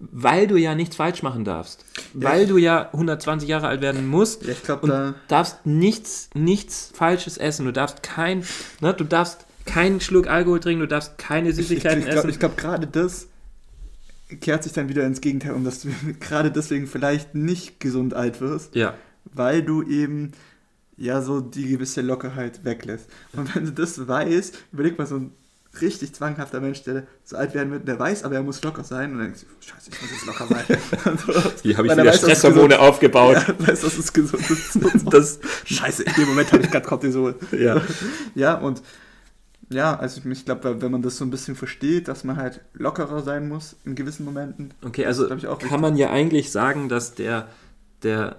weil 0.00 0.46
du 0.46 0.56
ja 0.56 0.74
nichts 0.74 0.96
falsch 0.96 1.22
machen 1.22 1.44
darfst. 1.44 1.84
Ja. 2.14 2.30
Weil 2.30 2.46
du 2.46 2.56
ja 2.56 2.88
120 2.92 3.48
Jahre 3.48 3.66
alt 3.68 3.80
werden 3.80 4.06
musst 4.06 4.44
Ja, 4.44 4.52
ich 4.52 4.62
glaube, 4.62 4.82
und 4.82 4.90
da. 4.90 5.14
darfst 5.28 5.66
nichts, 5.66 6.30
nichts 6.34 6.90
Falsches 6.94 7.36
essen. 7.36 7.66
Du 7.66 7.72
darfst 7.72 8.02
kein, 8.02 8.44
ne, 8.80 8.94
du 8.94 9.04
darfst 9.04 9.46
keinen 9.66 10.00
Schluck 10.00 10.28
Alkohol 10.28 10.60
trinken, 10.60 10.80
du 10.80 10.88
darfst 10.88 11.18
keine 11.18 11.50
Ich, 11.50 11.58
ich, 11.58 11.66
Süßigkeiten 11.68 11.98
ich 12.00 12.04
glaube, 12.04 12.18
essen. 12.20 12.30
ich 12.30 12.38
glaub, 12.38 12.56
gerade 12.56 12.86
das 12.86 13.26
kehrt 14.40 14.62
sich 14.62 14.72
dann 14.72 14.88
wieder 14.88 15.04
ins 15.06 15.20
Gegenteil 15.20 15.52
um, 15.52 15.64
dass 15.64 15.80
du 15.82 15.88
gerade 16.20 16.50
deswegen 16.50 16.86
vielleicht 16.86 17.34
nicht 17.34 17.80
gesund 17.80 18.14
alt 18.14 18.40
wirst, 18.40 18.74
ja, 18.76 18.94
weil 19.32 19.62
du 19.62 19.82
eben 19.82 20.32
ja 20.96 21.22
so 21.22 21.40
die 21.40 21.68
gewisse 21.68 22.00
Lockerheit 22.02 22.64
weglässt. 22.64 23.08
Und 23.34 23.54
wenn 23.54 23.64
du 23.66 23.72
das 23.72 24.06
weißt, 24.08 24.56
überleg 24.72 24.98
mal 24.98 25.06
so 25.06 25.16
ein 25.16 25.32
richtig 25.80 26.14
zwanghafter 26.14 26.60
Mensch, 26.60 26.82
der 26.82 27.04
so 27.24 27.36
alt 27.36 27.54
werden 27.54 27.70
wird, 27.70 27.86
der 27.86 27.98
weiß, 27.98 28.24
aber 28.24 28.36
er 28.36 28.42
muss 28.42 28.62
locker 28.62 28.84
sein 28.84 29.12
und 29.12 29.18
dann 29.18 29.26
denkst 29.28 29.42
du, 29.42 29.66
scheiße, 29.66 29.90
ich 29.92 30.02
muss 30.02 30.10
jetzt 30.10 30.26
locker 30.26 30.46
sein. 30.46 31.16
So. 31.18 31.32
hier 31.62 31.76
habe 31.76 31.86
ich 31.86 31.92
er 31.92 31.98
wieder 31.98 32.04
weiß, 32.06 32.18
Stresshormone 32.18 32.78
aufgebaut. 32.78 33.36
Ja, 33.48 33.66
weiß, 33.66 33.80
dass 33.82 33.98
es 33.98 34.12
gesund 34.12 34.50
ist. 34.50 34.78
Das, 35.10 35.38
scheiße, 35.64 36.02
in 36.02 36.12
dem 36.14 36.28
Moment 36.28 36.52
habe 36.52 36.62
ich 36.62 36.70
gerade 36.70 36.86
Cortisol. 36.86 37.34
ja. 37.52 37.80
Ja, 38.34 38.54
und 38.54 38.82
ja, 39.70 39.98
also 39.98 40.20
ich 40.28 40.44
glaube, 40.44 40.80
wenn 40.80 40.90
man 40.90 41.02
das 41.02 41.18
so 41.18 41.24
ein 41.24 41.30
bisschen 41.30 41.54
versteht, 41.54 42.08
dass 42.08 42.24
man 42.24 42.36
halt 42.36 42.60
lockerer 42.72 43.22
sein 43.22 43.48
muss 43.48 43.76
in 43.84 43.94
gewissen 43.94 44.24
Momenten. 44.24 44.72
Okay, 44.84 45.02
Das 45.02 45.18
also 45.18 45.26
glaub 45.26 45.38
ich, 45.38 45.46
auch 45.46 45.58
kann 45.58 45.80
man 45.80 45.96
ja 45.96 46.10
eigentlich 46.10 46.50
sagen, 46.50 46.88
dass 46.88 47.14
der, 47.14 47.48
der 48.02 48.36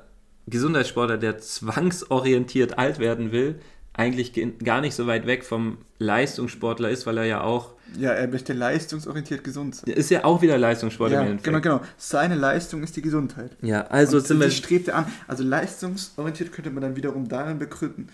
Gesundheitssportler, 0.48 1.18
der 1.18 1.38
zwangsorientiert 1.38 2.80
alt 2.80 2.98
werden 3.00 3.32
will, 3.32 3.60
eigentlich 3.99 4.33
ge- 4.33 4.53
gar 4.63 4.81
nicht 4.81 4.95
so 4.95 5.07
weit 5.07 5.25
weg 5.27 5.43
vom 5.43 5.77
Leistungssportler 5.99 6.89
ist, 6.89 7.05
weil 7.05 7.17
er 7.17 7.25
ja 7.25 7.41
auch, 7.41 7.73
Ja, 7.97 8.12
er 8.12 8.27
möchte 8.27 8.53
leistungsorientiert 8.53 9.43
gesund 9.43 9.75
sein. 9.75 9.93
ist 9.93 10.09
ja 10.09 10.23
auch 10.23 10.41
wieder 10.41 10.57
Leistungssportler 10.57 11.25
Ja, 11.25 11.35
genau, 11.43 11.59
genau. 11.59 11.81
Seine 11.97 12.35
Leistung 12.35 12.81
ist 12.83 12.95
die 12.95 13.01
Gesundheit. 13.01 13.57
Ja, 13.62 13.81
also 13.88 14.17
Und 14.17 14.25
sind 14.27 14.39
wir, 14.39 14.49
strebt 14.51 14.88
er 14.88 14.95
an. 14.99 15.05
Also 15.27 15.43
leistungsorientiert 15.43 16.51
könnte 16.53 16.71
man 16.71 16.81
dann 16.81 16.95
wiederum 16.95 17.27
darin 17.27 17.59
begründen, 17.59 18.07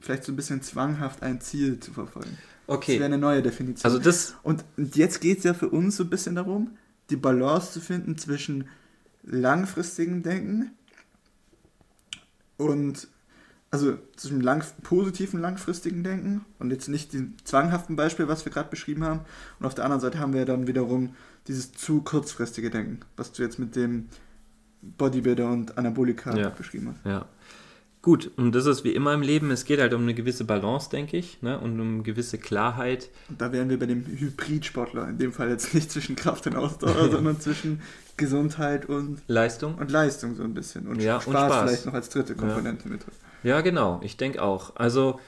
vielleicht 0.00 0.24
so 0.24 0.32
ein 0.32 0.36
bisschen 0.36 0.62
zwanghaft 0.62 1.22
ein 1.22 1.40
Ziel 1.40 1.80
zu 1.80 1.92
verfolgen. 1.92 2.36
Das 2.66 2.76
wäre 2.76 2.76
okay, 2.78 3.02
eine 3.02 3.16
neue 3.18 3.40
Definition. 3.42 3.90
also 3.90 3.98
das, 3.98 4.34
und 4.42 4.62
jetzt 4.76 5.20
geht 5.22 5.38
es 5.38 5.44
ja 5.44 5.54
für 5.54 5.70
uns 5.70 5.96
so 5.96 6.04
ein 6.04 6.10
bisschen 6.10 6.34
darum, 6.34 6.76
die 7.08 7.16
Balance 7.16 7.72
zu 7.72 7.80
finden 7.80 8.18
zwischen 8.18 8.68
langfristigem 9.22 10.22
Denken 10.22 10.72
Und 12.58 13.08
also 13.70 13.98
zwischen 14.16 14.40
lang, 14.40 14.64
positiven 14.82 15.40
langfristigen 15.40 16.02
Denken 16.02 16.44
und 16.58 16.70
jetzt 16.70 16.88
nicht 16.88 17.12
dem 17.12 17.34
zwanghaften 17.44 17.96
Beispiel, 17.96 18.26
was 18.28 18.44
wir 18.44 18.52
gerade 18.52 18.70
beschrieben 18.70 19.04
haben. 19.04 19.20
Und 19.60 19.66
auf 19.66 19.74
der 19.74 19.84
anderen 19.84 20.00
Seite 20.00 20.18
haben 20.18 20.32
wir 20.32 20.46
dann 20.46 20.66
wiederum 20.66 21.14
dieses 21.48 21.72
zu 21.72 22.00
kurzfristige 22.00 22.70
Denken, 22.70 23.00
was 23.16 23.32
du 23.32 23.42
jetzt 23.42 23.58
mit 23.58 23.76
dem 23.76 24.08
Bodybuilder 24.82 25.50
und 25.50 25.76
Anabolika 25.76 26.36
Ja. 26.36 26.48
beschrieben 26.50 26.94
hast. 26.94 27.04
Ja. 27.04 27.26
Gut, 28.00 28.30
und 28.36 28.54
das 28.54 28.64
ist 28.64 28.84
wie 28.84 28.92
immer 28.94 29.12
im 29.12 29.22
Leben, 29.22 29.50
es 29.50 29.64
geht 29.64 29.80
halt 29.80 29.92
um 29.92 30.02
eine 30.02 30.14
gewisse 30.14 30.44
Balance, 30.44 30.88
denke 30.88 31.16
ich, 31.16 31.42
ne? 31.42 31.58
und 31.58 31.80
um 31.80 32.04
gewisse 32.04 32.38
Klarheit. 32.38 33.10
Und 33.28 33.40
da 33.40 33.50
wären 33.52 33.68
wir 33.68 33.78
bei 33.78 33.86
dem 33.86 34.06
Hybridsportler, 34.06 35.08
in 35.08 35.18
dem 35.18 35.32
Fall 35.32 35.48
jetzt 35.50 35.74
nicht 35.74 35.90
zwischen 35.90 36.14
Kraft 36.14 36.46
und 36.46 36.54
Ausdauer, 36.54 37.08
sondern 37.10 37.40
zwischen 37.40 37.82
Gesundheit 38.16 38.86
und, 38.86 39.20
Leistung? 39.26 39.74
und 39.74 39.90
Leistung 39.90 40.36
so 40.36 40.44
ein 40.44 40.54
bisschen. 40.54 40.86
Und 40.86 41.02
Ja, 41.02 41.16
und 41.16 41.22
Spaß, 41.24 41.52
Spaß. 41.52 41.68
vielleicht 41.70 41.86
noch 41.86 41.94
als 41.94 42.08
dritte 42.08 42.34
Komponente 42.36 42.88
mit 42.88 43.04
drin. 43.04 43.12
Ja, 43.42 43.60
genau, 43.60 44.00
ich 44.02 44.16
denke 44.16 44.42
auch. 44.42 44.76
Also, 44.76 45.20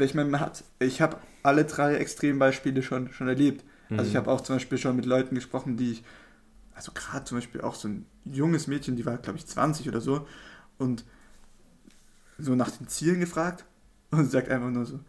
ich 0.00 0.14
meine, 0.14 0.30
man 0.30 0.40
hat, 0.40 0.64
ich 0.78 1.00
habe 1.02 1.18
alle 1.42 1.64
drei 1.64 1.96
Extrembeispiele 1.96 2.82
schon, 2.82 3.12
schon 3.12 3.28
erlebt. 3.28 3.64
Also 3.96 4.08
Mhm. 4.08 4.10
ich 4.10 4.16
habe 4.16 4.30
auch 4.30 4.40
zum 4.42 4.56
Beispiel 4.56 4.78
schon 4.78 4.96
mit 4.96 5.06
Leuten 5.06 5.34
gesprochen, 5.34 5.76
die 5.76 5.92
ich, 5.92 6.04
also 6.74 6.92
gerade 6.92 7.24
zum 7.24 7.38
Beispiel 7.38 7.62
auch 7.62 7.74
so 7.76 7.88
ein 7.88 8.06
junges 8.24 8.66
Mädchen, 8.68 8.96
die 8.96 9.06
war 9.06 9.18
glaube 9.18 9.38
ich 9.38 9.46
20 9.46 9.88
oder 9.88 10.00
so 10.00 10.26
und 10.78 11.04
so 12.38 12.54
nach 12.54 12.70
den 12.70 12.88
Zielen 12.88 13.20
gefragt 13.20 13.64
und 14.10 14.30
sagt 14.30 14.48
einfach 14.48 14.70
nur 14.70 14.86
so, 14.86 15.00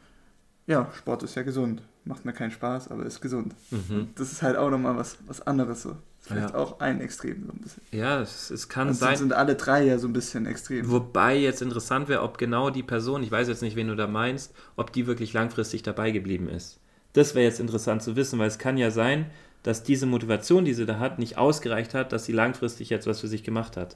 ja, 0.67 0.91
Sport 0.98 1.24
ist 1.24 1.36
ja 1.36 1.43
gesund, 1.43 1.84
macht 2.05 2.25
mir 2.25 2.33
keinen 2.33 2.51
Spaß, 2.51 2.89
aber 2.89 3.05
ist 3.05 3.21
gesund. 3.21 3.53
mhm. 3.71 4.09
Das 4.15 4.31
ist 4.31 4.41
halt 4.41 4.57
auch 4.57 4.69
nochmal 4.69 4.97
was, 4.97 5.17
was 5.27 5.41
anderes 5.45 5.83
so. 5.83 5.89
Das 5.89 5.97
ist 6.21 6.27
vielleicht 6.27 6.49
Ja. 6.53 6.55
auch 6.59 6.79
ein 6.79 7.01
Extrem 7.01 7.45
so 7.45 7.51
ein 7.51 7.59
bisschen. 7.59 7.83
ja, 7.91 8.21
es, 8.21 8.49
es 8.49 8.69
kann 8.69 8.87
Also 8.89 9.01
sein. 9.01 9.17
sind 9.17 9.33
alle 9.33 9.55
drei 9.55 9.83
ja 9.85 9.97
so 9.97 10.07
ein 10.07 10.13
bisschen 10.13 10.45
extrem. 10.45 10.89
Wobei 10.89 11.37
jetzt 11.37 11.61
interessant 11.61 12.07
wäre, 12.09 12.21
ob 12.21 12.37
genau 12.37 12.69
die 12.69 12.83
Person, 12.83 13.23
ich 13.23 13.31
weiß 13.31 13.47
jetzt 13.47 13.61
nicht, 13.61 13.75
wen 13.75 13.87
du 13.87 13.95
da 13.95 14.07
meinst, 14.07 14.53
ob 14.75 14.91
die 14.93 15.05
wirklich 15.07 15.33
langfristig 15.33 15.83
dabei 15.83 16.11
geblieben 16.11 16.47
ist. 16.49 16.79
Das 17.13 17.35
wäre 17.35 17.45
jetzt 17.45 17.59
interessant 17.59 18.01
zu 18.03 18.15
wissen, 18.15 18.39
weil 18.39 18.47
es 18.47 18.57
kann 18.57 18.77
ja 18.77 18.89
sein, 18.89 19.27
dass 19.63 19.83
diese 19.83 20.05
Motivation, 20.05 20.65
die 20.65 20.73
sie 20.73 20.85
da 20.85 20.99
hat, 20.99 21.19
nicht 21.19 21.37
ausgereicht 21.37 21.93
hat, 21.93 22.11
dass 22.11 22.25
sie 22.25 22.33
langfristig 22.33 22.89
jetzt 22.89 23.07
was 23.07 23.21
für 23.21 23.27
sich 23.27 23.43
gemacht 23.43 23.77
hat. 23.77 23.95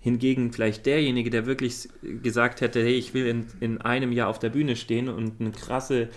Hingegen 0.00 0.52
vielleicht 0.52 0.86
derjenige, 0.86 1.30
der 1.30 1.46
wirklich 1.46 1.88
gesagt 2.22 2.60
hätte, 2.60 2.80
hey, 2.82 2.94
ich 2.94 3.14
will 3.14 3.26
in, 3.26 3.46
in 3.60 3.80
einem 3.80 4.12
Jahr 4.12 4.28
auf 4.28 4.38
der 4.38 4.50
Bühne 4.50 4.76
stehen 4.76 5.08
und 5.08 5.40
einen 5.40 5.52
krasse, 5.52 6.08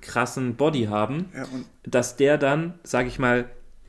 krassen 0.00 0.56
Body 0.56 0.84
haben, 0.84 1.26
Ja, 1.34 1.44
dass 1.84 2.16
der 2.16 2.38
dann, 2.38 2.74
sage 2.82 3.08
ich 3.08 3.18
mal, 3.18 3.46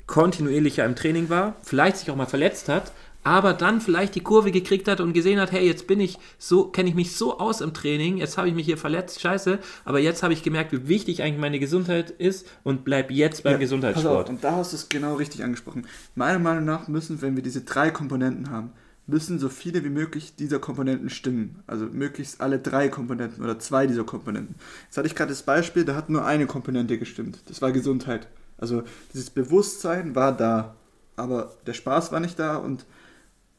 kontinuierlicher 0.07 0.85
im 0.85 0.95
Training 0.95 1.29
war, 1.29 1.55
vielleicht 1.63 1.97
sich 1.97 2.11
auch 2.11 2.15
mal 2.15 2.25
verletzt 2.25 2.67
hat, 2.69 2.91
aber 3.23 3.53
dann 3.53 3.81
vielleicht 3.81 4.15
die 4.15 4.19
Kurve 4.21 4.51
gekriegt 4.51 4.87
hat 4.87 4.99
und 4.99 5.13
gesehen 5.13 5.39
hat, 5.39 5.51
hey, 5.51 5.65
jetzt 5.65 5.85
bin 5.87 5.99
ich 5.99 6.17
so, 6.39 6.65
kenne 6.65 6.89
ich 6.89 6.95
mich 6.95 7.15
so 7.15 7.37
aus 7.39 7.61
im 7.61 7.73
Training, 7.73 8.17
jetzt 8.17 8.37
habe 8.37 8.49
ich 8.49 8.55
mich 8.55 8.65
hier 8.65 8.77
verletzt, 8.77 9.21
scheiße, 9.21 9.59
aber 9.85 9.99
jetzt 9.99 10.23
habe 10.23 10.33
ich 10.33 10.41
gemerkt, 10.43 10.71
wie 10.73 10.87
wichtig 10.87 11.21
eigentlich 11.21 11.39
meine 11.39 11.59
Gesundheit 11.59 12.09
ist 12.09 12.47
und 12.63 12.83
bleib 12.83 13.11
jetzt 13.11 13.43
beim 13.43 13.51
Ja, 13.51 13.57
Pass 13.57 13.59
auf, 13.59 13.61
Gesundheitssport. 13.61 14.29
und 14.29 14.43
da 14.43 14.55
hast 14.55 14.71
du 14.73 14.77
es 14.77 14.89
genau 14.89 15.15
richtig 15.15 15.43
angesprochen. 15.43 15.85
Meiner 16.15 16.39
Meinung 16.39 16.65
nach 16.65 16.87
müssen, 16.87 17.21
wenn 17.21 17.35
wir 17.35 17.43
diese 17.43 17.61
drei 17.61 17.91
Komponenten 17.91 18.49
haben, 18.49 18.71
müssen 19.11 19.37
so 19.37 19.49
viele 19.49 19.83
wie 19.83 19.89
möglich 19.89 20.35
dieser 20.35 20.57
Komponenten 20.57 21.11
stimmen. 21.11 21.59
Also 21.67 21.85
möglichst 21.85 22.41
alle 22.41 22.57
drei 22.57 22.89
Komponenten 22.89 23.43
oder 23.43 23.59
zwei 23.59 23.85
dieser 23.85 24.03
Komponenten. 24.03 24.55
Jetzt 24.85 24.97
hatte 24.97 25.07
ich 25.07 25.15
gerade 25.15 25.29
das 25.29 25.43
Beispiel, 25.43 25.85
da 25.85 25.95
hat 25.95 26.09
nur 26.09 26.25
eine 26.25 26.47
Komponente 26.47 26.97
gestimmt. 26.97 27.39
Das 27.47 27.61
war 27.61 27.71
Gesundheit. 27.71 28.27
Also 28.57 28.83
dieses 29.13 29.29
Bewusstsein 29.29 30.15
war 30.15 30.35
da, 30.35 30.75
aber 31.15 31.53
der 31.67 31.73
Spaß 31.73 32.11
war 32.11 32.19
nicht 32.19 32.39
da 32.39 32.55
und 32.55 32.85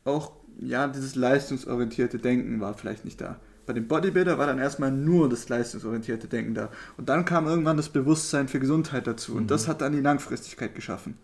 auch 0.05 0.33
ja 0.59 0.89
dieses 0.89 1.15
leistungsorientierte 1.15 2.19
Denken 2.19 2.61
war 2.61 2.75
vielleicht 2.75 3.05
nicht 3.05 3.21
da. 3.21 3.39
Bei 3.67 3.73
dem 3.73 3.87
Bodybuilder 3.87 4.39
war 4.39 4.47
dann 4.47 4.59
erstmal 4.59 4.91
nur 4.91 5.29
das 5.29 5.49
leistungsorientierte 5.49 6.27
Denken 6.27 6.55
da. 6.55 6.71
Und 6.97 7.09
dann 7.09 7.25
kam 7.25 7.47
irgendwann 7.47 7.77
das 7.77 7.91
Bewusstsein 7.91 8.49
für 8.49 8.59
Gesundheit 8.59 9.07
dazu. 9.07 9.35
Und 9.35 9.53
das 9.53 9.69
hat 9.69 9.81
dann 9.81 9.93
die 9.93 10.01
Langfristigkeit 10.01 10.75
geschaffen. 10.75 11.17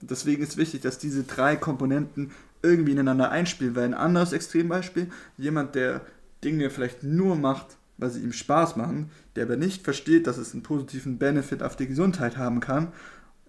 Und 0.00 0.10
deswegen 0.10 0.42
ist 0.42 0.56
wichtig, 0.56 0.82
dass 0.82 0.98
diese 0.98 1.24
drei 1.24 1.56
Komponenten 1.56 2.32
irgendwie 2.62 2.92
ineinander 2.92 3.30
einspielen. 3.30 3.76
Weil 3.76 3.84
ein 3.84 3.94
anderes 3.94 4.32
Extrembeispiel, 4.32 5.10
jemand, 5.36 5.74
der 5.74 6.02
Dinge 6.44 6.70
vielleicht 6.70 7.02
nur 7.02 7.36
macht, 7.36 7.76
weil 7.98 8.10
sie 8.10 8.22
ihm 8.22 8.32
Spaß 8.32 8.76
machen, 8.76 9.10
der 9.36 9.44
aber 9.44 9.56
nicht 9.56 9.82
versteht, 9.82 10.26
dass 10.26 10.38
es 10.38 10.54
einen 10.54 10.62
positiven 10.62 11.18
Benefit 11.18 11.62
auf 11.62 11.76
die 11.76 11.86
Gesundheit 11.86 12.36
haben 12.36 12.60
kann, 12.60 12.92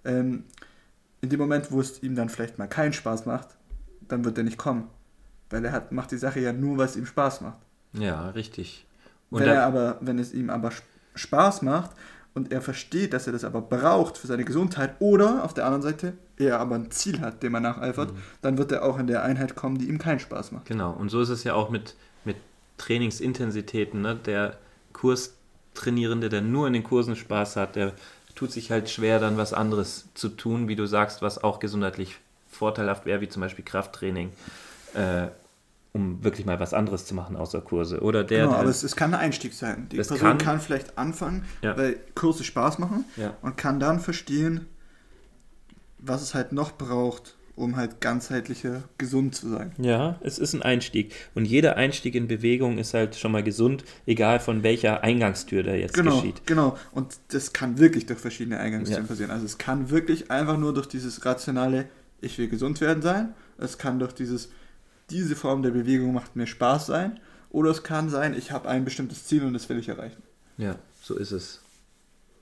ähm, 0.03 0.43
in 1.21 1.29
dem 1.29 1.39
Moment, 1.39 1.71
wo 1.71 1.79
es 1.79 2.01
ihm 2.03 2.15
dann 2.15 2.29
vielleicht 2.29 2.57
mal 2.57 2.67
keinen 2.67 2.93
Spaß 2.93 3.25
macht, 3.25 3.49
dann 4.07 4.25
wird 4.25 4.37
er 4.37 4.43
nicht 4.43 4.57
kommen. 4.57 4.87
Weil 5.49 5.63
er 5.65 5.71
hat, 5.71 5.91
macht 5.91 6.11
die 6.11 6.17
Sache 6.17 6.39
ja 6.39 6.51
nur, 6.51 6.77
weil 6.77 6.87
es 6.87 6.95
ihm 6.95 7.05
Spaß 7.05 7.41
macht. 7.41 7.59
Ja, 7.93 8.29
richtig. 8.29 8.85
Und 9.29 9.41
wenn, 9.41 9.49
er 9.49 9.65
aber, 9.65 9.97
wenn 10.01 10.19
es 10.19 10.33
ihm 10.33 10.49
aber 10.49 10.69
Sp- 10.73 10.89
Spaß 11.13 11.61
macht 11.61 11.91
und 12.33 12.51
er 12.51 12.61
versteht, 12.61 13.13
dass 13.13 13.27
er 13.27 13.33
das 13.33 13.43
aber 13.43 13.61
braucht 13.61 14.17
für 14.17 14.27
seine 14.27 14.45
Gesundheit 14.45 14.95
oder 14.99 15.43
auf 15.43 15.53
der 15.53 15.65
anderen 15.65 15.81
Seite 15.81 16.13
er 16.37 16.59
aber 16.59 16.75
ein 16.75 16.89
Ziel 16.91 17.19
hat, 17.21 17.43
dem 17.43 17.53
er 17.53 17.59
nacheifert, 17.59 18.13
Mhm. 18.13 18.17
dann 18.41 18.57
wird 18.57 18.71
er 18.71 18.83
auch 18.83 18.97
in 18.97 19.07
der 19.07 19.23
Einheit 19.23 19.55
kommen, 19.55 19.77
die 19.77 19.87
ihm 19.89 19.97
keinen 19.99 20.19
Spaß 20.19 20.51
macht. 20.53 20.65
genau, 20.65 20.91
und 20.91 21.09
so 21.09 21.21
ist 21.21 21.29
es 21.29 21.43
ja 21.43 21.53
auch 21.53 21.69
mit, 21.69 21.95
mit 22.25 22.37
Trainingsintensitäten. 22.77 24.01
Ne? 24.01 24.15
Der 24.25 24.57
Kurstrainierende, 24.93 26.29
der 26.29 26.41
nur 26.41 26.67
in 26.67 26.73
den 26.73 26.83
Kursen 26.83 27.15
Spaß 27.15 27.55
hat, 27.57 27.75
der 27.75 27.93
tut 28.35 28.51
sich 28.51 28.71
halt 28.71 28.89
schwer, 28.89 29.19
dann 29.19 29.37
was 29.37 29.53
anderes 29.53 30.05
zu 30.13 30.29
tun, 30.29 30.67
wie 30.67 30.75
du 30.75 30.85
sagst, 30.85 31.21
was 31.21 31.43
auch 31.43 31.59
gesundheitlich 31.59 32.17
vorteilhaft 32.49 33.05
wäre, 33.05 33.21
wie 33.21 33.29
zum 33.29 33.41
Beispiel 33.41 33.65
Krafttraining, 33.65 34.31
äh, 34.93 35.27
um 35.93 36.23
wirklich 36.23 36.45
mal 36.45 36.59
was 36.59 36.73
anderes 36.73 37.05
zu 37.05 37.13
machen 37.13 37.35
außer 37.35 37.59
Kurse. 37.61 37.99
Oder 38.01 38.23
der, 38.23 38.39
genau, 38.45 38.51
der 38.51 38.59
aber 38.61 38.69
es, 38.69 38.83
es 38.83 38.95
kann 38.95 39.13
ein 39.13 39.19
Einstieg 39.19 39.53
sein. 39.53 39.87
Die 39.91 39.97
Person 39.97 40.17
kann- 40.17 40.37
kann, 40.37 40.59
vielleicht 40.61 40.97
anfangen, 40.97 41.43
Ja. 41.61 41.75
weil 41.77 41.97
Kurse 42.15 42.43
Spaß 42.43 42.79
machen 42.79 43.03
ja, 43.17 43.35
und 43.41 43.57
kann 43.57 43.79
dann 43.79 43.99
verstehen, 43.99 44.67
was 45.97 46.21
es 46.21 46.33
halt 46.33 46.51
noch 46.51 46.71
braucht, 46.77 47.35
um 47.55 47.75
halt 47.75 48.01
ganzheitlicher 48.01 48.83
gesund 48.97 49.35
zu 49.35 49.49
sein. 49.49 49.73
Ja, 49.77 50.15
es 50.21 50.39
ist 50.39 50.53
ein 50.53 50.61
Einstieg. 50.63 51.13
Und 51.35 51.45
jeder 51.45 51.75
Einstieg 51.75 52.15
in 52.15 52.27
Bewegung 52.27 52.77
ist 52.77 52.93
halt 52.93 53.15
schon 53.15 53.31
mal 53.31 53.43
gesund, 53.43 53.83
egal 54.07 54.39
von 54.39 54.63
welcher 54.63 55.03
Eingangstür 55.03 55.61
der 55.61 55.77
jetzt 55.77 55.93
Genau, 55.93 56.15
geschieht. 56.15 56.47
genau. 56.47 56.77
Und 56.91 57.19
das 57.27 57.53
kann 57.53 57.77
wirklich 57.77 58.05
durch 58.07 58.19
verschiedene 58.19 58.59
Eingangstüren 58.59 59.03
Ja. 59.03 59.07
passieren. 59.07 59.31
Also 59.31 59.45
es 59.45 59.57
kann 59.57 59.89
wirklich 59.91 60.31
einfach 60.31 60.57
nur 60.57 60.73
durch 60.73 60.87
dieses 60.87 61.23
rationale, 61.25 61.87
ich 62.21 62.37
will 62.37 62.47
gesund 62.47 62.81
werden 62.81 63.03
sein. 63.03 63.33
Es 63.59 63.77
kann 63.77 63.99
durch 63.99 64.13
dieses, 64.13 64.49
diese 65.11 65.35
Form 65.35 65.61
der 65.63 65.71
Bewegung 65.71 66.13
macht 66.13 66.35
mir 66.35 66.47
Spaß 66.47 66.87
sein. 66.87 67.19
Oder 67.49 67.69
es 67.71 67.83
kann 67.83 68.09
sein, 68.09 68.33
ich 68.37 68.51
habe 68.51 68.69
ein 68.69 68.85
bestimmtes 68.85 69.25
Ziel 69.25 69.43
und 69.43 69.53
das 69.53 69.67
will 69.69 69.77
ich 69.77 69.89
erreichen. 69.89 70.21
Ja, 70.57 70.75
so 71.01 71.15
ist 71.15 71.31
es. 71.31 71.59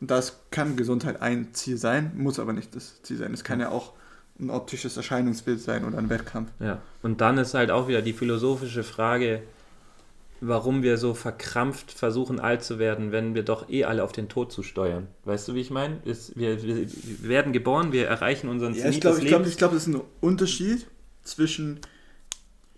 Das 0.01 0.37
kann 0.51 0.77
Gesundheit 0.77 1.21
ein 1.21 1.53
Ziel 1.53 1.77
sein, 1.77 2.11
muss 2.15 2.39
aber 2.39 2.53
nicht 2.53 2.75
das 2.75 3.01
Ziel 3.01 3.17
sein. 3.17 3.33
Es 3.33 3.43
kann 3.43 3.59
ja 3.59 3.69
auch 3.69 3.93
ein 4.39 4.49
optisches 4.49 4.95
Erscheinungsbild 4.95 5.59
sein 5.59 5.83
oder 5.83 5.97
ein 5.97 6.09
Wettkampf. 6.09 6.51
Ja. 6.59 6.81
Und 7.01 7.19
dann 7.21 7.37
ist 7.37 7.53
halt 7.55 7.71
auch 7.71 7.87
wieder 7.89 8.01
die 8.01 8.13
philosophische 8.13 8.83
Frage, 8.83 9.41
warum 10.41 10.83
wir 10.83 10.97
so 10.97 11.13
verkrampft 11.13 11.91
versuchen, 11.91 12.39
alt 12.39 12.63
zu 12.63 12.79
werden, 12.79 13.11
wenn 13.11 13.35
wir 13.35 13.43
doch 13.43 13.67
eh 13.69 13.83
alle 13.83 14.03
auf 14.03 14.13
den 14.13 14.29
Tod 14.29 14.53
zu 14.53 14.63
steuern. 14.63 15.07
Weißt 15.25 15.47
du, 15.49 15.55
wie 15.55 15.59
ich 15.59 15.69
meine? 15.71 15.97
Es- 16.05 16.31
Wir, 16.37 16.63
wir, 16.63 16.87
werden 17.27 17.51
geboren, 17.51 17.91
wir 17.91 18.07
erreichen 18.07 18.47
unseren 18.47 18.73
Ja, 18.75 18.81
Zenit 18.83 18.95
ich 18.95 19.01
glaube, 19.01 19.15
des 19.17 19.23
ich 19.23 19.27
glaube, 19.27 19.41
Lebens. 19.43 19.53
ich 19.53 19.57
glaube, 19.57 19.73
das 19.75 19.87
ist 19.87 19.93
ein 19.95 20.01
Unterschied 20.21 20.87
zwischen 21.23 21.79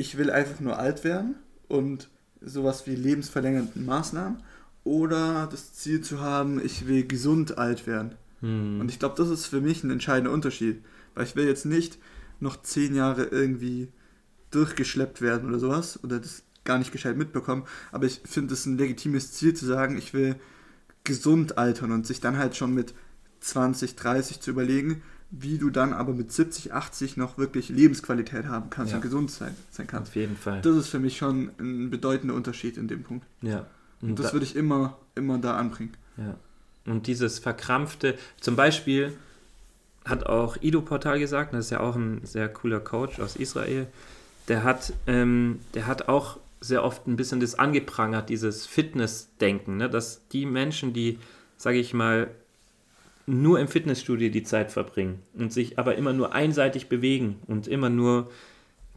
ich 0.02 0.18
will 0.18 0.32
einfach 0.32 0.60
nur 0.60 0.80
alt 0.80 1.04
werden 1.04 1.36
und 1.68 2.10
sowas 2.42 2.88
wie 2.88 2.96
lebensverlängernden 2.96 3.86
Maßnahmen 3.86 4.42
oder 4.84 5.48
das 5.50 5.74
Ziel 5.74 6.02
zu 6.02 6.20
haben, 6.20 6.60
ich 6.64 6.88
will 6.88 7.06
gesund 7.06 7.60
alt 7.60 7.86
werden. 7.86 8.16
Hm. 8.40 8.80
Und 8.80 8.90
ich 8.90 8.98
glaube, 8.98 9.14
das 9.16 9.30
ist 9.30 9.46
für 9.46 9.62
mich 9.62 9.84
ein 9.84 9.92
entscheidender 9.92 10.34
Unterschied, 10.34 10.84
weil 11.14 11.26
ich 11.26 11.36
will 11.36 11.46
jetzt 11.46 11.68
nicht 11.68 12.00
noch 12.40 12.60
zehn 12.64 12.96
Jahre 12.96 13.26
irgendwie 13.26 13.90
durchgeschleppt 14.50 15.22
werden 15.22 15.48
oder 15.48 15.60
sowas 15.60 16.04
oder 16.04 16.20
das 16.20 16.42
gar 16.64 16.80
nicht 16.80 16.92
gescheit 16.92 17.16
mitbekommen, 17.16 17.66
aber 17.92 18.08
ich 18.08 18.22
finde 18.26 18.56
es 18.56 18.66
ein 18.66 18.80
legitimes 18.80 19.34
Ziel 19.34 19.54
zu 19.54 19.68
sagen, 19.68 19.98
ich 19.98 20.14
will 20.14 20.36
gesund 21.04 21.60
altern 21.60 21.92
und 21.92 22.08
sich 22.08 22.22
dann 22.22 22.38
halt 22.38 22.56
schon 22.56 22.74
mit 22.74 22.96
20, 23.42 23.96
30 23.96 24.42
zu 24.42 24.50
überlegen, 24.50 25.04
wie 25.32 25.58
du 25.58 25.70
dann 25.70 25.94
aber 25.94 26.14
mit 26.14 26.32
70, 26.32 26.74
80 26.74 27.16
noch 27.18 27.38
wirklich 27.38 27.70
Lebensqualität 27.70 28.46
haben 28.46 28.70
kannst 28.70 28.92
Ja. 28.92 28.98
und 28.98 29.02
gesund 29.02 29.32
sein, 29.32 29.56
sein 29.72 29.88
kannst. 29.88 30.12
Auf 30.12 30.16
jeden 30.16 30.36
Fall. 30.36 30.62
Das 30.62 30.76
ist 30.76 30.90
für 30.90 31.00
mich 31.00 31.18
schon 31.18 31.52
ein 31.60 31.90
bedeutender 31.90 32.36
Unterschied 32.36 32.78
in 32.78 32.88
dem 32.90 33.04
Punkt. 33.04 33.26
Ja. 33.42 33.66
Und 34.02 34.20
das 34.20 34.28
da- 34.28 34.34
würde 34.34 34.46
ich 34.46 34.56
immer, 34.56 34.98
immer 35.16 35.38
da 35.38 35.56
anbringen. 35.56 35.94
Ja. 36.18 36.36
Und 36.86 37.08
dieses 37.08 37.40
verkrampfte, 37.40 38.18
zum 38.42 38.56
Beispiel 38.56 39.14
hat 40.04 40.26
auch 40.26 40.58
Ido 40.62 40.82
Portal 40.82 41.20
gesagt, 41.20 41.54
das 41.54 41.66
ist 41.66 41.72
ja 41.72 41.80
auch 41.80 41.96
ein 41.96 42.22
sehr 42.26 42.50
cooler 42.50 42.80
Coach 42.80 43.20
aus 43.20 43.36
Israel, 43.36 43.88
der 44.48 44.64
hat, 44.64 44.92
ähm, 45.08 45.60
der 45.76 45.86
hat 45.88 46.10
auch 46.10 46.40
sehr 46.60 46.84
oft 46.84 47.08
ein 47.08 47.16
bisschen 47.16 47.40
das 47.40 47.58
angeprangert, 47.58 48.30
dieses 48.30 48.66
Fitnessdenken, 48.66 49.78
ne? 49.78 49.90
dass 49.90 50.28
die 50.30 50.46
Menschen, 50.46 50.94
die, 50.94 51.20
sage 51.58 51.78
ich 51.78 51.94
mal, 51.94 52.30
nur 53.26 53.60
im 53.60 53.68
Fitnessstudio 53.68 54.30
die 54.30 54.44
Zeit 54.44 54.72
verbringen 54.72 55.20
und 55.34 55.54
sich 55.54 55.80
aber 55.80 55.96
immer 55.96 56.14
nur 56.14 56.34
einseitig 56.34 56.90
bewegen 56.90 57.40
und 57.48 57.68
immer 57.68 57.90
nur 57.90 58.30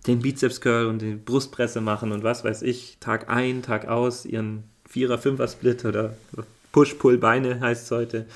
den 0.07 0.21
Bizeps 0.21 0.61
Curl 0.61 0.87
und 0.87 1.01
die 1.01 1.15
Brustpresse 1.15 1.81
machen 1.81 2.13
und 2.13 2.23
was 2.23 2.45
weiß 2.45 2.63
ich, 2.63 2.99
Tag 3.01 3.29
ein, 3.29 3.63
Tag 3.63 3.89
aus, 3.89 4.27
ihren 4.27 4.65
Vierer, 4.87 5.19
Fünfer 5.19 5.49
Split 5.49 5.85
oder 5.85 6.17
Push-Pull-Beine 6.73 7.61
heißt 7.61 7.85
es 7.85 7.91
heute. 7.91 8.27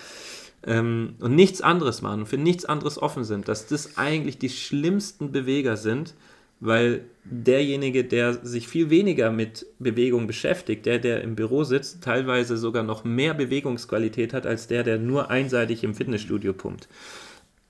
Ähm, 0.67 1.15
und 1.21 1.35
nichts 1.35 1.61
anderes 1.61 2.03
machen, 2.03 2.27
für 2.27 2.39
nichts 2.39 2.65
anderes 2.65 3.01
offen 3.01 3.25
sind, 3.25 3.49
dass 3.49 3.67
das 3.67 3.97
eigentlich 3.97 4.39
die 4.39 4.49
schlimmsten 4.49 5.31
Beweger 5.31 5.77
sind, 5.77 6.15
weil 6.61 7.05
derjenige, 7.25 8.05
der 8.05 8.35
sich 8.45 8.69
viel 8.69 8.91
weniger 8.91 9.31
mit 9.31 9.67
Bewegung 9.79 10.27
beschäftigt, 10.27 10.87
der, 10.87 10.99
der 10.99 11.23
im 11.23 11.37
Büro 11.37 11.65
sitzt, 11.65 12.03
teilweise 12.03 12.57
sogar 12.57 12.83
noch 12.83 13.05
mehr 13.05 13.35
Bewegungsqualität 13.35 14.33
hat 14.33 14.47
als 14.47 14.67
der, 14.67 14.83
der 14.83 14.99
nur 14.99 15.31
einseitig 15.31 15.85
im 15.85 15.95
Fitnessstudio 15.95 16.53
pumpt. 16.53 16.89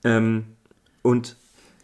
Ähm, 0.03 0.45
und 1.01 1.35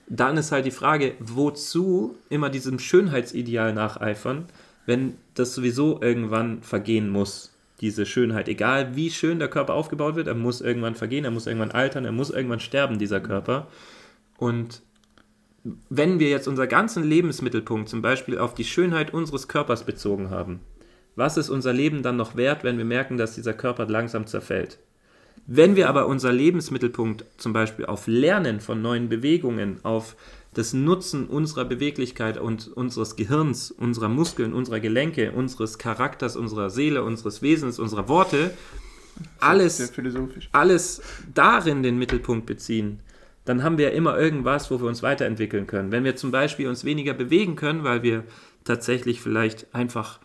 dann 0.07 0.37
ist 0.37 0.51
halt 0.51 0.65
die 0.65 0.71
Frage, 0.71 1.13
wozu 1.19 2.15
immer 2.29 2.49
diesem 2.49 2.79
Schönheitsideal 2.79 3.73
nacheifern, 3.73 4.45
wenn 4.85 5.15
das 5.33 5.53
sowieso 5.55 6.01
irgendwann 6.01 6.61
vergehen 6.61 7.09
muss, 7.09 7.53
diese 7.81 8.05
Schönheit. 8.05 8.47
Egal 8.47 8.95
wie 8.95 9.09
schön 9.09 9.39
der 9.39 9.47
Körper 9.47 9.73
aufgebaut 9.73 10.15
wird, 10.15 10.27
er 10.27 10.35
muss 10.35 10.61
irgendwann 10.61 10.95
vergehen, 10.95 11.25
er 11.25 11.31
muss 11.31 11.47
irgendwann 11.47 11.71
altern, 11.71 12.05
er 12.05 12.11
muss 12.11 12.29
irgendwann 12.29 12.59
sterben, 12.59 12.99
dieser 12.99 13.19
Körper. 13.19 13.67
Und 14.37 14.81
wenn 15.89 16.19
wir 16.19 16.29
jetzt 16.29 16.47
unseren 16.47 16.69
ganzen 16.69 17.03
Lebensmittelpunkt 17.03 17.89
zum 17.89 18.01
Beispiel 18.01 18.37
auf 18.37 18.53
die 18.53 18.63
Schönheit 18.63 19.13
unseres 19.13 19.47
Körpers 19.47 19.83
bezogen 19.85 20.29
haben, 20.29 20.59
was 21.15 21.37
ist 21.37 21.49
unser 21.49 21.73
Leben 21.73 22.03
dann 22.03 22.17
noch 22.17 22.35
wert, 22.35 22.63
wenn 22.63 22.77
wir 22.77 22.85
merken, 22.85 23.17
dass 23.17 23.35
dieser 23.35 23.53
Körper 23.53 23.87
langsam 23.87 24.27
zerfällt? 24.27 24.77
Wenn 25.47 25.75
wir 25.75 25.89
aber 25.89 26.07
unser 26.07 26.31
Lebensmittelpunkt 26.33 27.25
zum 27.37 27.53
Beispiel 27.53 27.85
auf 27.85 28.07
Lernen 28.07 28.59
von 28.59 28.81
neuen 28.81 29.09
Bewegungen, 29.09 29.79
auf 29.83 30.15
das 30.53 30.73
Nutzen 30.73 31.27
unserer 31.27 31.65
Beweglichkeit 31.65 32.37
und 32.37 32.67
unseres 32.67 33.15
Gehirns, 33.15 33.71
unserer 33.71 34.09
Muskeln, 34.09 34.53
unserer 34.53 34.79
Gelenke, 34.79 35.31
unseres 35.31 35.77
Charakters, 35.77 36.35
unserer 36.35 36.69
Seele, 36.69 37.03
unseres 37.03 37.41
Wesens, 37.41 37.77
unserer 37.77 38.07
Worte, 38.07 38.51
alles, 39.39 39.91
alles 40.51 41.01
darin 41.33 41.83
den 41.83 41.97
Mittelpunkt 41.97 42.45
beziehen, 42.45 42.99
dann 43.45 43.63
haben 43.63 43.77
wir 43.77 43.93
immer 43.93 44.17
irgendwas, 44.17 44.69
wo 44.71 44.79
wir 44.81 44.87
uns 44.87 45.03
weiterentwickeln 45.03 45.67
können. 45.67 45.91
Wenn 45.91 46.03
wir 46.03 46.15
zum 46.15 46.31
Beispiel 46.31 46.67
uns 46.67 46.83
weniger 46.83 47.13
bewegen 47.13 47.55
können, 47.55 47.83
weil 47.83 48.03
wir 48.03 48.23
tatsächlich 48.63 49.21
vielleicht 49.21 49.73
einfach 49.73 50.19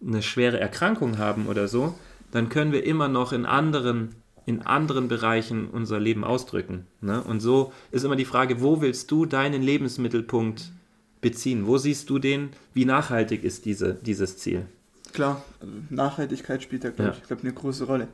eine 0.00 0.22
schwere 0.22 0.58
Erkrankung 0.58 1.18
haben 1.18 1.46
oder 1.46 1.68
so, 1.68 1.94
dann 2.30 2.48
können 2.48 2.72
wir 2.72 2.84
immer 2.84 3.08
noch 3.08 3.32
in 3.32 3.44
anderen, 3.44 4.14
in 4.46 4.62
anderen 4.62 5.08
Bereichen 5.08 5.68
unser 5.68 6.00
Leben 6.00 6.24
ausdrücken. 6.24 6.86
Ne? 7.00 7.22
Und 7.22 7.40
so 7.40 7.72
ist 7.90 8.04
immer 8.04 8.16
die 8.16 8.24
Frage, 8.24 8.60
wo 8.60 8.80
willst 8.80 9.10
du 9.10 9.26
deinen 9.26 9.62
Lebensmittelpunkt 9.62 10.72
beziehen? 11.20 11.66
Wo 11.66 11.78
siehst 11.78 12.10
du 12.10 12.18
den? 12.18 12.50
Wie 12.74 12.84
nachhaltig 12.84 13.44
ist 13.44 13.64
diese, 13.64 13.94
dieses 13.94 14.38
Ziel? 14.38 14.66
Klar, 15.12 15.44
Nachhaltigkeit 15.90 16.62
spielt 16.62 16.84
da, 16.84 16.90
glaube 16.90 17.10
ja. 17.10 17.16
ich, 17.16 17.26
glaub, 17.26 17.42
eine 17.42 17.52
große 17.52 17.84
Rolle. 17.84 18.08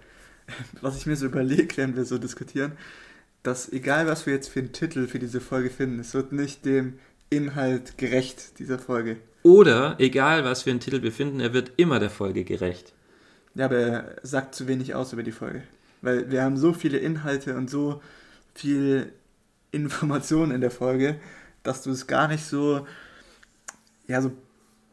Was 0.80 0.96
ich 0.96 1.06
mir 1.06 1.16
so 1.16 1.26
überlege, 1.26 1.76
wenn 1.76 1.94
wir 1.94 2.04
so 2.04 2.18
diskutieren, 2.18 2.72
dass 3.48 3.72
egal 3.72 4.06
was 4.06 4.26
wir 4.26 4.34
jetzt 4.34 4.48
für 4.48 4.60
einen 4.60 4.72
Titel 4.72 5.06
für 5.06 5.18
diese 5.18 5.40
Folge 5.40 5.70
finden, 5.70 6.00
es 6.00 6.12
wird 6.12 6.32
nicht 6.32 6.66
dem 6.66 6.98
Inhalt 7.30 7.96
gerecht 7.96 8.58
dieser 8.58 8.78
Folge. 8.78 9.16
Oder 9.42 9.96
egal 9.98 10.44
was 10.44 10.62
für 10.62 10.70
einen 10.70 10.80
Titel 10.80 11.02
wir 11.02 11.12
finden, 11.12 11.40
er 11.40 11.54
wird 11.54 11.72
immer 11.76 11.98
der 11.98 12.10
Folge 12.10 12.44
gerecht. 12.44 12.92
Ja, 13.54 13.64
aber 13.64 13.76
er 13.76 14.16
sagt 14.22 14.54
zu 14.54 14.68
wenig 14.68 14.94
aus 14.94 15.14
über 15.14 15.22
die 15.22 15.32
Folge. 15.32 15.62
Weil 16.02 16.30
wir 16.30 16.42
haben 16.42 16.58
so 16.58 16.74
viele 16.74 16.98
Inhalte 16.98 17.56
und 17.56 17.70
so 17.70 18.02
viel 18.54 19.12
Informationen 19.72 20.52
in 20.52 20.60
der 20.60 20.70
Folge, 20.70 21.16
dass 21.62 21.82
du 21.82 21.90
es 21.90 22.06
gar 22.06 22.28
nicht 22.28 22.44
so, 22.44 22.86
ja, 24.06 24.20
so 24.20 24.30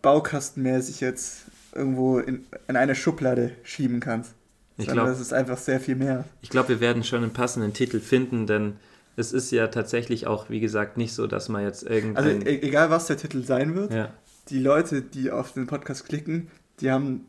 baukastenmäßig 0.01 1.01
jetzt 1.01 1.45
irgendwo 1.73 2.19
in, 2.19 2.45
in 2.69 2.77
eine 2.77 2.95
Schublade 2.95 3.51
schieben 3.63 3.99
kannst. 3.99 4.33
Ich 4.77 4.87
glaube, 4.87 5.09
das 5.09 5.19
ist 5.19 5.33
einfach 5.33 5.57
sehr 5.57 5.79
viel 5.79 5.95
mehr. 5.95 6.25
Ich 6.41 6.49
glaube, 6.49 6.69
wir 6.69 6.79
werden 6.79 7.03
schon 7.03 7.23
einen 7.23 7.33
passenden 7.33 7.73
Titel 7.73 7.99
finden, 7.99 8.45
denn 8.45 8.73
es 9.15 9.31
ist 9.31 9.51
ja 9.51 9.67
tatsächlich 9.67 10.27
auch, 10.27 10.49
wie 10.49 10.59
gesagt, 10.59 10.97
nicht 10.97 11.13
so, 11.13 11.27
dass 11.27 11.47
man 11.49 11.63
jetzt 11.63 11.83
irgendwie. 11.83 12.17
Also 12.17 12.29
e 12.29 12.59
egal, 12.61 12.89
was 12.89 13.07
der 13.07 13.17
Titel 13.17 13.43
sein 13.43 13.75
wird, 13.75 13.93
ja. 13.93 14.13
die 14.49 14.59
Leute, 14.59 15.01
die 15.01 15.31
auf 15.31 15.53
den 15.53 15.67
Podcast 15.67 16.07
klicken, 16.07 16.49
die 16.81 16.91
haben 16.91 17.25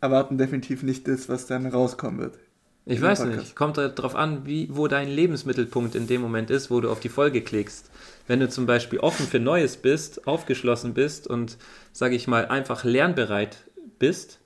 erwarten 0.00 0.38
definitiv 0.38 0.82
nicht 0.82 1.08
das, 1.08 1.28
was 1.28 1.46
dann 1.46 1.66
rauskommen 1.66 2.20
wird. 2.20 2.38
Ich 2.88 3.02
weiß 3.02 3.20
Podcast. 3.20 3.40
nicht. 3.40 3.56
Kommt 3.56 3.78
darauf 3.78 4.14
an, 4.14 4.46
wie, 4.46 4.68
wo 4.70 4.86
dein 4.86 5.08
Lebensmittelpunkt 5.08 5.96
in 5.96 6.06
dem 6.06 6.20
Moment 6.20 6.50
ist, 6.50 6.70
wo 6.70 6.80
du 6.80 6.88
auf 6.90 7.00
die 7.00 7.08
Folge 7.08 7.42
klickst. 7.42 7.90
Wenn 8.28 8.38
du 8.38 8.48
zum 8.48 8.66
Beispiel 8.66 9.00
offen 9.00 9.26
für 9.26 9.40
Neues 9.40 9.76
bist, 9.76 10.28
aufgeschlossen 10.28 10.94
bist 10.94 11.26
und, 11.26 11.56
sage 11.92 12.14
ich 12.14 12.28
mal, 12.28 12.46
einfach 12.46 12.84
lernbereit 12.84 13.64
bist, 13.98 14.38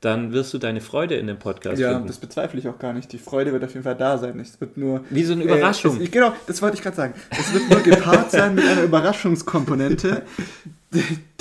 dann 0.00 0.32
wirst 0.32 0.54
du 0.54 0.58
deine 0.58 0.80
Freude 0.80 1.16
in 1.16 1.26
dem 1.26 1.38
Podcast 1.38 1.78
ja, 1.78 1.90
finden. 1.90 2.04
Ja, 2.04 2.08
das 2.08 2.18
bezweifle 2.18 2.58
ich 2.58 2.68
auch 2.68 2.78
gar 2.78 2.92
nicht. 2.92 3.12
Die 3.12 3.18
Freude 3.18 3.52
wird 3.52 3.62
auf 3.64 3.72
jeden 3.72 3.84
Fall 3.84 3.96
da 3.96 4.16
sein. 4.16 4.40
Es 4.40 4.60
wird 4.60 4.76
nur. 4.76 5.04
Wie 5.10 5.24
so 5.24 5.34
eine 5.34 5.44
Überraschung. 5.44 6.00
Äh, 6.00 6.04
es, 6.04 6.10
genau, 6.10 6.32
das 6.46 6.62
wollte 6.62 6.76
ich 6.76 6.82
gerade 6.82 6.96
sagen. 6.96 7.14
Es 7.30 7.52
wird 7.52 7.68
nur 7.68 7.80
gepaart 7.80 8.30
sein 8.30 8.54
mit 8.54 8.64
einer 8.64 8.82
Überraschungskomponente, 8.82 10.22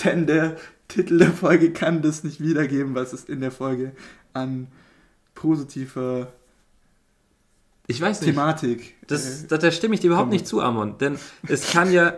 denn 0.03 0.27
der 0.27 0.57
Titel 0.89 1.19
der 1.19 1.31
Folge 1.31 1.71
kann 1.71 2.01
das 2.01 2.23
nicht 2.23 2.41
wiedergeben, 2.41 2.95
was 2.95 3.13
es 3.13 3.25
in 3.25 3.39
der 3.39 3.51
Folge 3.51 3.93
an 4.33 4.67
positiver 5.35 6.27
ich 7.87 7.99
weiß 7.99 8.21
nicht. 8.21 8.29
Thematik. 8.29 8.95
Das, 9.07 9.47
da, 9.47 9.57
da 9.57 9.71
stimme 9.71 9.95
ich 9.95 9.99
dir 9.99 10.07
überhaupt 10.07 10.29
nicht 10.29 10.45
zu, 10.45 10.61
Amon. 10.61 10.99
Denn 10.99 11.17
es 11.47 11.71
kann 11.71 11.91
ja, 11.91 12.13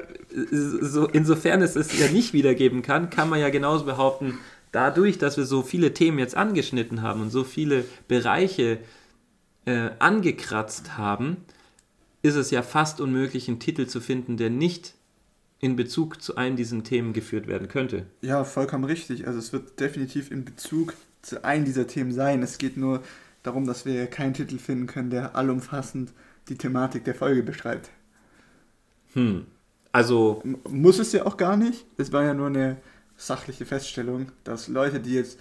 so, 0.51 1.07
insofern 1.07 1.61
es 1.61 1.77
es 1.77 1.97
ja 1.97 2.09
nicht 2.09 2.33
wiedergeben 2.33 2.81
kann, 2.81 3.09
kann 3.09 3.29
man 3.29 3.39
ja 3.39 3.49
genauso 3.49 3.85
behaupten, 3.85 4.37
dadurch, 4.71 5.17
dass 5.17 5.37
wir 5.37 5.45
so 5.45 5.61
viele 5.61 5.93
Themen 5.93 6.19
jetzt 6.19 6.35
angeschnitten 6.35 7.01
haben 7.01 7.21
und 7.21 7.29
so 7.29 7.43
viele 7.43 7.85
Bereiche 8.07 8.79
äh, 9.65 9.91
angekratzt 9.99 10.97
haben, 10.97 11.37
ist 12.21 12.35
es 12.35 12.51
ja 12.51 12.61
fast 12.61 13.01
unmöglich, 13.01 13.47
einen 13.47 13.59
Titel 13.59 13.87
zu 13.87 13.99
finden, 13.99 14.37
der 14.37 14.49
nicht 14.49 14.93
in 15.59 15.75
Bezug 15.75 16.21
zu 16.21 16.35
einem 16.35 16.55
diesen 16.55 16.83
Themen 16.83 17.13
geführt 17.13 17.47
werden 17.47 17.67
könnte. 17.67 18.05
Ja, 18.21 18.43
vollkommen 18.43 18.83
richtig. 18.83 19.27
Also 19.27 19.39
es 19.39 19.53
wird 19.53 19.79
definitiv 19.79 20.31
in 20.31 20.43
Bezug 20.43 20.95
zu 21.21 21.43
einem 21.43 21.65
dieser 21.65 21.85
Themen 21.87 22.11
sein. 22.11 22.41
Es 22.41 22.57
geht 22.57 22.77
nur 22.77 23.03
darum, 23.43 23.65
dass 23.67 23.85
wir 23.85 24.07
keinen 24.07 24.33
Titel 24.33 24.57
finden 24.57 24.87
können, 24.87 25.11
der 25.11 25.35
allumfassend 25.35 26.13
die 26.49 26.57
Thematik 26.57 27.03
der 27.03 27.13
Folge 27.13 27.43
beschreibt. 27.43 27.89
Hm. 29.13 29.45
Also. 29.91 30.41
Muss 30.67 30.99
es 30.99 31.11
ja 31.11 31.25
auch 31.25 31.37
gar 31.37 31.57
nicht. 31.57 31.85
Es 31.97 32.11
war 32.11 32.23
ja 32.23 32.33
nur 32.33 32.47
eine 32.47 32.77
sachliche 33.21 33.65
Feststellung, 33.65 34.31
dass 34.43 34.67
Leute, 34.67 34.99
die 34.99 35.13
jetzt 35.13 35.37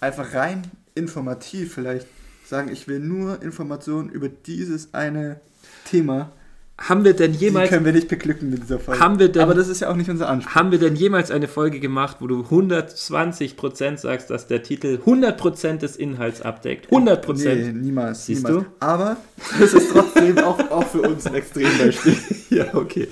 einfach 0.00 0.34
rein 0.34 0.62
informativ 0.94 1.74
vielleicht 1.74 2.06
sagen, 2.44 2.70
ich 2.70 2.88
will 2.88 2.98
nur 2.98 3.42
Informationen 3.42 4.08
über 4.08 4.28
dieses 4.28 4.92
eine 4.94 5.40
Thema 5.84 6.32
haben 6.80 7.04
wir 7.04 7.12
denn 7.12 7.34
jemals. 7.34 7.68
Die 7.68 7.74
können 7.74 7.84
wir 7.84 7.92
nicht 7.92 8.08
beglücken 8.08 8.48
mit 8.48 8.62
dieser 8.62 8.78
Folge. 8.78 9.02
Haben 9.02 9.18
wir 9.18 9.28
denn, 9.28 9.42
Aber 9.42 9.54
das 9.54 9.68
ist 9.68 9.80
ja 9.80 9.90
auch 9.90 9.96
nicht 9.96 10.08
unser 10.08 10.28
Anspruch. 10.30 10.54
Haben 10.54 10.70
wir 10.70 10.78
denn 10.78 10.96
jemals 10.96 11.30
eine 11.30 11.46
Folge 11.46 11.78
gemacht, 11.78 12.16
wo 12.20 12.26
du 12.26 12.40
120% 12.40 13.98
sagst, 13.98 14.30
dass 14.30 14.46
der 14.46 14.62
Titel 14.62 14.98
100% 15.04 15.76
des 15.76 15.96
Inhalts 15.96 16.40
abdeckt? 16.40 16.90
100%? 16.90 17.54
Nee, 17.54 17.72
niemals. 17.72 18.24
Siehst 18.24 18.44
niemals. 18.44 18.64
du? 18.64 18.70
Aber 18.80 19.18
es 19.62 19.74
ist 19.74 19.90
trotzdem 19.92 20.38
auch, 20.38 20.58
auch 20.70 20.86
für 20.86 21.02
uns 21.02 21.26
ein 21.26 21.34
Extrembeispiel. 21.34 22.16
ja, 22.48 22.74
okay. 22.74 23.08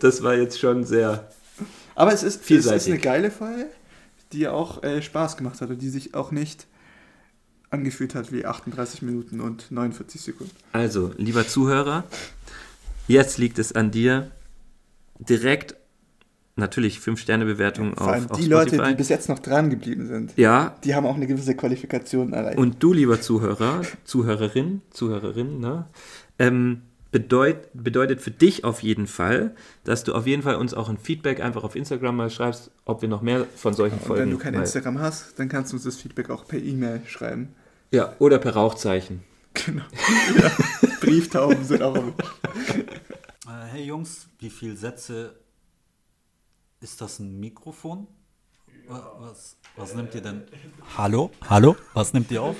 Das 0.00 0.22
war 0.22 0.34
jetzt 0.34 0.58
schon 0.58 0.84
sehr. 0.84 1.28
Aber 2.00 2.12
es 2.12 2.22
ist, 2.22 2.50
es 2.50 2.66
ist 2.66 2.86
eine 2.86 2.98
geile 2.98 3.30
Folge, 3.30 3.66
die 4.32 4.48
auch 4.48 4.82
äh, 4.82 5.02
Spaß 5.02 5.36
gemacht 5.36 5.60
hat 5.60 5.70
und 5.70 5.82
die 5.82 5.88
sich 5.88 6.14
auch 6.14 6.30
nicht 6.30 6.66
angefühlt 7.70 8.14
hat 8.14 8.32
wie 8.32 8.44
38 8.44 9.02
Minuten 9.02 9.40
und 9.40 9.70
49 9.70 10.20
Sekunden. 10.20 10.52
Also, 10.72 11.12
lieber 11.16 11.46
Zuhörer, 11.46 12.04
Jetzt 13.10 13.38
liegt 13.38 13.58
es 13.58 13.72
an 13.72 13.90
dir, 13.90 14.30
direkt 15.18 15.74
natürlich 16.54 16.98
5-Sterne-Bewertung 16.98 17.94
auf, 17.94 18.06
allem 18.06 18.30
auf 18.30 18.38
die 18.38 18.44
Spotify. 18.44 18.76
Leute, 18.76 18.90
die 18.90 18.94
bis 18.94 19.08
jetzt 19.08 19.28
noch 19.28 19.40
dran 19.40 19.68
geblieben 19.68 20.06
sind, 20.06 20.32
ja. 20.36 20.76
die 20.84 20.94
haben 20.94 21.06
auch 21.06 21.16
eine 21.16 21.26
gewisse 21.26 21.56
Qualifikation 21.56 22.32
erreicht. 22.32 22.56
Und 22.56 22.80
du, 22.80 22.92
lieber 22.92 23.20
Zuhörer, 23.20 23.82
Zuhörerin, 24.04 24.82
Zuhörerin, 24.90 25.58
ne, 25.58 25.86
ähm, 26.38 26.82
bedeut, 27.10 27.56
bedeutet 27.74 28.20
für 28.20 28.30
dich 28.30 28.64
auf 28.64 28.82
jeden 28.82 29.06
Fall, 29.06 29.54
dass 29.84 30.04
du 30.04 30.14
auf 30.14 30.26
jeden 30.26 30.42
Fall 30.42 30.56
uns 30.56 30.74
auch 30.74 30.88
ein 30.88 30.98
Feedback 30.98 31.40
einfach 31.40 31.64
auf 31.64 31.76
Instagram 31.76 32.16
mal 32.16 32.30
schreibst, 32.30 32.70
ob 32.84 33.02
wir 33.02 33.08
noch 33.08 33.22
mehr 33.22 33.46
von 33.56 33.74
solchen 33.74 33.98
ja, 33.98 34.06
Folgen. 34.06 34.22
Wenn 34.22 34.30
du 34.30 34.38
kein 34.38 34.54
Instagram 34.54 34.98
hast, 34.98 35.38
dann 35.38 35.48
kannst 35.48 35.72
du 35.72 35.76
uns 35.76 35.84
das 35.84 35.96
Feedback 35.96 36.30
auch 36.30 36.46
per 36.46 36.58
E-Mail 36.58 37.02
schreiben. 37.06 37.54
Ja, 37.90 38.14
oder 38.18 38.38
per 38.38 38.54
Rauchzeichen. 38.54 39.22
Genau. 39.52 39.82
Ja. 40.40 40.52
Brieftauben 41.00 41.64
sind 41.64 41.82
auch. 41.82 41.96
äh, 41.96 42.12
hey 43.72 43.84
Jungs, 43.84 44.28
wie 44.38 44.50
viele 44.50 44.76
Sätze 44.76 45.34
ist 46.80 47.00
das 47.00 47.18
ein 47.18 47.40
Mikrofon? 47.40 48.06
Was, 48.86 49.56
was 49.76 49.94
nimmt 49.94 50.14
ihr 50.14 50.20
denn? 50.20 50.42
Hallo? 50.96 51.30
Hallo? 51.48 51.76
Was 51.94 52.12
nimmt 52.12 52.30
ihr 52.30 52.42
auf? 52.42 52.56